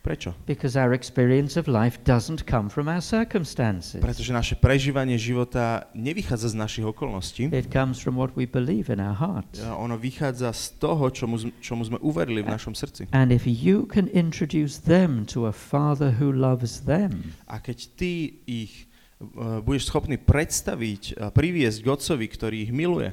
Prečo? 0.09 0.33
Because 0.49 0.73
our 0.73 0.97
experience 0.97 1.61
of 1.61 1.69
life 1.69 2.01
doesn't 2.01 2.49
come 2.49 2.73
from 2.73 2.89
our 2.89 3.05
circumstances. 3.05 4.01
Pretože 4.01 4.33
naše 4.33 4.57
prežívanie 4.57 5.21
života 5.21 5.93
nevychádza 5.93 6.49
z 6.49 6.57
našich 6.57 6.85
okolností, 6.89 7.53
It 7.53 7.69
comes 7.69 8.01
from 8.01 8.17
what 8.17 8.33
we 8.33 8.49
believe 8.49 8.89
in 8.89 9.05
our 9.05 9.13
hearts. 9.13 9.61
Uh, 9.61 9.69
ono 9.77 10.01
vychádza 10.01 10.49
z 10.57 10.81
toho, 10.81 11.13
čomu, 11.13 11.37
čomu 11.61 11.85
sme 11.85 12.01
uverili 12.01 12.41
v 12.41 12.49
našom 12.49 12.73
srdci. 12.73 13.13
And 13.13 13.29
if 13.29 13.45
you 13.45 13.85
can 13.85 14.09
introduce 14.17 14.81
them 14.81 15.29
to 15.29 15.45
a 15.45 15.53
father 15.53 16.17
who 16.17 16.33
loves 16.33 16.89
them, 16.89 17.37
A 17.45 17.61
keď 17.61 17.93
ty 18.01 18.41
ich 18.49 18.89
uh, 19.21 19.61
budeš 19.61 19.93
schopný 19.93 20.17
predstaviť 20.17 21.21
a 21.21 21.29
priviesť 21.29 21.85
k 21.85 21.87
Otcovi, 21.93 22.27
ktorý 22.33 22.57
ich 22.65 22.73
miluje, 22.73 23.13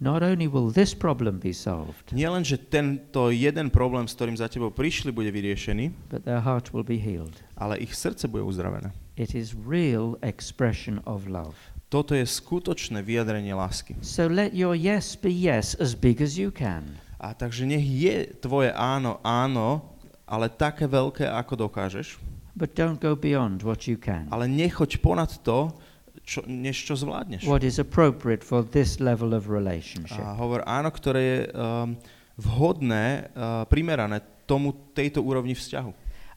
not 0.00 0.22
only 0.22 0.46
will 0.50 0.72
this 0.72 0.94
problem 0.94 1.38
be 1.38 1.54
solved, 1.54 2.10
nie 2.12 2.26
len, 2.28 2.42
že 2.42 2.58
tento 2.58 3.30
jeden 3.30 3.70
problém, 3.70 4.04
s 4.10 4.14
ktorým 4.18 4.34
za 4.34 4.50
tebou 4.50 4.70
prišli, 4.74 5.14
bude 5.14 5.30
vyriešený, 5.30 6.10
but 6.10 6.24
their 6.26 6.42
heart 6.42 6.74
will 6.74 6.84
be 6.86 6.98
healed. 6.98 7.34
ale 7.54 7.78
ich 7.78 7.94
srdce 7.94 8.26
bude 8.28 8.42
uzdravené. 8.42 8.90
It 9.14 9.34
is 9.34 9.54
real 9.54 10.18
expression 10.26 10.98
of 11.06 11.30
love. 11.30 11.54
Toto 11.88 12.10
je 12.18 12.26
skutočné 12.26 13.06
vyjadrenie 13.06 13.54
lásky. 13.54 13.94
So 14.02 14.26
let 14.26 14.50
your 14.50 14.74
yes 14.74 15.14
be 15.14 15.30
yes 15.30 15.78
as 15.78 15.94
big 15.94 16.18
as 16.18 16.34
you 16.34 16.50
can. 16.50 16.98
A 17.22 17.30
takže 17.32 17.62
nech 17.64 17.86
je 17.86 18.34
tvoje 18.42 18.74
áno 18.74 19.22
áno, 19.22 19.94
ale 20.26 20.50
také 20.50 20.90
veľké, 20.90 21.24
ako 21.30 21.70
dokážeš, 21.70 22.18
But 22.54 22.74
don't 22.78 22.98
go 23.02 23.14
beyond 23.18 23.62
what 23.66 23.86
you 23.86 23.94
can. 23.98 24.26
ale 24.34 24.46
nechoď 24.50 24.98
ponad 24.98 25.30
to, 25.42 25.70
čo, 26.24 26.40
než 26.48 26.88
čo 26.88 26.96
zvládneš. 26.96 27.44
What 27.44 27.62
is 27.62 27.76
appropriate 27.76 28.42
for 28.42 28.64
this 28.64 28.98
level 28.98 29.36
of 29.36 29.52
relationship. 29.52 30.20
A 30.20 30.34
hovor 30.34 30.64
áno, 30.64 30.88
ktoré 30.88 31.20
je 31.20 31.38
um, 31.52 31.94
vhodné, 32.40 33.30
uh, 33.36 33.68
primerané 33.68 34.24
tomu 34.48 34.72
tejto 34.96 35.20
úrovni 35.20 35.52
vzťahu. 35.52 35.92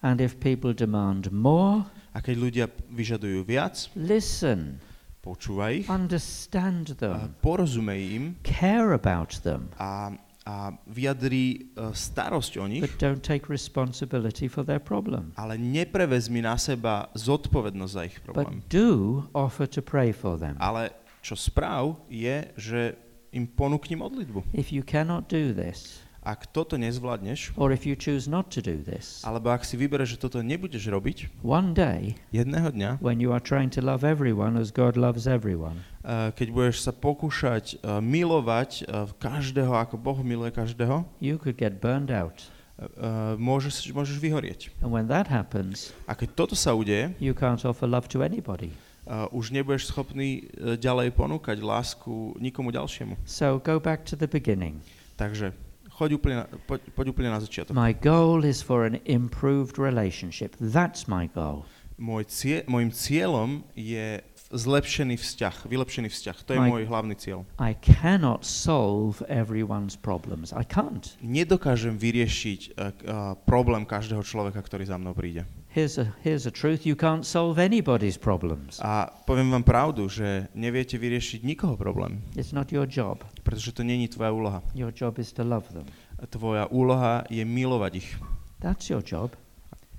And 0.05 0.21
if 0.21 0.37
people 0.37 0.77
demand 0.77 1.33
more, 1.33 1.89
A 2.17 2.21
keď 2.25 2.35
ľudia 2.37 2.65
vyžadujú 2.89 3.45
viac, 3.45 3.93
listen, 3.93 4.81
počúvaj 5.21 5.85
ich, 5.85 5.85
understand 5.85 6.97
a 6.97 6.97
them, 6.97 7.29
porozumej 7.45 8.01
im 8.17 8.23
care 8.41 8.97
about 8.97 9.37
them, 9.45 9.69
a, 9.77 10.17
a 10.47 10.71
vyjadri 10.87 11.75
uh, 11.75 11.91
starosť 11.91 12.53
o 12.55 12.65
nich, 12.71 12.79
but 12.79 12.95
don't 12.95 13.19
take 13.19 13.51
responsibility 13.51 14.47
for 14.47 14.63
their 14.63 14.79
problem. 14.79 15.35
ale 15.35 15.59
neprevezmi 15.59 16.39
na 16.39 16.55
seba 16.55 17.11
zodpovednosť 17.19 17.91
za 17.91 18.01
ich 18.07 18.15
problém. 18.23 18.63
But 18.63 18.71
do 18.71 19.27
offer 19.35 19.67
to 19.67 19.83
pray 19.83 20.15
for 20.15 20.39
them. 20.39 20.55
Ale 20.63 20.95
čo 21.19 21.35
správ 21.35 21.99
je, 22.07 22.47
že 22.55 22.95
im 23.35 23.43
ponúkni 23.43 23.99
modlitbu. 23.99 24.55
If 24.55 24.71
you 24.71 24.87
cannot 24.87 25.27
do 25.27 25.51
this, 25.51 25.99
Ak 26.27 26.51
toto 26.51 26.75
nezvládneš, 26.75 27.55
or 27.55 27.71
if 27.71 27.87
you 27.87 27.95
choose 27.95 28.27
not 28.27 28.51
to 28.51 28.59
do 28.59 28.75
this, 28.83 29.23
alebo 29.23 29.47
ak 29.47 29.63
si 29.63 29.79
vybereš, 29.79 30.19
že 30.19 30.27
toto 30.27 30.43
nebudeš 30.43 30.91
robiť, 30.91 31.39
one 31.39 31.71
day 31.71 32.19
jedného 32.35 32.67
dňa, 32.67 32.99
when 32.99 33.23
you 33.23 33.31
are 33.31 33.39
trying 33.39 33.71
to 33.71 33.79
love 33.79 34.03
everyone 34.03 34.59
as 34.59 34.75
God 34.75 34.99
loves 34.99 35.23
everyone, 35.23 35.87
uh, 36.03 36.35
keď 36.35 36.47
budeš 36.51 36.83
sa 36.83 36.91
pokúšať 36.91 37.79
uh, 37.79 38.03
milovať 38.03 38.83
uh, 38.91 39.07
každého, 39.15 39.71
ako 39.71 39.95
Boh 39.95 40.19
miluje 40.19 40.51
každého, 40.51 41.07
you 41.23 41.39
could 41.39 41.55
get 41.55 41.79
burned 41.79 42.11
out. 42.11 42.43
uh, 42.77 43.33
môžeš, 43.39 43.89
môžeš 43.95 44.19
vyhorieť. 44.19 44.69
And 44.83 44.91
when 44.91 45.07
that 45.07 45.31
happens, 45.31 45.95
A 46.05 46.13
keď 46.13 46.35
toto 46.35 46.55
sa 46.59 46.75
udeje, 46.75 47.15
you 47.17 47.31
can't 47.31 47.63
offer 47.63 47.87
love 47.87 48.11
to 48.11 48.19
anybody. 48.19 48.75
uh, 49.07 49.31
už 49.31 49.55
nebudeš 49.55 49.87
schopný 49.89 50.43
uh, 50.59 50.75
ďalej 50.75 51.15
ponúkať 51.15 51.63
lásku 51.63 52.35
nikomu 52.37 52.75
ďalšiemu. 52.75 53.15
So 53.23 53.63
go 53.63 53.79
back 53.79 54.03
to 54.11 54.19
the 54.19 54.27
beginning. 54.27 54.83
Takže 55.17 55.55
choď 55.97 56.09
úplne 56.13 56.35
na, 56.41 56.45
poď, 56.45 56.79
poď 56.93 57.05
úplne 57.09 57.29
na 57.33 57.41
začiatok. 57.41 57.73
My 57.73 57.89
goal 57.91 58.45
is 58.45 58.61
for 58.61 58.85
an 58.85 59.01
improved 59.09 59.81
relationship. 59.81 60.53
That's 60.61 61.09
my 61.09 61.25
goal. 61.33 61.65
Môj 61.97 62.29
cie, 62.29 62.61
môjim 62.69 62.93
cieľom 62.93 63.65
je 63.73 64.21
zlepšený 64.53 65.17
vzťah, 65.17 65.65
vylepšený 65.65 66.13
vzťah. 66.13 66.37
To 66.45 66.51
je 66.53 66.59
Mike. 66.61 66.71
môj 66.71 66.83
hlavný 66.85 67.15
cieľ. 67.17 67.43
I 67.57 67.73
cannot 67.81 68.45
solve 68.45 69.25
everyone's 69.25 69.97
problems. 69.97 70.53
I 70.53 70.63
can't. 70.63 71.17
Nedokážem 71.19 71.97
vyriešiť 71.97 72.61
uh, 72.61 72.71
uh, 72.77 72.91
problém 73.49 73.83
každého 73.83 74.21
človeka, 74.21 74.61
ktorý 74.61 74.85
za 74.85 75.01
mnou 75.01 75.17
príde. 75.17 75.43
Here's 75.77 76.01
a, 76.01 76.09
here's 76.25 76.49
a 76.49 76.51
truth 76.51 76.89
you 76.89 76.95
can't 76.95 77.21
solve 77.21 77.61
anybody's 77.61 78.17
problems. 78.17 78.81
A 78.81 79.13
poviem 79.29 79.53
vám 79.53 79.61
pravdu, 79.61 80.09
že 80.09 80.49
neviete 80.57 80.97
vyriešiť 80.97 81.45
nikoho 81.45 81.77
problém, 81.77 82.17
It's 82.33 82.49
not 82.49 82.73
your 82.73 82.89
job. 82.89 83.21
pretože 83.45 83.77
to 83.77 83.85
není 83.85 84.09
tvoja 84.09 84.33
úloha. 84.33 84.65
Your 84.73 84.89
job 84.89 85.21
is 85.21 85.29
to 85.37 85.45
love 85.45 85.69
them. 85.69 85.85
Tvoja 86.33 86.65
úloha 86.73 87.29
je 87.29 87.45
milovať 87.45 87.93
ich. 87.93 88.09
That's 88.57 88.89
your 88.89 89.05
job. 89.05 89.37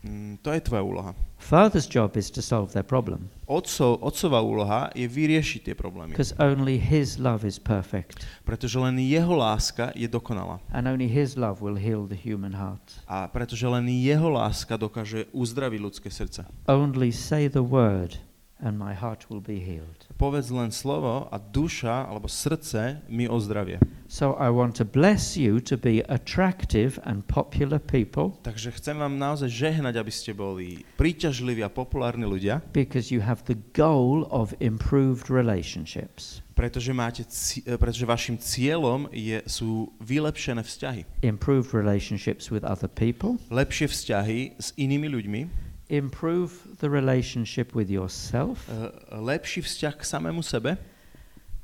Mm, 0.02 0.38
to 0.46 0.54
je 0.54 0.60
tvoja 0.62 0.82
úloha. 0.86 1.10
Father's 1.42 1.90
job 1.90 2.14
is 2.14 2.30
to 2.30 2.42
solve 2.42 2.70
their 2.70 2.86
problem 2.86 3.30
Otcov, 3.50 3.98
otcová 4.02 4.38
úloha 4.42 4.80
je 4.94 5.06
vyriešiť 5.10 5.70
tie 5.70 5.74
problémy, 5.74 6.14
because 6.14 6.34
only 6.38 6.78
his 6.78 7.18
love 7.18 7.42
is 7.42 7.58
perfect 7.58 8.22
pretože 8.46 8.78
len 8.78 8.98
jeho 8.98 9.34
láska 9.34 9.90
je 9.98 10.06
dokonalá. 10.06 10.62
and 10.70 10.86
only 10.86 11.10
his 11.10 11.34
love 11.34 11.58
will 11.58 11.78
heal 11.78 12.06
the 12.06 12.18
human 12.18 12.54
heart. 12.54 13.02
A 13.10 13.26
pretože 13.26 13.66
len 13.66 13.90
jeho 13.90 14.30
láska 14.30 14.78
dokáže 14.78 15.26
uzdraviť 15.34 15.80
ľudské 15.82 16.08
srdce. 16.12 16.46
Only 16.70 17.10
say 17.10 17.50
the 17.50 17.64
word 17.64 18.22
and 18.60 18.78
my 18.78 18.94
heart 18.94 19.30
will 19.30 19.40
be 19.42 19.58
healed. 19.62 20.06
Povedz 20.18 20.50
len 20.50 20.74
slovo 20.74 21.30
a 21.30 21.38
duša 21.38 22.10
alebo 22.10 22.26
srdce 22.26 23.02
mi 23.08 23.30
ozdravie. 23.30 23.78
So 24.08 24.34
I 24.40 24.48
want 24.48 24.74
to 24.80 24.88
bless 24.88 25.36
you 25.36 25.60
to 25.68 25.76
be 25.76 26.00
attractive 26.08 26.96
and 27.04 27.22
popular 27.28 27.76
people 27.78 28.40
Takže 28.42 28.72
chcem 28.80 28.96
vám 28.96 29.20
naozaj 29.20 29.52
žehnať, 29.52 29.94
aby 30.00 30.12
ste 30.12 30.32
boli 30.32 30.82
príťažliví 30.96 31.60
a 31.60 31.68
populárni 31.68 32.24
ľudia, 32.24 32.64
because 32.72 33.12
you 33.12 33.20
have 33.20 33.44
the 33.44 33.60
goal 33.76 34.24
of 34.32 34.56
improved 34.58 35.28
relationships. 35.28 36.40
pretože, 36.58 36.90
máte, 36.90 37.22
ci- 37.30 37.62
e, 37.62 37.78
pretože 37.78 38.02
vašim 38.02 38.34
cieľom 38.34 39.06
je, 39.14 39.38
sú 39.46 39.94
vylepšené 40.02 40.66
vzťahy. 40.66 41.06
Improved 41.22 41.70
relationships 41.70 42.50
with 42.50 42.66
other 42.66 42.90
people, 42.90 43.38
Lepšie 43.52 43.86
vzťahy 43.86 44.58
s 44.58 44.74
inými 44.74 45.06
ľuďmi, 45.06 45.67
improve 45.88 46.52
the 46.80 46.88
relationship 46.88 47.74
with 47.74 47.90
yourself, 47.90 48.68
e, 48.68 48.92
lepší 49.16 49.60
vzťah 49.64 49.94
k 49.96 50.02
samému 50.04 50.42
sebe 50.44 50.76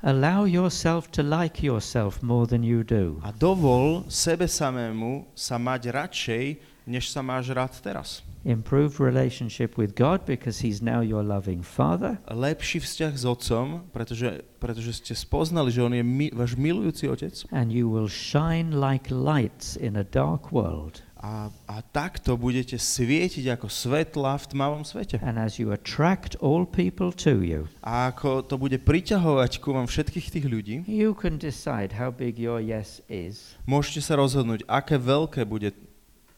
allow 0.04 0.44
yourself 0.44 1.10
to 1.10 1.22
like 1.22 1.62
yourself 1.62 2.22
more 2.22 2.46
than 2.46 2.62
you 2.62 2.84
do. 2.84 3.20
a 3.24 3.32
dovol 3.32 4.04
sebe 4.08 4.44
samému 4.44 5.32
sa 5.32 5.56
mať 5.56 5.88
radšej, 5.88 6.44
než 6.84 7.08
sa 7.08 7.24
máš 7.24 7.56
rád 7.56 7.72
teraz. 7.80 8.20
Improved 8.44 9.00
relationship 9.00 9.80
with 9.80 9.96
God 9.96 10.28
because 10.28 10.60
He's 10.60 10.84
now 10.84 11.00
your 11.00 11.24
loving 11.24 11.64
Father. 11.64 12.20
Lepší 12.28 12.84
vzťah 12.84 13.12
s 13.16 13.24
otcom, 13.24 13.88
pretože, 13.88 14.44
pretože 14.60 15.00
ste 15.00 15.16
spoznali, 15.16 15.72
že 15.72 15.80
on 15.80 15.96
je 15.96 16.04
mi, 16.04 16.28
váš 16.28 16.52
milujúci 16.60 17.08
otec 17.08 17.32
And 17.48 17.72
you 17.72 17.88
will 17.88 18.04
shine 18.04 18.76
like 18.76 19.08
lights 19.08 19.80
in 19.80 19.96
a 19.96 20.04
dark 20.04 20.52
world. 20.52 21.00
A, 21.24 21.48
a 21.64 21.76
takto 21.80 22.36
budete 22.36 22.76
svietiť 22.76 23.56
ako 23.56 23.72
svetla 23.72 24.36
v 24.36 24.44
tmavom 24.52 24.84
svete. 24.84 25.16
And 25.24 25.40
as 25.40 25.56
you 25.56 25.72
attract 25.72 26.36
all 26.44 26.68
people 26.68 27.16
to 27.24 27.40
you, 27.40 27.64
A 27.80 28.12
ako 28.12 28.44
to 28.44 28.60
bude 28.60 28.76
priťahovať 28.84 29.64
ku 29.64 29.72
vám 29.72 29.88
všetkých 29.88 30.26
tých 30.28 30.46
ľudí, 30.46 30.76
you 30.84 31.16
can 31.16 31.40
decide 31.40 31.96
how 31.96 32.12
big 32.12 32.36
your 32.36 32.60
yes 32.60 33.00
is 33.08 33.56
môžete 33.64 34.04
sa 34.04 34.20
rozhodnúť, 34.20 34.68
aké 34.68 35.00
veľké 35.00 35.48
bude 35.48 35.72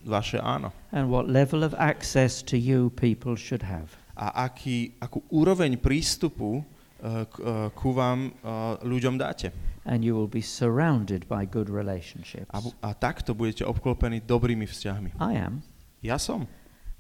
vaše 0.07 0.39
áno. 0.39 0.71
and 0.95 1.11
what 1.11 1.27
level 1.27 1.67
of 1.67 1.75
access 1.75 2.39
to 2.39 2.55
you 2.55 2.87
people 2.95 3.35
should 3.35 3.67
have. 3.67 3.91
A 4.15 4.49
aký, 4.49 4.95
akú 5.03 5.21
úroveň 5.29 5.77
prístupu 5.77 6.63
uh, 6.63 7.27
k, 7.27 7.35
uh, 7.43 7.69
ku 7.75 7.91
vám 7.91 8.31
uh, 8.41 8.79
ľuďom 8.87 9.19
dáte. 9.19 9.51
And 9.87 10.03
you 10.03 10.19
will 10.19 10.27
be 10.27 10.43
surrounded 10.43 11.31
by 11.31 11.47
good 11.47 11.71
relationships. 11.71 12.51
A, 12.51 12.59
a 12.83 12.91
takto 12.91 13.39
budete 13.39 13.63
obklopení 13.63 14.19
dobrými 14.27 14.67
vzťahmi. 14.67 15.15
I 15.23 15.39
am. 15.39 15.63
Ja 16.03 16.19
som. 16.19 16.51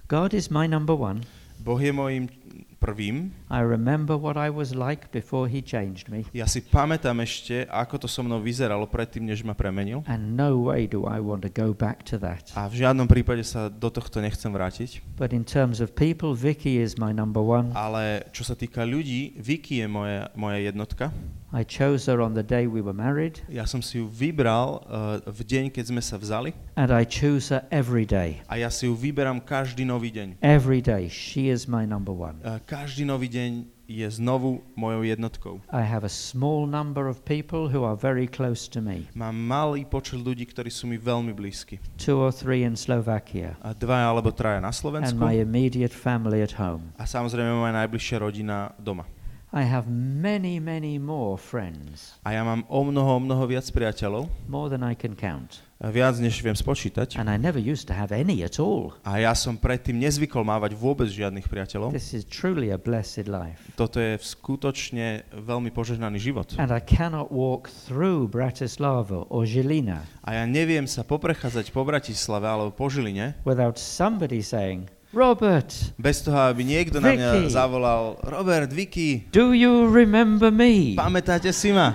God 0.06 0.30
is 0.30 0.54
my 0.54 0.70
number 0.70 0.94
one. 0.94 1.26
Boh 1.66 1.82
je 1.82 1.90
môjim 1.90 2.30
prvým. 2.76 3.32
I 3.48 3.60
remember 3.64 4.14
what 4.14 4.36
I 4.36 4.52
was 4.52 4.76
like 4.76 5.08
before 5.10 5.48
He 5.48 5.64
changed 5.64 6.12
me. 6.12 6.28
Ja 6.30 6.44
si 6.44 6.60
pamätám 6.60 7.18
ešte, 7.24 7.64
ako 7.66 8.04
to 8.04 8.08
so 8.08 8.20
mnou 8.22 8.38
vyzeralo 8.38 8.84
predtým, 8.86 9.24
než 9.24 9.42
ma 9.42 9.56
premenil. 9.56 10.04
And 10.06 10.36
no 10.36 10.56
way 10.60 10.84
do 10.86 11.08
I 11.08 11.18
want 11.18 11.42
to 11.46 11.52
go 11.52 11.72
back 11.72 12.04
to 12.12 12.20
that. 12.22 12.52
A 12.54 12.68
v 12.68 12.84
žiadnom 12.84 13.08
prípade 13.08 13.42
sa 13.42 13.72
do 13.72 13.88
tohto 13.88 14.20
nechcem 14.20 14.52
vrátiť. 14.52 15.00
But 15.16 15.32
in 15.32 15.42
terms 15.42 15.80
of 15.80 15.96
people, 15.96 16.36
Vicky 16.36 16.78
is 16.78 17.00
my 17.00 17.10
number 17.10 17.40
one. 17.40 17.72
Ale 17.72 18.28
čo 18.30 18.44
sa 18.44 18.52
týka 18.52 18.84
ľudí, 18.84 19.34
Vicky 19.40 19.80
je 19.80 19.86
moja, 19.88 20.28
moja 20.36 20.60
jednotka. 20.60 21.08
I 21.54 21.62
chose 21.64 22.10
her 22.10 22.20
on 22.20 22.34
the 22.34 22.42
day 22.42 22.66
we 22.66 22.82
were 22.82 22.92
married, 22.92 23.40
Ja 23.48 23.64
som 23.64 23.78
si 23.80 24.02
ju 24.02 24.10
vybral 24.10 24.82
uh, 24.84 25.22
v 25.24 25.40
deň, 25.46 25.64
keď 25.72 25.84
sme 25.94 26.02
sa 26.02 26.18
vzali. 26.18 26.52
and 26.76 26.90
I 26.92 27.06
choose 27.06 27.48
her 27.48 27.64
every 27.72 28.04
day. 28.04 28.42
A 28.50 28.58
ja 28.60 28.68
si 28.68 28.84
ju 28.84 28.92
vyberám 28.98 29.40
každý 29.40 29.86
nový 29.86 30.10
deň. 30.12 30.42
Every 30.44 30.82
day, 30.84 31.06
she 31.08 31.48
is 31.48 31.64
my 31.70 31.86
number 31.88 32.12
one. 32.12 32.42
Uh, 32.44 32.58
každý 32.66 33.06
nový 33.06 33.30
deň 33.30 33.50
je 33.86 34.02
znovu 34.10 34.66
mojou 34.74 35.06
jednotkou. 35.06 35.62
I 35.70 35.86
have 35.86 36.02
a 36.02 36.10
small 36.10 36.66
number 36.66 37.06
of 37.06 37.22
people 37.22 37.70
who 37.70 37.86
are 37.86 37.94
very 37.94 38.26
close 38.26 38.66
to 38.74 38.82
me, 38.82 39.06
Mám 39.14 39.38
malý 39.38 39.86
počet 39.86 40.18
ľudí, 40.18 40.42
ktorí 40.50 40.66
sú 40.74 40.90
mi 40.90 40.98
veľmi 40.98 41.30
blízki. 41.30 41.78
two 41.94 42.18
or 42.18 42.34
three 42.34 42.66
in 42.66 42.74
Slovakia, 42.74 43.54
A 43.62 43.70
dva 43.70 44.10
alebo 44.10 44.34
traja 44.34 44.58
na 44.58 44.74
and 44.74 44.76
Slovensku. 44.76 45.14
my 45.14 45.38
immediate 45.38 45.94
family 45.94 46.42
at 46.42 46.58
home. 46.58 46.90
A 46.98 47.06
samozrejme 47.06 47.54
moja 47.54 47.70
najbližšia 47.86 48.18
rodina 48.18 48.74
doma. 48.82 49.06
I 49.54 49.62
have 49.62 49.86
many, 49.86 50.58
many 50.58 50.98
more 50.98 51.38
friends, 51.38 52.18
A 52.26 52.34
ja 52.34 52.42
mám 52.42 52.66
o 52.66 52.82
mnoho, 52.82 53.16
o 53.16 53.20
mnoho 53.22 53.46
viac 53.46 53.70
priateľov, 53.70 54.26
more 54.50 54.66
than 54.66 54.82
I 54.82 54.98
can 54.98 55.14
count. 55.14 55.62
Viac 55.76 56.16
než 56.16 56.40
viem 56.40 56.56
spočítať. 56.56 57.20
And 57.20 57.28
I 57.28 57.36
never 57.36 57.60
used 57.60 57.84
to 57.88 57.94
have 57.94 58.08
any 58.08 58.40
at 58.40 58.56
all. 58.56 58.96
A 59.04 59.20
ja 59.20 59.36
som 59.36 59.60
predtým 59.60 60.00
nezvykol 60.00 60.40
mávať 60.40 60.72
vôbec 60.72 61.08
žiadnych 61.12 61.46
priateľov. 61.52 61.92
This 61.92 62.16
is 62.16 62.24
truly 62.24 62.72
a 62.72 62.80
blessed 62.80 63.28
life. 63.28 63.60
Toto 63.76 64.00
je 64.00 64.16
skutočne 64.16 65.28
veľmi 65.36 65.68
požehnaný 65.70 66.16
život. 66.16 66.56
And 66.56 66.72
I 66.72 66.80
cannot 66.80 67.28
walk 67.28 67.68
through 67.68 68.32
Bratislava 68.32 69.28
or 69.28 69.44
Žilina 69.44 70.00
A 70.24 70.40
ja 70.40 70.44
neviem 70.48 70.88
sa 70.88 71.04
poprechádzať 71.04 71.70
po 71.70 71.84
Bratislave 71.84 72.48
alebo 72.48 72.72
po 72.72 72.88
Žiline, 72.88 73.36
without 73.44 73.76
somebody 73.76 74.40
saying, 74.40 74.88
Robert, 75.14 75.70
bez 75.96 76.20
toho, 76.20 76.50
aby 76.50 76.66
niekto 76.66 76.98
na 76.98 77.14
mňa 77.14 77.30
Vicky. 77.46 77.54
zavolal 77.54 78.18
Robert, 78.26 78.68
Vicky, 78.74 79.28
do 79.30 79.54
you 79.54 79.86
remember 79.86 80.50
me? 80.50 80.98
pamätáte 80.98 81.52
si 81.54 81.70
ma? 81.70 81.94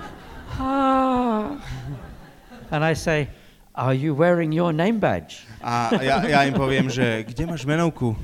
Ah. 0.56 1.60
And 2.72 2.88
I 2.88 2.96
say, 2.96 3.28
Are 3.82 3.98
you 3.98 4.14
wearing 4.14 4.54
your 4.54 4.70
name 4.70 5.02
badge? 5.02 5.42
A 5.58 5.90
ja, 5.98 6.22
ja 6.22 6.46
im 6.46 6.54
poviem, 6.54 6.86
že 6.86 7.26
kde 7.26 7.50
máš 7.50 7.66
menovku? 7.66 8.14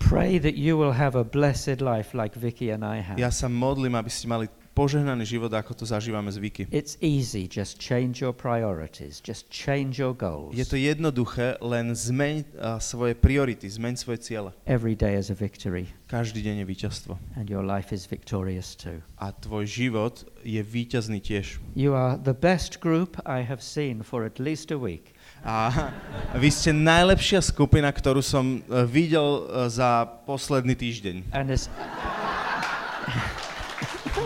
Pray 0.00 0.40
that 0.40 0.56
you 0.56 0.80
will 0.80 0.96
have 0.96 1.12
a 1.12 1.24
blessed 1.24 1.84
life 1.84 2.16
like 2.16 2.32
Vicky 2.32 2.72
and 2.72 2.80
I 2.80 3.04
have. 3.04 3.20
Ja 3.20 3.28
sa 3.28 3.52
modlím, 3.52 4.00
aby 4.00 4.08
ste 4.08 4.24
mali 4.32 4.48
požehnaný 4.74 5.22
život, 5.24 5.54
ako 5.54 5.72
to 5.78 5.84
zažívame 5.86 6.34
z. 6.34 6.42
It's 6.74 6.98
easy, 6.98 7.46
just 7.46 7.78
change 7.78 8.18
your 8.18 8.34
priorities, 8.34 9.22
just 9.22 9.46
change 9.48 10.02
your 10.02 10.12
goals. 10.12 10.52
Je 10.52 10.66
to 10.66 10.74
jednoduché, 10.74 11.56
len 11.62 11.94
zmeň 11.94 12.34
uh, 12.58 12.82
svoje 12.82 13.14
priority, 13.14 13.70
zmeň 13.70 13.94
svoje 13.94 14.18
ciele. 14.26 14.50
Every 14.66 14.98
day 14.98 15.14
is 15.14 15.30
a 15.30 15.38
victory, 15.38 15.86
Každý 16.10 16.42
deň 16.42 16.66
je 16.66 16.66
víťazstvo. 16.66 17.12
and 17.38 17.46
your 17.46 17.62
life 17.62 17.94
is 17.94 18.04
victorious 18.10 18.74
too. 18.74 18.98
A 19.22 19.30
tvoj 19.30 19.64
život 19.64 20.26
je 20.42 20.58
víťazný 20.60 21.22
tiež. 21.22 21.62
You 21.78 21.94
are 21.94 22.18
the 22.18 22.34
best 22.34 22.82
group 22.82 23.16
I 23.22 23.46
have 23.46 23.62
seen 23.62 24.02
for 24.02 24.26
at 24.26 24.42
least 24.42 24.74
a 24.74 24.76
week. 24.76 25.14
A 25.46 25.70
vy 26.42 26.50
ste 26.50 26.74
najlepšia 26.74 27.40
skupina, 27.40 27.94
ktorú 27.94 28.20
som 28.20 28.60
uh, 28.66 28.82
videl 28.82 29.46
uh, 29.46 29.70
za 29.70 30.04
posledný 30.26 30.74
týždeň. 30.74 31.30
And 31.30 31.48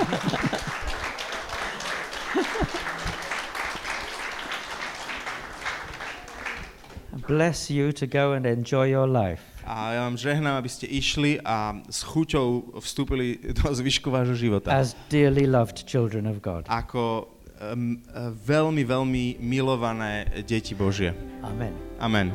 Bless 7.29 7.71
you 7.71 7.93
to 7.93 8.07
go 8.07 8.33
and 8.33 8.47
enjoy 8.47 8.89
your 8.89 9.09
life. 9.09 9.43
A 9.69 9.93
ja 9.93 10.09
vám 10.09 10.17
žehnám, 10.17 10.65
aby 10.65 10.71
ste 10.73 10.89
išli 10.89 11.37
a 11.45 11.77
s 11.93 12.01
chuťou 12.01 12.81
vstúpili 12.81 13.37
do 13.53 13.69
zvyšku 13.69 14.09
vášho 14.09 14.33
života. 14.33 14.73
as 14.73 14.97
dearly 15.13 15.45
loved 15.45 15.85
children 15.85 16.25
of 16.25 16.41
God. 16.41 16.65
Ako 16.73 17.29
um, 17.61 18.01
veľmi, 18.49 18.81
veľmi 18.81 19.45
milované 19.45 20.25
deti 20.49 20.73
Božie. 20.73 21.13
Amen. 21.45 21.77
Amen. 22.01 22.33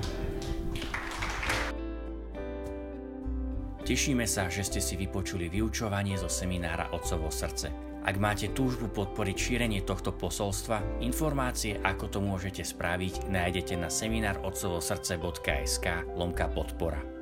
Tešíme 3.83 4.23
sa, 4.23 4.47
že 4.47 4.63
ste 4.63 4.79
si 4.79 4.95
vypočuli 4.95 5.51
vyučovanie 5.51 6.15
zo 6.15 6.31
seminára 6.31 6.95
Otcovo 6.95 7.27
srdce. 7.27 7.67
Ak 8.03 8.15
máte 8.15 8.51
túžbu 8.55 8.87
podporiť 8.87 9.35
šírenie 9.35 9.83
tohto 9.83 10.15
posolstva, 10.15 11.03
informácie, 11.03 11.79
ako 11.83 12.07
to 12.07 12.23
môžete 12.23 12.63
spraviť, 12.63 13.27
nájdete 13.27 13.75
na 13.75 13.91
seminárotcovosrdce.sk 13.91 15.87
lomka 16.15 16.47
podpora. 16.47 17.12